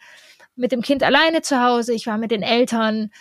mit 0.56 0.72
dem 0.72 0.82
Kind 0.82 1.04
alleine 1.04 1.42
zu 1.42 1.62
Hause, 1.62 1.94
ich 1.94 2.08
war 2.08 2.18
mit 2.18 2.32
den 2.32 2.44
Eltern 2.44 3.12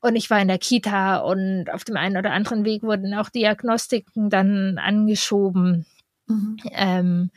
und 0.00 0.16
ich 0.16 0.28
war 0.28 0.40
in 0.40 0.48
der 0.48 0.58
Kita 0.58 1.18
und 1.18 1.70
auf 1.70 1.84
dem 1.84 1.96
einen 1.96 2.16
oder 2.16 2.32
anderen 2.32 2.64
Weg 2.64 2.82
wurden 2.82 3.14
auch 3.14 3.30
Diagnostiken 3.30 4.28
dann 4.28 4.78
angeschoben. 4.78 5.86
Mhm. 6.26 6.56
Ähm, 6.72 7.30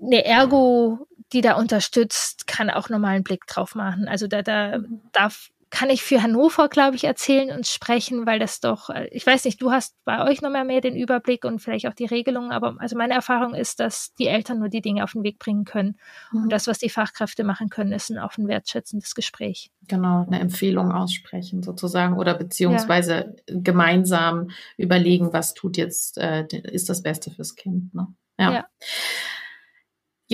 eine 0.00 0.24
Ergo, 0.24 1.06
die 1.32 1.40
da 1.40 1.54
unterstützt, 1.54 2.46
kann 2.46 2.70
auch 2.70 2.88
nochmal 2.88 3.16
einen 3.16 3.24
Blick 3.24 3.46
drauf 3.46 3.74
machen. 3.74 4.06
Also 4.06 4.26
da, 4.26 4.42
da 4.42 4.78
darf 5.12 5.50
kann 5.74 5.90
ich 5.90 6.04
für 6.04 6.22
Hannover, 6.22 6.68
glaube 6.68 6.94
ich, 6.94 7.02
erzählen 7.02 7.50
und 7.50 7.66
sprechen, 7.66 8.26
weil 8.26 8.38
das 8.38 8.60
doch, 8.60 8.90
äh, 8.90 9.08
ich 9.10 9.26
weiß 9.26 9.44
nicht, 9.44 9.60
du 9.60 9.72
hast 9.72 9.96
bei 10.04 10.24
euch 10.24 10.40
nochmal 10.40 10.64
mehr 10.64 10.80
den 10.80 10.94
Überblick 10.94 11.44
und 11.44 11.58
vielleicht 11.58 11.88
auch 11.88 11.94
die 11.94 12.04
Regelungen, 12.04 12.52
aber 12.52 12.76
also 12.78 12.96
meine 12.96 13.14
Erfahrung 13.14 13.54
ist, 13.54 13.80
dass 13.80 14.14
die 14.14 14.28
Eltern 14.28 14.60
nur 14.60 14.68
die 14.68 14.80
Dinge 14.80 15.02
auf 15.02 15.12
den 15.12 15.24
Weg 15.24 15.40
bringen 15.40 15.64
können. 15.64 15.96
Mhm. 16.30 16.44
Und 16.44 16.52
das, 16.52 16.68
was 16.68 16.78
die 16.78 16.90
Fachkräfte 16.90 17.42
machen 17.42 17.70
können, 17.70 17.90
ist 17.90 18.08
ein 18.08 18.20
offen 18.20 18.46
wertschätzendes 18.46 19.16
Gespräch. 19.16 19.72
Genau, 19.88 20.24
eine 20.24 20.38
Empfehlung 20.38 20.92
aussprechen 20.92 21.64
sozusagen 21.64 22.18
oder 22.18 22.34
beziehungsweise 22.34 23.34
ja. 23.48 23.56
gemeinsam 23.60 24.50
überlegen, 24.76 25.32
was 25.32 25.54
tut 25.54 25.76
jetzt, 25.76 26.18
äh, 26.18 26.46
ist 26.46 26.88
das 26.88 27.02
Beste 27.02 27.32
fürs 27.32 27.56
Kind. 27.56 27.92
Ne? 27.94 28.06
ja. 28.38 28.52
ja. 28.52 28.66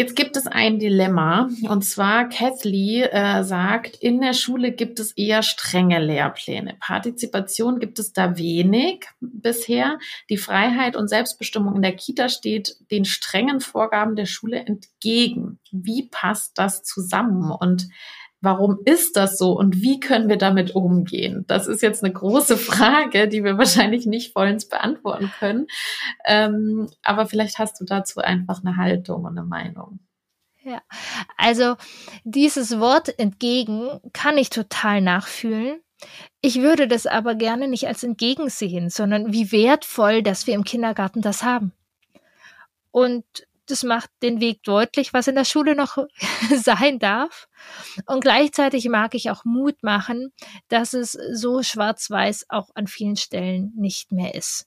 Jetzt 0.01 0.17
gibt 0.17 0.35
es 0.39 0.47
ein 0.47 0.79
Dilemma 0.79 1.51
und 1.69 1.85
zwar 1.85 2.31
Kathleen 2.31 3.03
äh, 3.03 3.45
sagt, 3.45 3.97
in 3.97 4.23
der 4.23 4.33
Schule 4.33 4.73
gibt 4.73 4.99
es 4.99 5.13
eher 5.13 5.43
strenge 5.43 5.99
Lehrpläne. 5.99 6.75
Partizipation 6.81 7.81
gibt 7.81 7.99
es 7.99 8.15
da 8.15 8.39
wenig 8.39 9.05
bisher. 9.21 9.99
Die 10.31 10.39
Freiheit 10.39 10.97
und 10.97 11.09
Selbstbestimmung 11.09 11.77
in 11.77 11.83
der 11.83 11.97
Kita 11.97 12.31
steht 12.31 12.77
den 12.91 13.05
strengen 13.05 13.61
Vorgaben 13.61 14.17
der 14.17 14.25
Schule 14.25 14.65
entgegen. 14.65 15.59
Wie 15.71 16.09
passt 16.11 16.57
das 16.57 16.83
zusammen 16.83 17.51
und 17.51 17.91
Warum 18.43 18.79
ist 18.87 19.17
das 19.17 19.37
so 19.37 19.53
und 19.53 19.83
wie 19.83 20.01
können 20.01 20.29
wir 20.29 20.39
damit 20.39 20.75
umgehen? 20.75 21.45
Das 21.47 21.67
ist 21.67 21.83
jetzt 21.83 22.03
eine 22.03 22.13
große 22.13 22.57
Frage, 22.59 23.29
die 23.29 23.45
wir 23.45 23.59
wahrscheinlich 23.59 24.07
nicht 24.07 24.33
vollends 24.33 24.69
beantworten 24.69 25.31
können. 25.39 25.67
Ähm, 26.25 26.89
aber 27.03 27.27
vielleicht 27.27 27.59
hast 27.59 27.81
du 27.81 27.85
dazu 27.85 28.21
einfach 28.21 28.65
eine 28.65 28.77
Haltung 28.77 29.25
und 29.25 29.39
eine 29.39 29.47
Meinung. 29.47 30.01
Ja, 30.63 30.83
also 31.37 31.77
dieses 32.25 32.81
Wort 32.81 33.19
entgegen 33.19 34.01
kann 34.13 34.37
ich 34.37 34.51
total 34.51 35.01
nachfühlen. 35.01 35.81
Ich 36.41 36.61
würde 36.61 36.89
das 36.89 37.07
aber 37.07 37.35
gerne 37.35 37.69
nicht 37.69 37.87
als 37.87 38.03
entgegensehen, 38.03 38.89
sondern 38.89 39.33
wie 39.33 39.53
wertvoll, 39.53 40.23
dass 40.23 40.47
wir 40.47 40.55
im 40.55 40.65
Kindergarten 40.65 41.21
das 41.23 41.43
haben. 41.43 41.73
Und 42.91 43.25
das 43.71 43.83
macht 43.83 44.11
den 44.23 44.41
Weg 44.41 44.63
deutlich, 44.63 45.13
was 45.13 45.29
in 45.29 45.35
der 45.35 45.45
Schule 45.45 45.75
noch 45.75 45.97
sein 46.57 46.99
darf. 46.99 47.49
Und 48.07 48.21
gleichzeitig 48.21 48.89
mag 48.89 49.15
ich 49.15 49.31
auch 49.31 49.45
Mut 49.45 49.83
machen, 49.83 50.33
dass 50.69 50.93
es 50.93 51.13
so 51.13 51.63
schwarz-weiß 51.63 52.47
auch 52.49 52.71
an 52.75 52.87
vielen 52.87 53.17
Stellen 53.17 53.73
nicht 53.77 54.13
mehr 54.13 54.35
ist. 54.35 54.67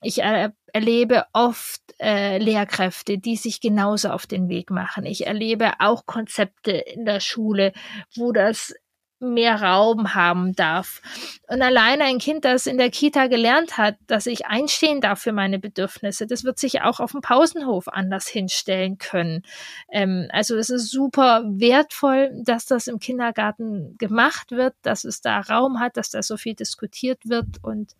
Ich 0.00 0.22
er 0.22 0.52
erlebe 0.72 1.24
oft 1.32 1.82
äh, 1.98 2.38
Lehrkräfte, 2.38 3.18
die 3.18 3.36
sich 3.36 3.60
genauso 3.60 4.10
auf 4.10 4.26
den 4.26 4.48
Weg 4.48 4.70
machen. 4.70 5.04
Ich 5.04 5.26
erlebe 5.26 5.72
auch 5.80 6.06
Konzepte 6.06 6.72
in 6.72 7.04
der 7.04 7.20
Schule, 7.20 7.72
wo 8.14 8.30
das 8.30 8.74
mehr 9.20 9.60
Raum 9.60 10.14
haben 10.14 10.54
darf. 10.54 11.02
Und 11.48 11.60
alleine 11.62 12.04
ein 12.04 12.18
Kind, 12.18 12.44
das 12.44 12.66
in 12.66 12.78
der 12.78 12.90
Kita 12.90 13.26
gelernt 13.26 13.76
hat, 13.76 13.96
dass 14.06 14.26
ich 14.26 14.46
einstehen 14.46 15.00
darf 15.00 15.20
für 15.20 15.32
meine 15.32 15.58
Bedürfnisse, 15.58 16.26
das 16.26 16.44
wird 16.44 16.58
sich 16.58 16.82
auch 16.82 17.00
auf 17.00 17.12
dem 17.12 17.20
Pausenhof 17.20 17.88
anders 17.88 18.28
hinstellen 18.28 18.98
können. 18.98 19.42
Ähm, 19.90 20.28
also 20.30 20.56
es 20.56 20.70
ist 20.70 20.90
super 20.90 21.42
wertvoll, 21.46 22.30
dass 22.44 22.66
das 22.66 22.86
im 22.86 23.00
Kindergarten 23.00 23.96
gemacht 23.98 24.52
wird, 24.52 24.74
dass 24.82 25.04
es 25.04 25.20
da 25.20 25.40
Raum 25.40 25.80
hat, 25.80 25.96
dass 25.96 26.10
da 26.10 26.22
so 26.22 26.36
viel 26.36 26.54
diskutiert 26.54 27.20
wird 27.24 27.62
und 27.62 27.94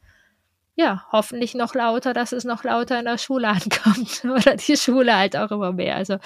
ja, 0.77 1.05
hoffentlich 1.11 1.55
noch 1.55 1.75
lauter, 1.75 2.15
dass 2.15 2.31
es 2.31 2.45
noch 2.45 2.63
lauter 2.63 3.01
in 3.01 3.07
der 3.07 3.19
Schule 3.19 3.49
ankommt 3.49 4.25
oder 4.25 4.55
die 4.55 4.77
Schule 4.77 5.17
halt 5.17 5.37
auch 5.37 5.51
immer 5.51 5.73
mehr. 5.73 5.97
Also 5.97 6.19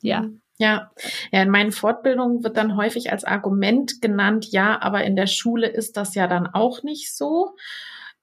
ja. 0.00 0.22
Mhm. 0.22 0.40
Ja, 0.60 0.90
ja, 1.30 1.42
in 1.42 1.50
meinen 1.50 1.70
Fortbildungen 1.70 2.42
wird 2.42 2.56
dann 2.56 2.76
häufig 2.76 3.12
als 3.12 3.22
Argument 3.24 4.02
genannt, 4.02 4.46
ja, 4.50 4.82
aber 4.82 5.04
in 5.04 5.14
der 5.14 5.28
Schule 5.28 5.68
ist 5.68 5.96
das 5.96 6.16
ja 6.16 6.26
dann 6.26 6.48
auch 6.48 6.82
nicht 6.82 7.14
so. 7.14 7.54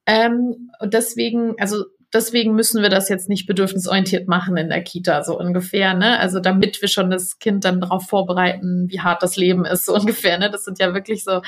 Ähm, 0.05 0.71
und 0.79 0.93
deswegen, 0.93 1.55
also 1.59 1.85
deswegen 2.15 2.55
müssen 2.55 2.81
wir 2.81 2.89
das 2.89 3.09
jetzt 3.09 3.29
nicht 3.29 3.45
bedürfnisorientiert 3.45 4.27
machen 4.27 4.55
in 4.57 4.69
der 4.69 4.81
Kita, 4.81 5.23
so 5.23 5.37
ungefähr, 5.37 5.93
ne? 5.93 6.17
Also 6.19 6.39
damit 6.39 6.81
wir 6.81 6.87
schon 6.87 7.11
das 7.11 7.37
Kind 7.39 7.65
dann 7.65 7.81
darauf 7.81 8.07
vorbereiten, 8.07 8.87
wie 8.89 9.01
hart 9.01 9.21
das 9.21 9.35
Leben 9.35 9.65
ist, 9.65 9.85
so 9.85 9.93
ungefähr, 9.99 10.39
ne? 10.39 10.49
Das 10.49 10.63
sind 10.63 10.79
ja 10.79 10.93
wirklich 10.93 11.23
so, 11.23 11.41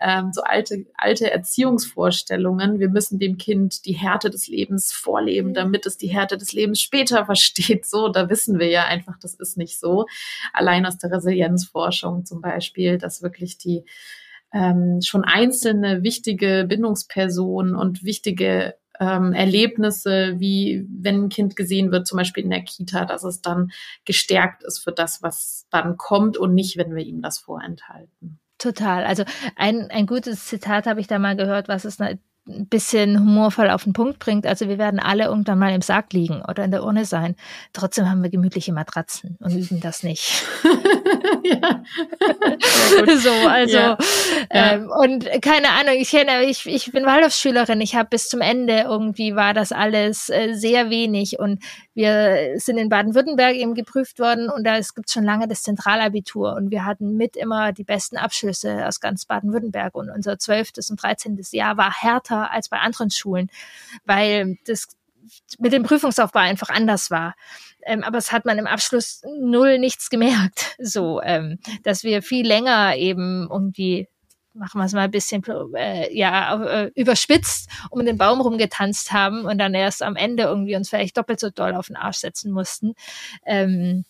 ähm, 0.00 0.30
so 0.32 0.42
alte, 0.42 0.84
alte 0.96 1.30
Erziehungsvorstellungen. 1.30 2.78
Wir 2.78 2.90
müssen 2.90 3.18
dem 3.18 3.38
Kind 3.38 3.86
die 3.86 3.94
Härte 3.94 4.30
des 4.30 4.46
Lebens 4.46 4.92
vorleben, 4.92 5.48
mhm. 5.48 5.54
damit 5.54 5.86
es 5.86 5.96
die 5.96 6.08
Härte 6.08 6.36
des 6.36 6.52
Lebens 6.52 6.80
später 6.80 7.24
versteht. 7.26 7.86
So, 7.86 8.08
da 8.08 8.28
wissen 8.28 8.58
wir 8.58 8.68
ja 8.68 8.84
einfach, 8.84 9.18
das 9.18 9.34
ist 9.34 9.56
nicht 9.56 9.80
so. 9.80 10.06
Allein 10.52 10.84
aus 10.86 10.98
der 10.98 11.10
Resilienzforschung 11.10 12.26
zum 12.26 12.42
Beispiel, 12.42 12.98
dass 12.98 13.22
wirklich 13.22 13.56
die 13.56 13.84
ähm, 14.52 15.00
schon 15.02 15.24
einzelne 15.24 16.02
wichtige 16.02 16.66
Bindungspersonen 16.68 17.74
und 17.74 18.04
wichtige 18.04 18.74
ähm, 19.02 19.32
Erlebnisse, 19.32 20.34
wie 20.38 20.86
wenn 20.88 21.24
ein 21.24 21.28
Kind 21.28 21.56
gesehen 21.56 21.90
wird, 21.90 22.06
zum 22.06 22.18
Beispiel 22.18 22.44
in 22.44 22.50
der 22.50 22.62
Kita, 22.62 23.04
dass 23.04 23.24
es 23.24 23.42
dann 23.42 23.72
gestärkt 24.04 24.62
ist 24.62 24.78
für 24.78 24.92
das, 24.92 25.22
was 25.22 25.66
dann 25.70 25.96
kommt 25.96 26.36
und 26.36 26.54
nicht, 26.54 26.76
wenn 26.76 26.94
wir 26.94 27.04
ihm 27.04 27.20
das 27.20 27.38
vorenthalten. 27.38 28.38
Total. 28.58 29.04
Also 29.04 29.24
ein, 29.56 29.90
ein 29.90 30.06
gutes 30.06 30.46
Zitat 30.46 30.86
habe 30.86 31.00
ich 31.00 31.08
da 31.08 31.18
mal 31.18 31.36
gehört, 31.36 31.66
was 31.66 31.84
es 31.84 31.98
ein 32.48 32.66
bisschen 32.66 33.20
humorvoll 33.20 33.70
auf 33.70 33.84
den 33.84 33.92
Punkt 33.92 34.18
bringt. 34.18 34.46
Also 34.46 34.68
wir 34.68 34.76
werden 34.76 34.98
alle 34.98 35.26
irgendwann 35.26 35.60
mal 35.60 35.72
im 35.72 35.80
Sarg 35.80 36.12
liegen 36.12 36.42
oder 36.42 36.64
in 36.64 36.72
der 36.72 36.82
Urne 36.82 37.04
sein. 37.04 37.36
Trotzdem 37.72 38.10
haben 38.10 38.22
wir 38.22 38.30
gemütliche 38.30 38.72
Matratzen 38.72 39.36
und 39.38 39.54
üben 39.54 39.80
das 39.80 40.02
nicht. 40.02 40.42
ja. 41.44 41.84
so, 43.16 43.30
also 43.48 43.76
ja. 43.76 43.98
Ähm, 44.50 44.90
und 44.90 45.24
keine 45.40 45.68
Ahnung, 45.68 45.94
ich 45.96 46.10
kenne, 46.10 46.44
ich, 46.44 46.66
ich 46.66 46.90
bin 46.90 47.06
Waldorfschülerin, 47.06 47.80
ich 47.80 47.94
habe 47.94 48.08
bis 48.10 48.28
zum 48.28 48.40
Ende 48.40 48.80
irgendwie 48.88 49.36
war 49.36 49.54
das 49.54 49.70
alles 49.70 50.28
äh, 50.28 50.54
sehr 50.54 50.90
wenig 50.90 51.38
und 51.38 51.62
wir 51.94 52.54
sind 52.56 52.76
in 52.78 52.88
Baden-Württemberg 52.88 53.54
eben 53.54 53.74
geprüft 53.74 54.18
worden 54.18 54.48
und 54.48 54.64
da 54.66 54.80
gibt 54.80 55.12
schon 55.12 55.24
lange 55.24 55.46
das 55.46 55.62
Zentralabitur 55.62 56.54
und 56.54 56.70
wir 56.72 56.84
hatten 56.84 57.16
mit 57.16 57.36
immer 57.36 57.72
die 57.72 57.84
besten 57.84 58.16
Abschlüsse 58.16 58.86
aus 58.86 58.98
ganz 58.98 59.26
Baden-Württemberg 59.26 59.94
und 59.94 60.10
unser 60.10 60.38
zwölftes 60.38 60.90
und 60.90 61.00
dreizehntes 61.00 61.52
Jahr 61.52 61.76
war 61.76 61.92
härter 61.92 62.31
als 62.36 62.68
bei 62.68 62.78
anderen 62.78 63.10
Schulen, 63.10 63.50
weil 64.04 64.58
das 64.66 64.88
mit 65.58 65.72
dem 65.72 65.82
Prüfungsaufbau 65.82 66.40
einfach 66.40 66.68
anders 66.68 67.10
war. 67.10 67.34
Ähm, 67.84 68.04
aber 68.04 68.18
es 68.18 68.32
hat 68.32 68.44
man 68.44 68.58
im 68.58 68.66
Abschluss 68.66 69.22
null 69.40 69.78
nichts 69.78 70.10
gemerkt, 70.10 70.76
so, 70.78 71.20
ähm, 71.22 71.58
dass 71.82 72.04
wir 72.04 72.22
viel 72.22 72.46
länger 72.46 72.96
eben 72.96 73.48
irgendwie 73.50 74.08
machen 74.54 74.80
wir 74.80 74.84
es 74.84 74.92
mal 74.92 75.04
ein 75.04 75.10
bisschen 75.10 75.42
äh, 75.74 76.14
ja 76.14 76.62
äh, 76.62 76.90
überspitzt 76.94 77.70
um 77.90 78.04
den 78.04 78.18
Baum 78.18 78.40
rumgetanzt 78.40 79.12
haben 79.12 79.46
und 79.46 79.56
dann 79.56 79.74
erst 79.74 80.02
am 80.02 80.14
Ende 80.14 80.42
irgendwie 80.42 80.76
uns 80.76 80.90
vielleicht 80.90 81.16
doppelt 81.16 81.40
so 81.40 81.48
doll 81.50 81.74
auf 81.74 81.86
den 81.86 81.96
Arsch 81.96 82.18
setzen 82.18 82.52
mussten. 82.52 82.94
Ähm, 83.46 84.04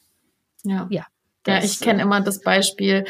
ja. 0.65 0.87
ja. 0.91 1.07
Das, 1.45 1.59
ja, 1.59 1.65
ich 1.65 1.81
kenne 1.81 2.03
immer 2.03 2.21
das 2.21 2.41
Beispiel, 2.41 3.05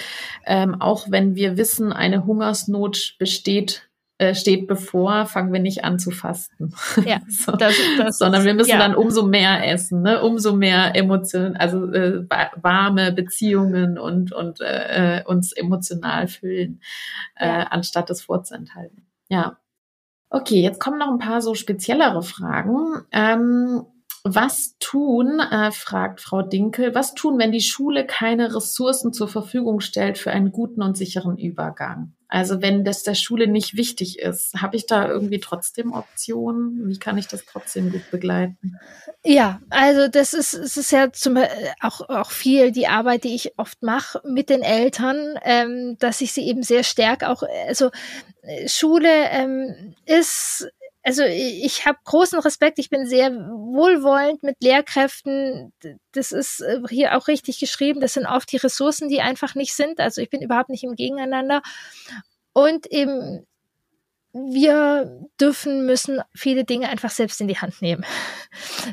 ähm, 0.47 0.81
auch 0.81 1.07
wenn 1.11 1.35
wir 1.35 1.59
wissen, 1.59 1.93
eine 1.93 2.25
Hungersnot 2.25 3.17
besteht, 3.19 3.91
äh, 4.23 4.35
steht 4.37 4.68
bevor, 4.68 5.27
fangen 5.27 5.53
wir 5.53 5.59
nicht 5.59 5.83
an 5.83 5.99
zu 5.99 6.12
fasten. 6.12 6.73
Ja, 7.05 7.20
so. 7.29 7.53
das, 7.53 7.75
das, 7.99 8.18
sondern 8.18 8.45
wir 8.45 8.55
müssen 8.55 8.70
ja. 8.70 8.79
dann 8.79 8.95
umso 8.95 9.27
mehr 9.27 9.68
essen, 9.68 10.03
ne? 10.03 10.23
umso 10.23 10.55
mehr 10.55 10.95
Emotionen, 10.95 11.57
also 11.57 11.91
äh, 11.93 12.25
warme 12.55 13.11
Beziehungen 13.11 13.99
und, 13.99 14.33
und 14.33 14.61
äh, 14.61 15.18
äh, 15.18 15.25
uns 15.25 15.53
emotional 15.53 16.29
füllen, 16.29 16.81
äh, 17.35 17.47
ja. 17.49 17.62
anstatt 17.64 18.11
es 18.11 18.23
vorzuenthalten. 18.23 19.09
Ja. 19.29 19.59
Okay, 20.31 20.62
jetzt 20.62 20.79
kommen 20.79 20.99
noch 20.99 21.11
ein 21.11 21.18
paar 21.18 21.43
so 21.43 21.57
speziellere 21.57 22.23
Fragen. 22.23 23.03
Ähm, 23.11 23.85
was 24.25 24.77
tun, 24.79 25.41
äh, 25.41 25.73
fragt 25.73 26.20
Frau 26.20 26.43
Dinkel, 26.43 26.95
was 26.95 27.14
tun, 27.14 27.39
wenn 27.39 27.51
die 27.51 27.61
Schule 27.61 28.07
keine 28.07 28.55
Ressourcen 28.55 29.12
zur 29.12 29.27
Verfügung 29.27 29.81
stellt 29.81 30.16
für 30.16 30.31
einen 30.31 30.53
guten 30.53 30.83
und 30.83 30.97
sicheren 30.97 31.39
Übergang? 31.39 32.12
Also 32.29 32.62
wenn 32.62 32.83
das 32.85 33.03
der 33.03 33.14
Schule 33.14 33.47
nicht 33.47 33.77
wichtig 33.77 34.18
ist, 34.18 34.55
habe 34.55 34.77
ich 34.77 34.87
da 34.87 35.07
irgendwie 35.07 35.39
trotzdem 35.39 35.93
Optionen? 35.93 36.89
Wie 36.89 36.99
kann 36.99 37.18
ich 37.18 37.27
das 37.27 37.45
trotzdem 37.45 37.93
gut 37.93 38.11
begleiten? 38.11 38.79
Ja, 39.23 39.61
also 39.68 40.09
das 40.09 40.33
ist, 40.33 40.55
es 40.55 40.79
ist 40.79 40.93
ja 40.93 41.12
zum, 41.12 41.37
auch, 41.81 42.09
auch 42.09 42.31
viel 42.31 42.73
die 42.73 42.87
Arbeit, 42.87 43.25
die 43.25 43.35
ich 43.35 43.59
oft 43.59 43.83
mache 43.83 44.23
mit 44.25 44.49
den 44.49 44.62
Eltern, 44.62 45.39
ähm, 45.43 45.97
dass 45.99 46.23
ich 46.23 46.33
sie 46.33 46.47
eben 46.47 46.62
sehr 46.62 46.85
stark 46.85 47.23
auch, 47.23 47.43
also 47.68 47.91
Schule 48.66 49.11
ähm, 49.31 49.95
ist 50.07 50.68
also 51.03 51.25
ich 51.25 51.85
habe 51.85 51.99
großen 52.05 52.39
Respekt, 52.39 52.79
ich 52.79 52.91
bin 52.91 53.07
sehr 53.07 53.33
wohlwollend 53.33 54.43
mit 54.43 54.57
Lehrkräften. 54.63 55.73
Das 56.13 56.33
ist 56.33 56.61
äh, 56.61 56.81
hier 56.89 57.17
auch 57.17 57.29
richtig 57.29 57.59
geschrieben. 57.59 58.01
Das 58.01 58.15
sind 58.15 58.27
oft 58.27 58.51
die 58.53 58.59
Ressourcen, 58.59 59.09
die 59.09 59.21
einfach 59.21 59.55
nicht 59.55 59.75
sind. 59.75 59.99
Also 59.99 60.21
ich 60.21 60.31
bin 60.31 60.43
überhaupt 60.43 60.71
nicht 60.71 60.85
im 60.85 60.95
Gegeneinander. 60.95 61.63
Und 62.53 62.87
eben 62.87 63.47
wir 64.35 65.29
dürfen, 65.39 65.85
müssen 65.85 66.21
viele 66.35 66.65
Dinge 66.65 66.89
einfach 66.89 67.11
selbst 67.11 67.41
in 67.41 67.49
die 67.49 67.59
Hand 67.59 67.83
nehmen. 67.83 68.05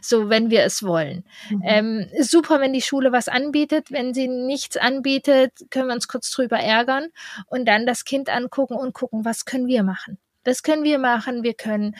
So, 0.02 0.30
wenn 0.30 0.50
wir 0.50 0.64
es 0.64 0.84
wollen. 0.84 1.26
Mhm. 1.50 1.62
Ähm, 1.66 2.10
super, 2.22 2.62
wenn 2.62 2.72
die 2.72 2.82
Schule 2.82 3.12
was 3.12 3.28
anbietet. 3.28 3.92
Wenn 3.92 4.14
sie 4.14 4.30
nichts 4.30 4.78
anbietet, 4.78 5.52
können 5.70 5.88
wir 5.88 5.96
uns 5.96 6.08
kurz 6.08 6.32
drüber 6.32 6.58
ärgern 6.58 7.10
und 7.48 7.66
dann 7.66 7.86
das 7.86 8.06
Kind 8.06 8.30
angucken 8.30 8.76
und 8.76 8.94
gucken, 8.94 9.26
was 9.26 9.44
können 9.44 9.68
wir 9.68 9.84
machen. 9.84 10.18
Das 10.44 10.64
können 10.64 10.84
wir 10.84 11.00
machen. 11.00 11.44
Wir 11.44 11.54
können 11.54 11.96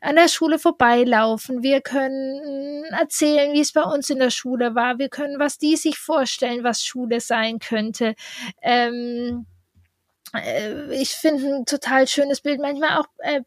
an 0.00 0.16
der 0.16 0.28
Schule 0.28 0.58
vorbeilaufen. 0.58 1.62
Wir 1.62 1.80
können 1.80 2.84
erzählen, 2.92 3.52
wie 3.52 3.60
es 3.60 3.72
bei 3.72 3.82
uns 3.82 4.10
in 4.10 4.18
der 4.18 4.30
Schule 4.30 4.74
war. 4.74 4.98
Wir 4.98 5.08
können, 5.08 5.38
was 5.38 5.58
die 5.58 5.76
sich 5.76 5.98
vorstellen, 5.98 6.64
was 6.64 6.84
Schule 6.84 7.20
sein 7.20 7.58
könnte. 7.58 8.14
Ähm, 8.62 9.46
äh, 10.34 10.94
ich 10.94 11.10
finde 11.10 11.46
ein 11.56 11.66
total 11.66 12.06
schönes 12.08 12.40
Bild. 12.40 12.60
Manchmal 12.60 12.98
auch, 12.98 13.06
äh, 13.18 13.42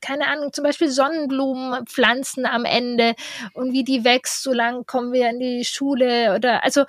keine 0.00 0.26
Ahnung, 0.26 0.52
zum 0.52 0.64
Beispiel 0.64 0.88
Sonnenblumen 0.88 1.86
pflanzen 1.86 2.46
am 2.46 2.64
Ende 2.64 3.14
und 3.54 3.72
wie 3.72 3.84
die 3.84 4.04
wächst, 4.04 4.42
so 4.42 4.52
lang 4.52 4.86
kommen 4.86 5.12
wir 5.12 5.30
in 5.30 5.38
die 5.38 5.64
Schule 5.64 6.34
oder 6.34 6.64
also 6.64 6.84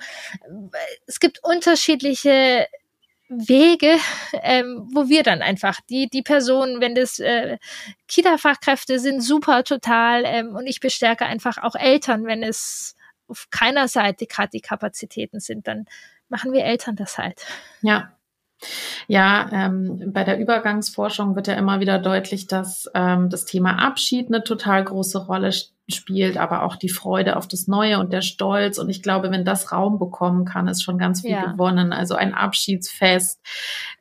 es 1.06 1.20
gibt 1.20 1.42
unterschiedliche 1.44 2.66
Wege, 3.28 3.96
ähm, 4.42 4.88
wo 4.94 5.08
wir 5.08 5.22
dann 5.22 5.42
einfach 5.42 5.80
die 5.88 6.08
die 6.08 6.22
Personen, 6.22 6.80
wenn 6.80 6.94
das 6.94 7.18
äh, 7.18 7.58
Kita-Fachkräfte 8.08 8.98
sind, 8.98 9.20
super 9.20 9.64
total 9.64 10.22
ähm, 10.24 10.54
und 10.54 10.66
ich 10.66 10.80
bestärke 10.80 11.26
einfach 11.26 11.58
auch 11.58 11.74
Eltern, 11.74 12.24
wenn 12.24 12.42
es 12.42 12.94
auf 13.28 13.48
keiner 13.50 13.88
Seite 13.88 14.26
gerade 14.26 14.50
die 14.52 14.60
Kapazitäten 14.60 15.40
sind, 15.40 15.66
dann 15.66 15.86
machen 16.28 16.52
wir 16.52 16.64
Eltern 16.64 16.96
das 16.96 17.18
halt. 17.18 17.44
Ja, 17.82 18.12
ja, 19.06 19.48
ähm, 19.52 20.12
bei 20.12 20.24
der 20.24 20.38
Übergangsforschung 20.38 21.36
wird 21.36 21.46
ja 21.46 21.54
immer 21.54 21.80
wieder 21.80 21.98
deutlich, 21.98 22.46
dass 22.46 22.90
ähm, 22.94 23.28
das 23.28 23.44
Thema 23.44 23.78
Abschied 23.84 24.28
eine 24.28 24.44
total 24.44 24.84
große 24.84 25.26
Rolle 25.26 25.52
spielt, 25.52 25.75
aber 26.36 26.64
auch 26.64 26.74
die 26.74 26.88
Freude 26.88 27.36
auf 27.36 27.46
das 27.46 27.68
Neue 27.68 28.00
und 28.00 28.12
der 28.12 28.22
Stolz. 28.22 28.78
Und 28.78 28.88
ich 28.88 29.02
glaube, 29.02 29.30
wenn 29.30 29.44
das 29.44 29.70
Raum 29.70 30.00
bekommen 30.00 30.44
kann, 30.44 30.66
ist 30.66 30.82
schon 30.82 30.98
ganz 30.98 31.20
viel 31.20 31.30
ja. 31.30 31.52
gewonnen. 31.52 31.92
Also 31.92 32.16
ein 32.16 32.34
Abschiedsfest, 32.34 33.40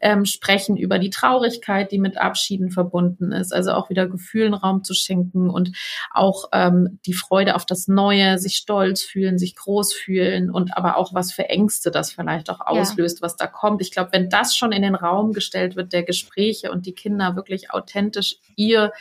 ähm, 0.01 0.25
sprechen 0.25 0.77
über 0.77 0.97
die 0.97 1.11
Traurigkeit, 1.11 1.91
die 1.91 1.99
mit 1.99 2.17
Abschieden 2.17 2.71
verbunden 2.71 3.31
ist, 3.31 3.53
also 3.53 3.71
auch 3.71 3.89
wieder 3.89 4.07
Gefühlen 4.07 4.55
Raum 4.55 4.83
zu 4.83 4.95
schenken 4.95 5.49
und 5.49 5.73
auch 6.11 6.45
ähm, 6.53 6.99
die 7.05 7.13
Freude 7.13 7.55
auf 7.55 7.65
das 7.67 7.87
Neue, 7.87 8.39
sich 8.39 8.55
stolz 8.55 9.03
fühlen, 9.03 9.37
sich 9.37 9.55
groß 9.55 9.93
fühlen 9.93 10.49
und 10.49 10.75
aber 10.75 10.97
auch 10.97 11.13
was 11.13 11.31
für 11.31 11.49
Ängste 11.49 11.91
das 11.91 12.11
vielleicht 12.11 12.49
auch 12.49 12.61
auslöst, 12.61 13.19
ja. 13.19 13.21
was 13.21 13.35
da 13.35 13.45
kommt. 13.45 13.81
Ich 13.81 13.91
glaube, 13.91 14.09
wenn 14.11 14.29
das 14.29 14.57
schon 14.57 14.71
in 14.71 14.81
den 14.81 14.95
Raum 14.95 15.33
gestellt 15.33 15.75
wird, 15.75 15.93
der 15.93 16.03
Gespräche 16.03 16.71
und 16.71 16.87
die 16.87 16.93
Kinder 16.93 17.35
wirklich 17.35 17.71
authentisch 17.71 18.37
ihr 18.55 18.91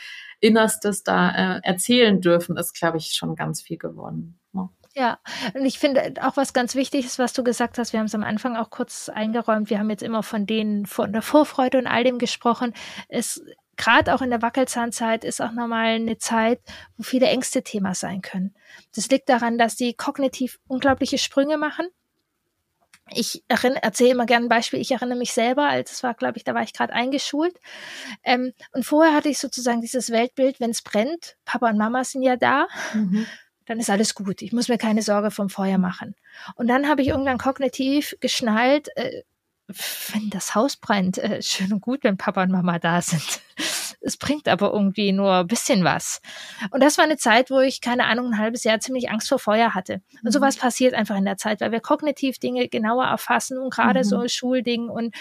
Innerstes 0.45 1.03
da 1.03 1.57
äh, 1.57 1.61
erzählen 1.63 2.21
dürfen, 2.21 2.57
ist, 2.57 2.73
glaube 2.73 2.97
ich, 2.97 3.13
schon 3.13 3.35
ganz 3.35 3.61
viel 3.61 3.77
gewonnen. 3.77 4.39
Ne? 4.53 4.69
Ja, 4.95 5.19
und 5.53 5.65
ich 5.65 5.79
finde 5.79 6.13
auch 6.21 6.37
was 6.37 6.53
ganz 6.53 6.75
Wichtiges, 6.75 7.19
was 7.19 7.33
du 7.33 7.43
gesagt 7.43 7.77
hast, 7.77 7.91
wir 7.91 7.99
haben 7.99 8.07
es 8.07 8.15
am 8.15 8.23
Anfang 8.23 8.55
auch 8.55 8.69
kurz 8.69 9.09
eingeräumt, 9.09 9.69
wir 9.69 9.79
haben 9.79 9.89
jetzt 9.89 10.03
immer 10.03 10.23
von 10.23 10.45
denen, 10.45 10.85
von 10.85 11.11
der 11.11 11.21
Vorfreude 11.21 11.77
und 11.77 11.87
all 11.87 12.03
dem 12.03 12.17
gesprochen. 12.17 12.73
Es 13.09 13.43
gerade 13.75 14.15
auch 14.15 14.21
in 14.21 14.29
der 14.29 14.41
Wackelzahnzeit 14.41 15.25
ist 15.25 15.41
auch 15.41 15.51
nochmal 15.51 15.95
eine 15.95 16.17
Zeit, 16.17 16.61
wo 16.95 17.03
viele 17.03 17.27
Ängste 17.27 17.61
Thema 17.61 17.93
sein 17.93 18.21
können. 18.21 18.55
Das 18.95 19.09
liegt 19.09 19.27
daran, 19.27 19.57
dass 19.57 19.75
die 19.75 19.93
kognitiv 19.95 20.59
unglaubliche 20.67 21.17
Sprünge 21.17 21.57
machen 21.57 21.87
ich 23.11 23.43
erzähle 23.47 24.11
immer 24.11 24.25
gerne 24.25 24.47
ein 24.47 24.49
Beispiel, 24.49 24.79
ich 24.79 24.91
erinnere 24.91 25.17
mich 25.17 25.33
selber, 25.33 25.67
als 25.67 25.91
es 25.91 26.03
war, 26.03 26.15
glaube 26.15 26.37
ich, 26.37 26.43
da 26.43 26.55
war 26.55 26.63
ich 26.63 26.73
gerade 26.73 26.93
eingeschult. 26.93 27.59
Ähm, 28.23 28.53
und 28.71 28.83
vorher 28.83 29.13
hatte 29.13 29.29
ich 29.29 29.37
sozusagen 29.37 29.81
dieses 29.81 30.09
Weltbild, 30.09 30.59
wenn 30.59 30.71
es 30.71 30.81
brennt, 30.81 31.37
Papa 31.45 31.69
und 31.69 31.77
Mama 31.77 32.03
sind 32.03 32.23
ja 32.23 32.35
da, 32.35 32.67
mhm. 32.93 33.27
dann 33.65 33.79
ist 33.79 33.89
alles 33.89 34.15
gut. 34.15 34.41
Ich 34.41 34.53
muss 34.53 34.69
mir 34.69 34.77
keine 34.77 35.03
Sorge 35.03 35.29
vom 35.29 35.49
Feuer 35.49 35.77
machen. 35.77 36.15
Und 36.55 36.67
dann 36.67 36.87
habe 36.87 37.03
ich 37.03 37.09
irgendwann 37.09 37.37
kognitiv 37.37 38.15
geschnallt, 38.21 38.89
äh, 38.95 39.21
wenn 39.67 40.29
das 40.29 40.55
Haus 40.55 40.75
brennt, 40.75 41.17
äh, 41.19 41.41
schön 41.41 41.73
und 41.73 41.81
gut, 41.81 42.03
wenn 42.03 42.17
Papa 42.17 42.43
und 42.43 42.51
Mama 42.51 42.79
da 42.79 43.01
sind. 43.01 43.41
Es 44.05 44.17
bringt 44.17 44.47
aber 44.47 44.71
irgendwie 44.71 45.11
nur 45.11 45.33
ein 45.33 45.47
bisschen 45.47 45.83
was. 45.83 46.21
Und 46.69 46.81
das 46.81 46.97
war 46.97 47.05
eine 47.05 47.17
Zeit, 47.17 47.49
wo 47.49 47.59
ich, 47.59 47.81
keine 47.81 48.05
Ahnung, 48.05 48.27
ein 48.27 48.37
halbes 48.37 48.63
Jahr 48.63 48.79
ziemlich 48.79 49.09
Angst 49.09 49.29
vor 49.29 49.39
Feuer 49.39 49.73
hatte. 49.73 50.01
Und 50.17 50.25
mhm. 50.25 50.31
sowas 50.31 50.57
passiert 50.57 50.93
einfach 50.93 51.17
in 51.17 51.25
der 51.25 51.37
Zeit, 51.37 51.59
weil 51.61 51.71
wir 51.71 51.79
kognitiv 51.79 52.37
Dinge 52.37 52.67
genauer 52.69 53.05
erfassen 53.05 53.57
und 53.57 53.73
gerade 53.73 53.99
mhm. 53.99 54.03
so 54.03 54.27
Schulding 54.27 54.89
und 54.89 55.15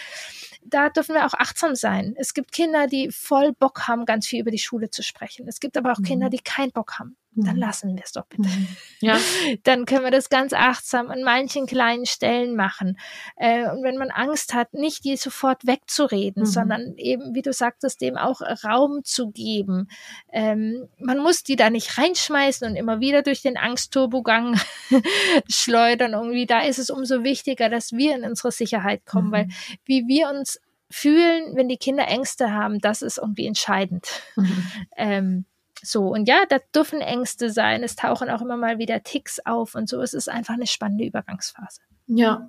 da 0.67 0.89
dürfen 0.89 1.15
wir 1.15 1.27
auch 1.27 1.35
achtsam 1.35 1.75
sein. 1.75 2.15
Es 2.17 2.33
gibt 2.33 2.53
Kinder, 2.53 2.87
die 2.87 3.11
voll 3.11 3.53
Bock 3.53 3.87
haben, 3.87 4.07
ganz 4.07 4.27
viel 4.27 4.41
über 4.41 4.51
die 4.51 4.59
Schule 4.59 4.91
zu 4.91 5.03
sprechen. 5.03 5.47
Es 5.47 5.61
gibt 5.61 5.77
aber 5.77 5.93
auch 5.93 5.99
mhm. 5.99 6.05
Kinder, 6.05 6.31
die 6.31 6.39
keinen 6.39 6.73
Bock 6.73 6.99
haben 6.99 7.17
dann 7.37 7.57
mhm. 7.57 7.61
lassen 7.61 7.97
wir 7.97 8.03
es 8.05 8.13
doch 8.13 8.27
bitte. 8.27 8.49
Mhm. 8.49 8.69
Ja. 9.01 9.19
Dann 9.65 9.85
können 9.85 10.05
wir 10.05 10.11
das 10.11 10.31
ganz 10.31 10.55
achtsam 10.55 11.11
an 11.11 11.23
manchen 11.25 11.67
kleinen 11.67 12.07
Stellen 12.07 12.57
machen. 12.57 12.99
Äh, 13.37 13.69
und 13.71 13.83
wenn 13.83 13.99
man 13.99 14.11
Angst 14.11 14.55
hat, 14.55 14.73
nicht 14.73 15.05
die 15.05 15.19
sofort 15.19 15.67
wegzureden, 15.67 16.45
mhm. 16.45 16.47
sondern 16.47 16.95
eben, 16.97 17.35
wie 17.35 17.43
du 17.43 17.53
sagtest, 17.53 18.01
dem 18.01 18.17
auch 18.17 18.41
Raum 18.65 19.05
zu 19.05 19.31
geben. 19.31 19.89
Ähm, 20.33 20.89
man 20.99 21.19
muss 21.19 21.43
die 21.43 21.57
da 21.57 21.69
nicht 21.69 21.99
reinschmeißen 21.99 22.67
und 22.67 22.77
immer 22.77 23.01
wieder 23.01 23.21
durch 23.23 23.43
den 23.43 23.59
Angstturbogang 23.59 24.59
schleudern. 25.49 26.15
Irgendwie 26.15 26.47
da 26.47 26.61
ist 26.61 26.79
es 26.79 26.89
umso 26.89 27.25
wichtiger, 27.25 27.69
dass 27.69 27.93
wir 27.93 28.17
in 28.17 28.25
unsere 28.25 28.53
Sicherheit 28.53 29.05
kommen, 29.05 29.29
mhm. 29.29 29.33
weil 29.33 29.49
wie 29.85 30.07
wir 30.07 30.31
uns 30.31 30.61
fühlen, 30.91 31.57
wenn 31.57 31.69
die 31.69 31.77
Kinder 31.77 32.07
Ängste 32.07 32.53
haben, 32.53 32.79
das 32.79 33.03
ist 33.03 33.19
irgendwie 33.19 33.47
entscheidend. 33.47 34.09
Mhm. 34.37 34.67
Ähm, 34.97 35.45
so, 35.85 36.09
und 36.09 36.29
ja, 36.29 36.45
da 36.49 36.59
dürfen 36.75 37.01
Ängste 37.01 37.51
sein. 37.51 37.83
Es 37.83 37.97
tauchen 37.97 38.31
auch 38.31 38.41
immer 38.41 38.57
mal 38.57 38.79
wieder 38.79 39.03
Ticks 39.03 39.41
auf 39.45 39.75
und 39.75 39.89
so. 39.89 40.01
Es 40.01 40.15
ist 40.15 40.29
einfach 40.29 40.55
eine 40.55 40.67
spannende 40.67 41.05
Übergangsphase. 41.05 41.81
Ja, 42.07 42.49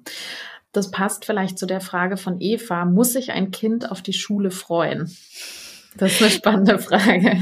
das 0.71 0.91
passt 0.91 1.25
vielleicht 1.25 1.57
zu 1.57 1.65
der 1.65 1.81
Frage 1.81 2.17
von 2.17 2.41
Eva. 2.41 2.85
Muss 2.85 3.13
sich 3.13 3.31
ein 3.31 3.51
Kind 3.51 3.89
auf 3.89 4.01
die 4.01 4.13
Schule 4.13 4.51
freuen? 4.51 5.15
Das 5.97 6.11
ist 6.11 6.21
eine 6.21 6.31
spannende 6.31 6.79
Frage. 6.79 7.37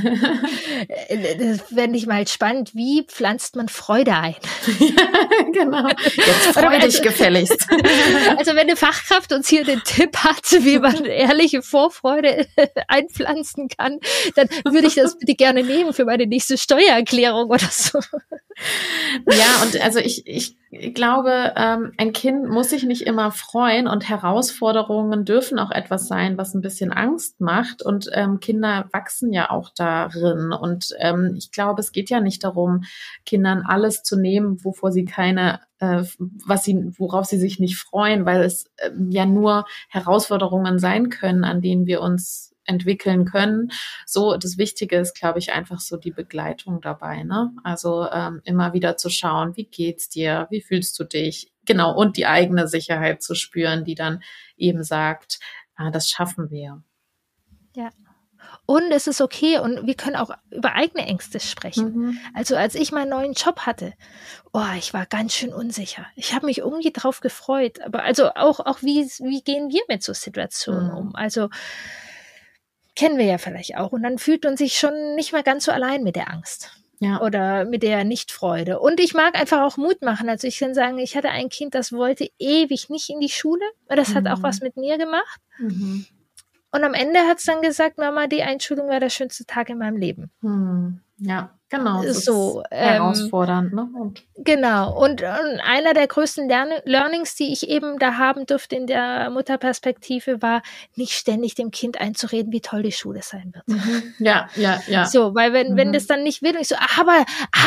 Das 1.40 1.62
fände 1.74 1.98
ich 1.98 2.06
mal 2.06 2.28
spannend. 2.28 2.76
Wie 2.76 3.04
pflanzt 3.04 3.56
man 3.56 3.68
Freude 3.68 4.14
ein? 4.14 4.36
ja, 4.80 5.52
genau. 5.52 5.88
Jetzt 5.88 6.48
freu 6.54 6.76
dich 6.76 6.84
also, 6.84 7.02
gefälligst. 7.02 7.68
Also 8.38 8.52
wenn 8.52 8.62
eine 8.62 8.76
Fachkraft 8.76 9.32
uns 9.32 9.48
hier 9.48 9.64
den 9.64 9.82
Tipp 9.84 10.18
hat, 10.18 10.44
wie 10.60 10.80
man 10.80 11.06
ehrliche 11.06 11.62
Vorfreude 11.62 12.48
einpflanzen 12.88 13.68
kann, 13.70 14.00
dann 14.36 14.50
würde 14.66 14.88
ich 14.88 14.96
das 14.96 15.18
bitte 15.18 15.36
gerne 15.36 15.64
nehmen 15.64 15.94
für 15.94 16.06
meine 16.06 16.28
nächste 16.28 16.58
Steuererklärung 16.58 17.50
oder 17.50 17.68
so. 17.70 18.00
Ja, 19.30 19.64
und 19.64 19.80
also 19.82 20.00
ich, 20.00 20.28
ich 20.28 20.58
glaube, 20.94 21.54
ähm, 21.56 21.92
ein 21.98 22.14
Kind 22.14 22.48
muss 22.50 22.70
sich 22.70 22.84
nicht 22.84 23.02
immer 23.04 23.32
freuen 23.32 23.88
und 23.88 24.08
Herausforderungen 24.08 25.26
dürfen 25.26 25.60
auch 25.60 25.72
etwas 25.72 26.08
sein, 26.08 26.38
was 26.38 26.54
ein 26.54 26.62
bisschen 26.62 26.92
Angst 26.92 27.42
macht. 27.42 27.82
Und 27.84 28.10
ähm, 28.14 28.40
Kinder 28.40 28.90
wachsen 28.92 29.34
ja 29.34 29.50
auch 29.50 29.70
darin. 29.76 30.52
Und 30.52 30.90
ähm, 31.00 31.36
ich 31.38 31.52
glaube, 31.52 31.82
es 31.82 31.92
geht 31.92 32.10
ja 32.10 32.20
nicht 32.20 32.44
darum, 32.44 32.84
Kindern 33.26 33.64
alles 33.68 34.04
zu 34.04 34.18
nehmen, 34.18 34.64
wovor 34.64 34.92
sie 34.92 35.06
keine 35.06 35.60
äh, 35.80 36.04
was 36.46 36.64
sie, 36.64 36.94
worauf 36.98 37.26
sie 37.26 37.38
sich 37.38 37.60
nicht 37.60 37.78
freuen, 37.78 38.26
weil 38.26 38.44
es 38.44 38.66
äh, 38.78 38.90
ja 39.10 39.26
nur 39.26 39.66
Herausforderungen 39.90 40.80
sein 40.80 41.10
können, 41.10 41.44
an 41.44 41.62
denen 41.62 41.88
wir 41.88 42.02
uns 42.02 42.53
entwickeln 42.66 43.26
können. 43.26 43.72
So, 44.06 44.38
das 44.38 44.58
Wichtige 44.58 44.98
ist, 44.98 45.16
glaube 45.16 45.40
ich, 45.40 45.54
einfach 45.54 45.80
so 45.80 45.98
die 45.98 46.12
Begleitung 46.12 46.82
dabei. 46.82 47.24
Ne? 47.24 47.52
Also 47.64 48.08
ähm, 48.12 48.42
immer 48.44 48.74
wieder 48.74 48.98
zu 48.98 49.10
schauen, 49.10 49.56
wie 49.56 49.66
geht's 49.66 50.10
dir, 50.10 50.48
wie 50.50 50.62
fühlst 50.62 51.00
du 51.00 51.04
dich, 51.04 51.52
genau 51.66 51.96
und 51.96 52.18
die 52.18 52.26
eigene 52.26 52.68
Sicherheit 52.68 53.22
zu 53.22 53.36
spüren, 53.36 53.84
die 53.84 53.96
dann 53.96 54.22
eben 54.58 54.84
sagt, 54.84 55.40
ah, 55.76 55.92
das 55.92 56.10
schaffen 56.10 56.50
wir. 56.52 56.84
Ja. 57.76 57.90
Und 58.66 58.92
es 58.92 59.08
ist 59.08 59.20
okay 59.20 59.60
und 59.60 59.86
wir 59.88 59.96
können 59.96 60.16
auch 60.16 60.32
über 60.50 60.74
eigene 60.74 61.06
Ängste 61.06 61.40
sprechen. 61.40 61.96
Mhm. 61.96 62.20
Also 62.34 62.56
als 62.56 62.76
ich 62.76 62.92
meinen 62.92 63.10
neuen 63.10 63.34
Job 63.34 63.62
hatte, 63.62 63.94
oh, 64.54 64.64
ich 64.78 64.94
war 64.94 65.06
ganz 65.06 65.34
schön 65.34 65.54
unsicher. 65.54 66.06
Ich 66.16 66.34
habe 66.34 66.46
mich 66.46 66.60
irgendwie 66.60 66.92
drauf 66.92 67.20
gefreut. 67.20 67.82
Aber 67.82 68.04
also 68.04 68.30
auch, 68.36 68.60
auch 68.62 68.82
wie, 68.82 69.06
wie 69.06 69.42
gehen 69.42 69.70
wir 69.70 69.82
mit 69.90 70.04
so 70.04 70.14
Situationen 70.14 70.92
mhm. 70.92 70.98
um? 70.98 71.16
Also 71.16 71.50
kennen 72.96 73.18
wir 73.18 73.26
ja 73.26 73.38
vielleicht 73.38 73.78
auch. 73.78 73.92
Und 73.92 74.04
dann 74.04 74.18
fühlt 74.18 74.44
man 74.44 74.58
sich 74.58 74.78
schon 74.78 75.16
nicht 75.16 75.34
mehr 75.34 75.44
ganz 75.44 75.66
so 75.66 75.72
allein 75.72 76.04
mit 76.04 76.16
der 76.16 76.30
Angst. 76.30 76.72
Ja. 77.00 77.22
Oder 77.22 77.66
mit 77.66 77.84
der 77.84 78.06
Nichtfreude. 78.06 78.80
Und 78.80 79.00
ich 79.02 79.14
mag 79.14 79.36
einfach 79.38 79.62
auch 79.62 79.76
Mut 79.76 80.02
machen. 80.02 80.30
Also 80.30 80.48
ich 80.48 80.60
kann 80.60 80.74
sagen, 80.74 81.00
ich 81.00 81.18
hatte 81.18 81.30
ein 81.30 81.50
Kind, 81.50 81.76
das 81.76 81.92
wollte 81.92 82.30
ewig 82.40 82.90
nicht 82.90 83.10
in 83.10 83.20
die 83.20 83.30
Schule. 83.30 83.66
Das 83.88 84.10
mhm. 84.10 84.16
hat 84.16 84.28
auch 84.28 84.38
mhm. 84.38 84.44
was 84.44 84.62
mit 84.62 84.78
mir 84.78 84.98
gemacht. 84.98 85.42
Mhm. 85.58 86.06
Und 86.72 86.84
am 86.84 86.94
Ende 86.94 87.20
hat 87.22 87.40
es 87.40 87.44
dann 87.44 87.62
gesagt, 87.62 87.98
Mama, 87.98 88.28
die 88.28 88.42
Einschulung 88.42 88.88
war 88.88 89.00
der 89.00 89.10
schönste 89.10 89.46
Tag 89.46 89.70
in 89.70 89.80
meinem 89.80 89.98
Leben. 89.98 90.32
Mhm. 90.42 91.02
Ja, 91.18 91.58
Genau, 91.78 92.04
so 92.12 92.64
herausfordernd. 92.70 93.72
Ähm, 93.72 93.76
ne? 93.76 93.90
Und 94.00 94.24
genau. 94.38 94.96
Und, 94.96 95.22
und, 95.22 95.60
einer 95.64 95.94
der 95.94 96.08
größten 96.08 96.48
Lern 96.48 96.70
Learnings, 96.86 97.36
die 97.36 97.52
ich 97.52 97.68
eben 97.68 97.98
da 97.98 98.18
haben 98.18 98.46
durfte 98.46 98.76
in 98.76 98.86
der 98.86 99.30
Mutterperspektive, 99.32 100.42
war, 100.42 100.62
nicht 100.96 101.14
ständig 101.14 101.56
dem 101.56 101.72
Kind 101.72 102.00
einzureden, 102.00 102.52
wie 102.52 102.62
toll 102.62 102.84
die 102.84 102.92
Schule 102.92 103.22
sein 103.24 103.54
wird. 103.54 103.68
Mhm. 103.68 104.14
Ja, 104.20 104.50
ja, 104.56 104.82
ja. 104.88 105.06
So, 105.06 105.34
weil 105.34 105.54
wenn, 105.54 105.74
mhm. 105.74 105.78
wenn 105.78 105.94
das 105.94 106.06
dann 106.06 106.24
nicht 106.24 106.42
will, 106.44 106.56
ich 106.60 106.68
so, 106.68 106.76
aber, 107.00 107.26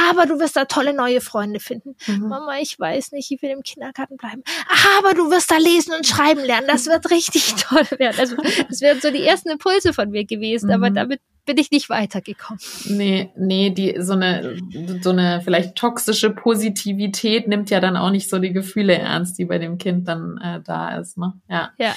aber 0.08 0.26
du 0.26 0.38
wirst 0.38 0.56
da 0.56 0.66
tolle 0.66 0.92
neue 0.92 1.20
Freunde 1.20 1.58
finden. 1.58 1.96
Mhm. 2.06 2.28
Mama, 2.28 2.58
ich 2.60 2.78
weiß 2.78 3.12
nicht, 3.12 3.30
ich 3.30 3.42
will 3.42 3.50
im 3.50 3.62
Kindergarten 3.62 4.16
bleiben. 4.16 4.42
Aber 4.98 5.14
du 5.14 5.30
wirst 5.30 5.50
da 5.50 5.56
lesen 5.56 5.94
und 5.94 6.06
schreiben 6.06 6.44
lernen. 6.44 6.68
Das 6.68 6.86
wird 6.86 7.10
richtig 7.10 7.54
toll 7.56 7.86
werden. 7.98 8.16
Also, 8.18 8.36
das 8.68 8.80
wären 8.80 9.00
so 9.00 9.10
die 9.10 9.26
ersten 9.26 9.50
Impulse 9.50 9.92
von 9.92 10.10
mir 10.10 10.24
gewesen, 10.24 10.70
aber 10.70 10.90
mhm. 10.90 10.94
damit 10.94 11.20
bin 11.46 11.56
ich 11.58 11.70
nicht 11.70 11.88
weitergekommen. 11.88 12.60
Nee, 12.84 13.30
nee, 13.36 13.70
die 13.70 13.96
so 14.00 14.12
eine 14.12 14.58
so 15.00 15.10
eine 15.10 15.40
vielleicht 15.42 15.76
toxische 15.76 16.30
Positivität 16.30 17.48
nimmt 17.48 17.70
ja 17.70 17.80
dann 17.80 17.96
auch 17.96 18.10
nicht 18.10 18.28
so 18.28 18.38
die 18.38 18.52
Gefühle 18.52 18.98
ernst, 18.98 19.38
die 19.38 19.44
bei 19.44 19.58
dem 19.58 19.78
Kind 19.78 20.08
dann 20.08 20.38
äh, 20.38 20.60
da 20.62 20.98
ist, 20.98 21.16
ne? 21.16 21.32
Ja. 21.48 21.70
ja. 21.78 21.94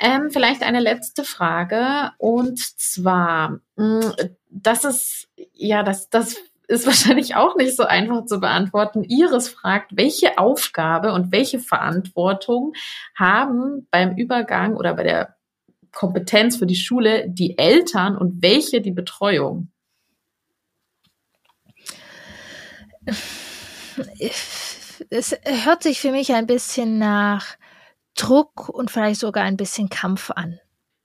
Ähm, 0.00 0.30
vielleicht 0.30 0.62
eine 0.62 0.80
letzte 0.80 1.22
Frage 1.24 2.12
und 2.18 2.58
zwar, 2.58 3.60
mh, 3.76 4.00
mm, 4.00 4.12
das 4.50 4.84
ist 4.84 5.28
ja 5.52 5.82
das 5.82 6.08
das 6.08 6.36
ist 6.68 6.86
wahrscheinlich 6.86 7.34
auch 7.34 7.56
nicht 7.56 7.76
so 7.76 7.84
einfach 7.84 8.26
zu 8.26 8.40
beantworten. 8.40 9.04
Iris 9.04 9.48
fragt, 9.48 9.96
welche 9.96 10.38
Aufgabe 10.38 11.12
und 11.12 11.32
welche 11.32 11.58
Verantwortung 11.58 12.74
haben 13.14 13.86
beim 13.90 14.16
Übergang 14.16 14.76
oder 14.76 14.94
bei 14.94 15.02
der 15.02 15.37
Kompetenz 15.92 16.56
für 16.56 16.66
die 16.66 16.76
Schule 16.76 17.28
die 17.28 17.58
Eltern 17.58 18.16
und 18.16 18.42
welche 18.42 18.80
die 18.80 18.92
Betreuung? 18.92 19.70
Es 25.10 25.36
hört 25.44 25.82
sich 25.82 26.00
für 26.00 26.10
mich 26.10 26.32
ein 26.34 26.46
bisschen 26.46 26.98
nach 26.98 27.56
Druck 28.14 28.68
und 28.68 28.90
vielleicht 28.90 29.20
sogar 29.20 29.44
ein 29.44 29.56
bisschen 29.56 29.88
Kampf 29.88 30.30
an. 30.30 30.60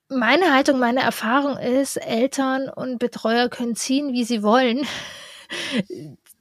Meine 0.10 0.54
Haltung, 0.54 0.80
meine 0.80 1.02
Erfahrung 1.02 1.58
ist, 1.58 1.98
Eltern 1.98 2.70
und 2.70 3.00
Betreuer 3.00 3.50
können 3.50 3.76
ziehen, 3.76 4.14
wie 4.14 4.26
sie 4.26 4.44
wollen 4.44 4.86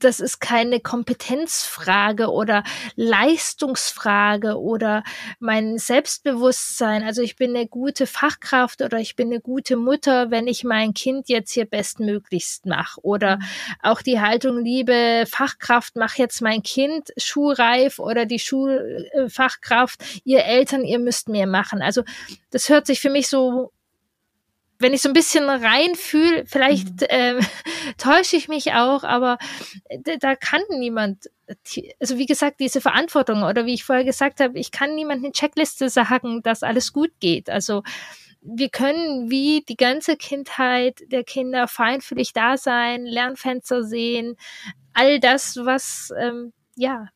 das 0.04 0.20
ist 0.20 0.40
keine 0.40 0.80
Kompetenzfrage 0.80 2.30
oder 2.30 2.64
Leistungsfrage 2.96 4.60
oder 4.60 5.02
mein 5.38 5.78
Selbstbewusstsein. 5.78 7.02
Also 7.02 7.22
ich 7.22 7.36
bin 7.36 7.56
eine 7.56 7.66
gute 7.66 8.06
Fachkraft 8.06 8.82
oder 8.82 8.98
ich 8.98 9.16
bin 9.16 9.28
eine 9.28 9.40
gute 9.40 9.76
Mutter, 9.76 10.30
wenn 10.30 10.46
ich 10.46 10.64
mein 10.64 10.94
Kind 10.94 11.28
jetzt 11.28 11.52
hier 11.52 11.66
bestmöglichst 11.66 12.66
mache. 12.66 13.00
Oder 13.02 13.36
mhm. 13.36 13.42
auch 13.82 14.02
die 14.02 14.20
Haltung, 14.20 14.64
liebe 14.64 15.24
Fachkraft, 15.28 15.96
mach 15.96 16.16
jetzt 16.16 16.42
mein 16.42 16.62
Kind 16.62 17.12
schulreif 17.16 17.98
oder 17.98 18.26
die 18.26 18.38
Schulfachkraft, 18.38 20.22
ihr 20.24 20.44
Eltern, 20.44 20.84
ihr 20.84 20.98
müsst 20.98 21.28
mehr 21.28 21.46
machen. 21.46 21.82
Also 21.82 22.02
das 22.50 22.68
hört 22.68 22.86
sich 22.86 23.00
für 23.00 23.10
mich 23.10 23.28
so 23.28 23.72
wenn 24.82 24.92
ich 24.92 25.02
so 25.02 25.08
ein 25.08 25.14
bisschen 25.14 25.48
reinfühle, 25.48 26.44
vielleicht 26.46 27.02
mhm. 27.02 27.06
äh, 27.08 27.40
täusche 27.98 28.36
ich 28.36 28.48
mich 28.48 28.72
auch, 28.72 29.04
aber 29.04 29.38
da 30.20 30.36
kann 30.36 30.62
niemand, 30.70 31.30
also 32.00 32.18
wie 32.18 32.26
gesagt, 32.26 32.60
diese 32.60 32.80
Verantwortung 32.80 33.42
oder 33.42 33.66
wie 33.66 33.74
ich 33.74 33.84
vorher 33.84 34.04
gesagt 34.04 34.40
habe, 34.40 34.58
ich 34.58 34.70
kann 34.70 34.94
niemand 34.94 35.24
eine 35.24 35.32
Checkliste 35.32 35.88
sagen, 35.88 36.42
dass 36.42 36.62
alles 36.62 36.92
gut 36.92 37.12
geht. 37.20 37.48
Also 37.48 37.82
wir 38.40 38.70
können 38.70 39.30
wie 39.30 39.64
die 39.68 39.76
ganze 39.76 40.16
Kindheit 40.16 41.00
der 41.06 41.22
Kinder 41.22 41.68
feinfühlig 41.68 42.32
da 42.32 42.56
sein, 42.56 43.06
Lernfenster 43.06 43.84
sehen, 43.84 44.36
all 44.92 45.20
das, 45.20 45.58
was 45.62 46.12
ähm, 46.18 46.52
ja 46.76 47.08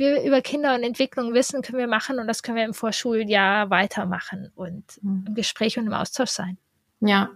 wir 0.00 0.22
über 0.22 0.40
Kinder 0.40 0.74
und 0.74 0.82
Entwicklung 0.82 1.32
wissen, 1.34 1.62
können 1.62 1.78
wir 1.78 1.86
machen 1.86 2.18
und 2.18 2.26
das 2.26 2.42
können 2.42 2.56
wir 2.56 2.64
im 2.64 2.74
Vorschuljahr 2.74 3.70
weitermachen 3.70 4.50
und 4.56 4.84
mhm. 5.02 5.26
im 5.28 5.34
Gespräch 5.34 5.78
und 5.78 5.86
im 5.86 5.92
Austausch 5.92 6.30
sein. 6.30 6.58
Ja, 7.02 7.30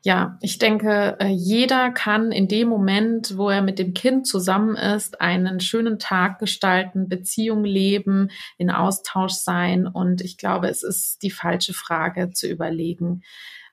ja, 0.00 0.38
ich 0.40 0.56
denke, 0.56 1.18
äh, 1.20 1.26
jeder 1.26 1.90
kann 1.90 2.32
in 2.32 2.48
dem 2.48 2.68
Moment, 2.68 3.36
wo 3.36 3.50
er 3.50 3.60
mit 3.60 3.78
dem 3.78 3.92
Kind 3.92 4.26
zusammen 4.26 4.74
ist, 4.74 5.20
einen 5.20 5.60
schönen 5.60 5.98
Tag 5.98 6.38
gestalten, 6.38 7.10
Beziehung 7.10 7.62
leben, 7.62 8.30
in 8.56 8.70
Austausch 8.70 9.34
sein. 9.34 9.86
Und 9.86 10.22
ich 10.22 10.38
glaube, 10.38 10.68
es 10.68 10.82
ist 10.82 11.22
die 11.22 11.30
falsche 11.30 11.74
Frage 11.74 12.30
zu 12.30 12.48
überlegen, 12.48 13.22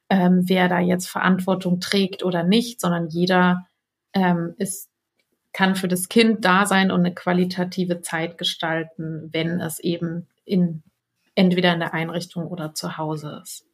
ähm, 0.09 0.41
wer 0.45 0.67
da 0.67 0.79
jetzt 0.79 1.07
Verantwortung 1.07 1.79
trägt 1.79 2.21
oder 2.23 2.43
nicht, 2.43 2.81
sondern 2.81 3.07
jeder 3.07 3.65
ähm, 4.13 4.55
ist 4.57 4.89
kann 5.53 5.75
für 5.75 5.87
das 5.87 6.09
Kind 6.09 6.45
da 6.45 6.65
sein 6.65 6.91
und 6.91 6.99
eine 6.99 7.13
qualitative 7.13 8.01
Zeit 8.01 8.37
gestalten, 8.37 9.29
wenn 9.31 9.59
es 9.59 9.79
eben 9.79 10.27
in 10.45 10.83
entweder 11.35 11.73
in 11.73 11.79
der 11.79 11.93
Einrichtung 11.93 12.47
oder 12.47 12.73
zu 12.73 12.97
Hause 12.97 13.41
ist. 13.41 13.65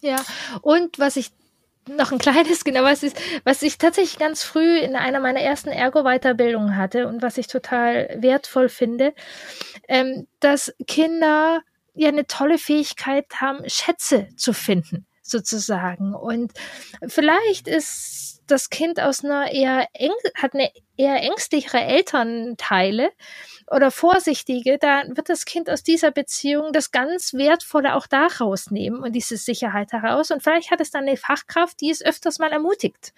Ja, 0.00 0.16
und 0.62 0.98
was 0.98 1.16
ich 1.16 1.30
noch 1.88 2.12
ein 2.12 2.18
kleines, 2.18 2.64
genau, 2.64 2.82
was 2.82 3.02
ist, 3.02 3.20
was 3.44 3.62
ich 3.62 3.78
tatsächlich 3.78 4.18
ganz 4.18 4.42
früh 4.42 4.78
in 4.78 4.96
einer 4.96 5.20
meiner 5.20 5.40
ersten 5.40 5.70
Ergo-Weiterbildungen 5.70 6.76
hatte 6.76 7.06
und 7.08 7.22
was 7.22 7.38
ich 7.38 7.46
total 7.46 8.16
wertvoll 8.18 8.68
finde, 8.68 9.14
ähm, 9.88 10.26
dass 10.40 10.74
Kinder 10.86 11.60
ja 11.94 12.08
eine 12.08 12.26
tolle 12.26 12.58
Fähigkeit 12.58 13.26
haben, 13.40 13.68
Schätze 13.68 14.28
zu 14.36 14.52
finden, 14.52 15.06
sozusagen. 15.22 16.14
Und 16.14 16.52
vielleicht 17.06 17.68
ist 17.68 18.39
das 18.50 18.70
Kind 18.70 19.00
aus 19.00 19.24
einer 19.24 19.50
eher 19.52 19.86
eng, 19.94 20.12
hat 20.34 20.54
eine 20.54 20.70
eher 20.96 21.22
ängstlichere 21.22 21.80
Elternteile 21.80 23.10
oder 23.70 23.90
vorsichtige, 23.90 24.78
dann 24.78 25.16
wird 25.16 25.28
das 25.28 25.44
Kind 25.44 25.70
aus 25.70 25.82
dieser 25.82 26.10
Beziehung 26.10 26.72
das 26.72 26.90
ganz 26.90 27.34
Wertvolle 27.34 27.94
auch 27.94 28.06
da 28.06 28.26
rausnehmen 28.26 29.02
und 29.02 29.12
diese 29.12 29.36
Sicherheit 29.36 29.92
heraus. 29.92 30.30
Und 30.30 30.42
vielleicht 30.42 30.70
hat 30.70 30.80
es 30.80 30.90
dann 30.90 31.06
eine 31.06 31.16
Fachkraft, 31.16 31.80
die 31.80 31.90
es 31.90 32.04
öfters 32.04 32.38
mal 32.38 32.52
ermutigt. 32.52 33.12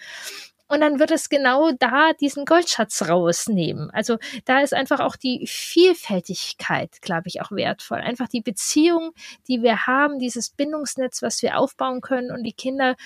Und 0.72 0.80
dann 0.80 0.98
wird 0.98 1.10
es 1.10 1.28
genau 1.28 1.70
da 1.72 2.14
diesen 2.14 2.46
Goldschatz 2.46 3.06
rausnehmen. 3.06 3.90
Also 3.90 4.16
da 4.46 4.60
ist 4.60 4.72
einfach 4.72 5.00
auch 5.00 5.16
die 5.16 5.46
Vielfältigkeit, 5.46 7.02
glaube 7.02 7.28
ich, 7.28 7.42
auch 7.42 7.52
wertvoll. 7.52 7.98
Einfach 7.98 8.26
die 8.26 8.40
Beziehung, 8.40 9.12
die 9.48 9.62
wir 9.62 9.86
haben, 9.86 10.18
dieses 10.18 10.48
Bindungsnetz, 10.48 11.20
was 11.20 11.42
wir 11.42 11.58
aufbauen 11.58 12.00
können 12.00 12.30
und 12.30 12.42
die 12.44 12.54
Kinder 12.54 12.96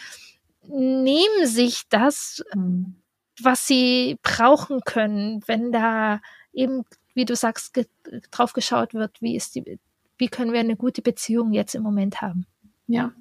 nehmen 0.69 1.47
sich 1.47 1.85
das, 1.89 2.43
mhm. 2.55 2.97
was 3.43 3.67
sie 3.67 4.19
brauchen 4.23 4.81
können, 4.85 5.43
wenn 5.47 5.73
da 5.73 6.21
eben, 6.53 6.85
wie 7.15 7.25
du 7.25 7.37
sagst, 7.37 7.79
drauf 8.31 8.53
geschaut 8.53 8.95
wird, 8.95 9.21
wie 9.21 9.37
ist 9.37 9.55
die, 9.55 9.79
wie 10.19 10.29
können 10.29 10.53
wir 10.53 10.61
eine 10.61 10.77
gute 10.77 11.03
Beziehung 11.03 11.53
jetzt 11.53 11.75
im 11.75 11.83
Moment 11.83 12.21
haben. 12.21 12.47
Ja. 12.87 13.13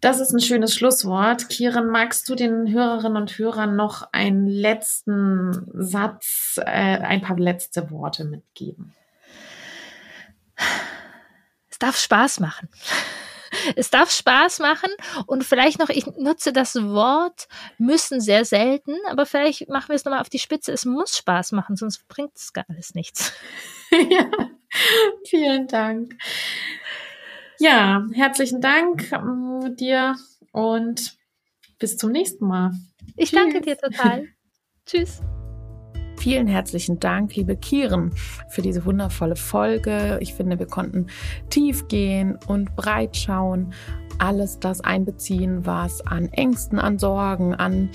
Das 0.00 0.20
ist 0.20 0.32
ein 0.32 0.40
schönes 0.40 0.74
Schlusswort. 0.74 1.48
Kiran, 1.48 1.88
magst 1.88 2.28
du 2.28 2.34
den 2.34 2.70
Hörerinnen 2.72 3.16
und 3.16 3.38
Hörern 3.38 3.76
noch 3.76 4.12
einen 4.12 4.46
letzten 4.46 5.66
Satz, 5.72 6.58
äh, 6.58 6.64
ein 6.64 7.22
paar 7.22 7.38
letzte 7.38 7.90
Worte 7.90 8.24
mitgeben? 8.24 8.94
Es 11.68 11.78
darf 11.78 11.96
Spaß 11.98 12.40
machen 12.40 12.68
es 13.74 13.90
darf 13.90 14.10
Spaß 14.10 14.60
machen 14.60 14.90
und 15.26 15.44
vielleicht 15.44 15.78
noch, 15.78 15.88
ich 15.88 16.06
nutze 16.06 16.52
das 16.52 16.76
Wort 16.76 17.48
müssen 17.78 18.20
sehr 18.20 18.44
selten, 18.44 18.94
aber 19.08 19.26
vielleicht 19.26 19.68
machen 19.68 19.88
wir 19.88 19.96
es 19.96 20.04
nochmal 20.04 20.20
auf 20.20 20.28
die 20.28 20.38
Spitze. 20.38 20.72
Es 20.72 20.84
muss 20.84 21.16
Spaß 21.16 21.52
machen, 21.52 21.76
sonst 21.76 22.06
bringt 22.08 22.36
es 22.36 22.52
gar 22.52 22.64
alles 22.68 22.94
nichts. 22.94 23.32
ja, 23.90 24.30
vielen 25.24 25.66
Dank. 25.68 26.14
Ja, 27.58 28.04
herzlichen 28.12 28.60
Dank 28.60 29.10
äh, 29.12 29.70
dir 29.74 30.16
und 30.52 31.16
bis 31.78 31.96
zum 31.96 32.12
nächsten 32.12 32.46
Mal. 32.46 32.72
Ich 33.16 33.30
Tschüss. 33.30 33.38
danke 33.38 33.60
dir 33.60 33.76
total. 33.76 34.28
Tschüss. 34.86 35.20
Vielen 36.26 36.48
herzlichen 36.48 36.98
Dank, 36.98 37.36
liebe 37.36 37.54
Kieren, 37.54 38.10
für 38.48 38.60
diese 38.60 38.84
wundervolle 38.84 39.36
Folge. 39.36 40.18
Ich 40.20 40.34
finde, 40.34 40.58
wir 40.58 40.66
konnten 40.66 41.06
tief 41.50 41.86
gehen 41.86 42.36
und 42.48 42.74
breit 42.74 43.16
schauen, 43.16 43.72
alles 44.18 44.58
das 44.58 44.80
einbeziehen, 44.80 45.64
was 45.66 46.04
an 46.04 46.28
Ängsten, 46.32 46.80
an 46.80 46.98
Sorgen, 46.98 47.54
an 47.54 47.90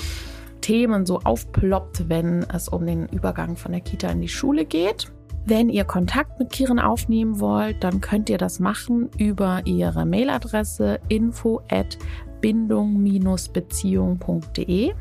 Themen 0.61 1.05
so 1.05 1.19
aufploppt, 1.19 2.07
wenn 2.07 2.43
es 2.43 2.69
um 2.69 2.86
den 2.86 3.09
Übergang 3.09 3.57
von 3.57 3.73
der 3.73 3.82
Kita 3.82 4.09
in 4.09 4.21
die 4.21 4.29
Schule 4.29 4.63
geht. 4.63 5.11
Wenn 5.45 5.67
ihr 5.67 5.84
Kontakt 5.84 6.39
mit 6.39 6.51
Kieren 6.51 6.79
aufnehmen 6.79 7.41
wollt, 7.41 7.84
dann 7.84 7.99
könnt 7.99 8.29
ihr 8.29 8.38
das 8.38 8.61
machen 8.61 9.09
über 9.17 9.63
ihre 9.65 10.05
Mailadresse 10.05 11.01
info 11.09 11.59
at 11.69 11.97
bindung-beziehung.de. 12.39 14.93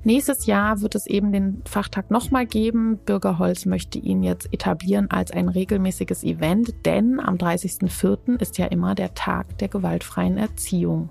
Nächstes 0.03 0.45
Jahr 0.45 0.81
wird 0.81 0.93
es 0.93 1.07
eben 1.07 1.31
den 1.31 1.63
Fachtag 1.65 2.11
nochmal 2.11 2.45
geben. 2.45 2.99
Bürgerholz 3.05 3.65
möchte 3.65 3.97
ihn 3.97 4.21
jetzt 4.21 4.53
etablieren 4.53 5.09
als 5.09 5.31
ein 5.31 5.49
regelmäßiges 5.49 6.23
Event, 6.23 6.75
denn 6.85 7.19
am 7.19 7.37
30.04. 7.37 8.39
ist 8.39 8.59
ja 8.59 8.67
immer 8.67 8.93
der 8.93 9.15
Tag 9.15 9.57
der 9.57 9.67
gewaltfreien 9.67 10.37
Erziehung. 10.37 11.09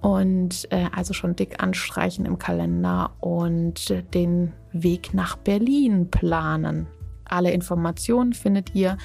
und 0.00 0.66
äh, 0.70 0.86
also 0.94 1.12
schon 1.12 1.34
dick 1.36 1.62
anstreichen 1.62 2.24
im 2.26 2.38
Kalender 2.38 3.12
und 3.20 3.94
den 4.14 4.52
Weg 4.72 5.14
nach 5.14 5.36
Berlin 5.36 6.10
planen. 6.10 6.88
Alle 7.24 7.52
Informationen 7.52 8.32
findet 8.32 8.74
ihr 8.74 8.96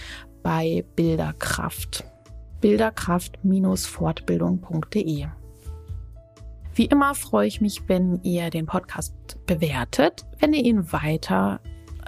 bei 0.43 0.85
Bilderkraft. 0.95 2.05
Bilderkraft-fortbildung.de. 2.61 5.25
Wie 6.73 6.85
immer 6.85 7.13
freue 7.15 7.47
ich 7.47 7.59
mich, 7.61 7.87
wenn 7.87 8.21
ihr 8.23 8.49
den 8.49 8.65
Podcast 8.65 9.13
bewertet, 9.45 10.25
wenn 10.39 10.53
ihr 10.53 10.63
ihn 10.63 10.91
weiter 10.91 11.59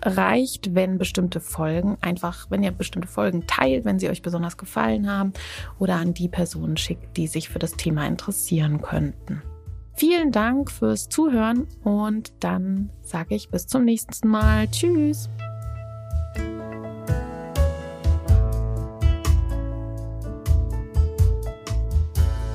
reicht, 0.02 0.76
wenn 0.76 0.98
bestimmte 0.98 1.40
Folgen 1.40 1.98
einfach, 2.02 2.50
wenn 2.50 2.64
ihr 2.64 2.72
bestimmte 2.72 3.08
Folgen 3.08 3.48
teilt, 3.48 3.86
wenn 3.86 4.00
sie 4.00 4.10
euch 4.10 4.22
besonders 4.22 4.58
gefallen 4.58 5.12
haben 5.12 5.34
oder 5.80 5.96
an 5.96 6.14
die 6.14 6.30
Personen 6.30 6.78
schickt, 6.78 7.18
die 7.18 7.28
sich 7.28 7.50
für 7.50 7.60
das 7.60 7.74
Thema 7.74 8.06
interessieren 8.08 8.82
könnten. 8.82 9.42
Vielen 9.94 10.32
Dank 10.32 10.72
fürs 10.72 11.10
Zuhören 11.10 11.68
und 11.84 12.32
dann 12.40 12.92
sage 13.02 13.36
ich 13.36 13.50
bis 13.50 13.66
zum 13.66 13.84
nächsten 13.84 14.28
Mal. 14.28 14.68
Tschüss. 14.70 15.30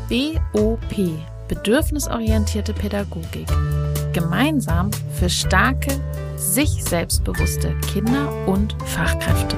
BOP 0.09 0.95
Bedürfnisorientierte 1.49 2.73
Pädagogik. 2.73 3.47
Gemeinsam 4.15 4.91
für 5.19 5.29
starke 5.29 6.01
sich 6.43 6.85
selbstbewusste 6.85 7.75
Kinder 7.93 8.47
und 8.47 8.75
Fachkräfte. 8.85 9.57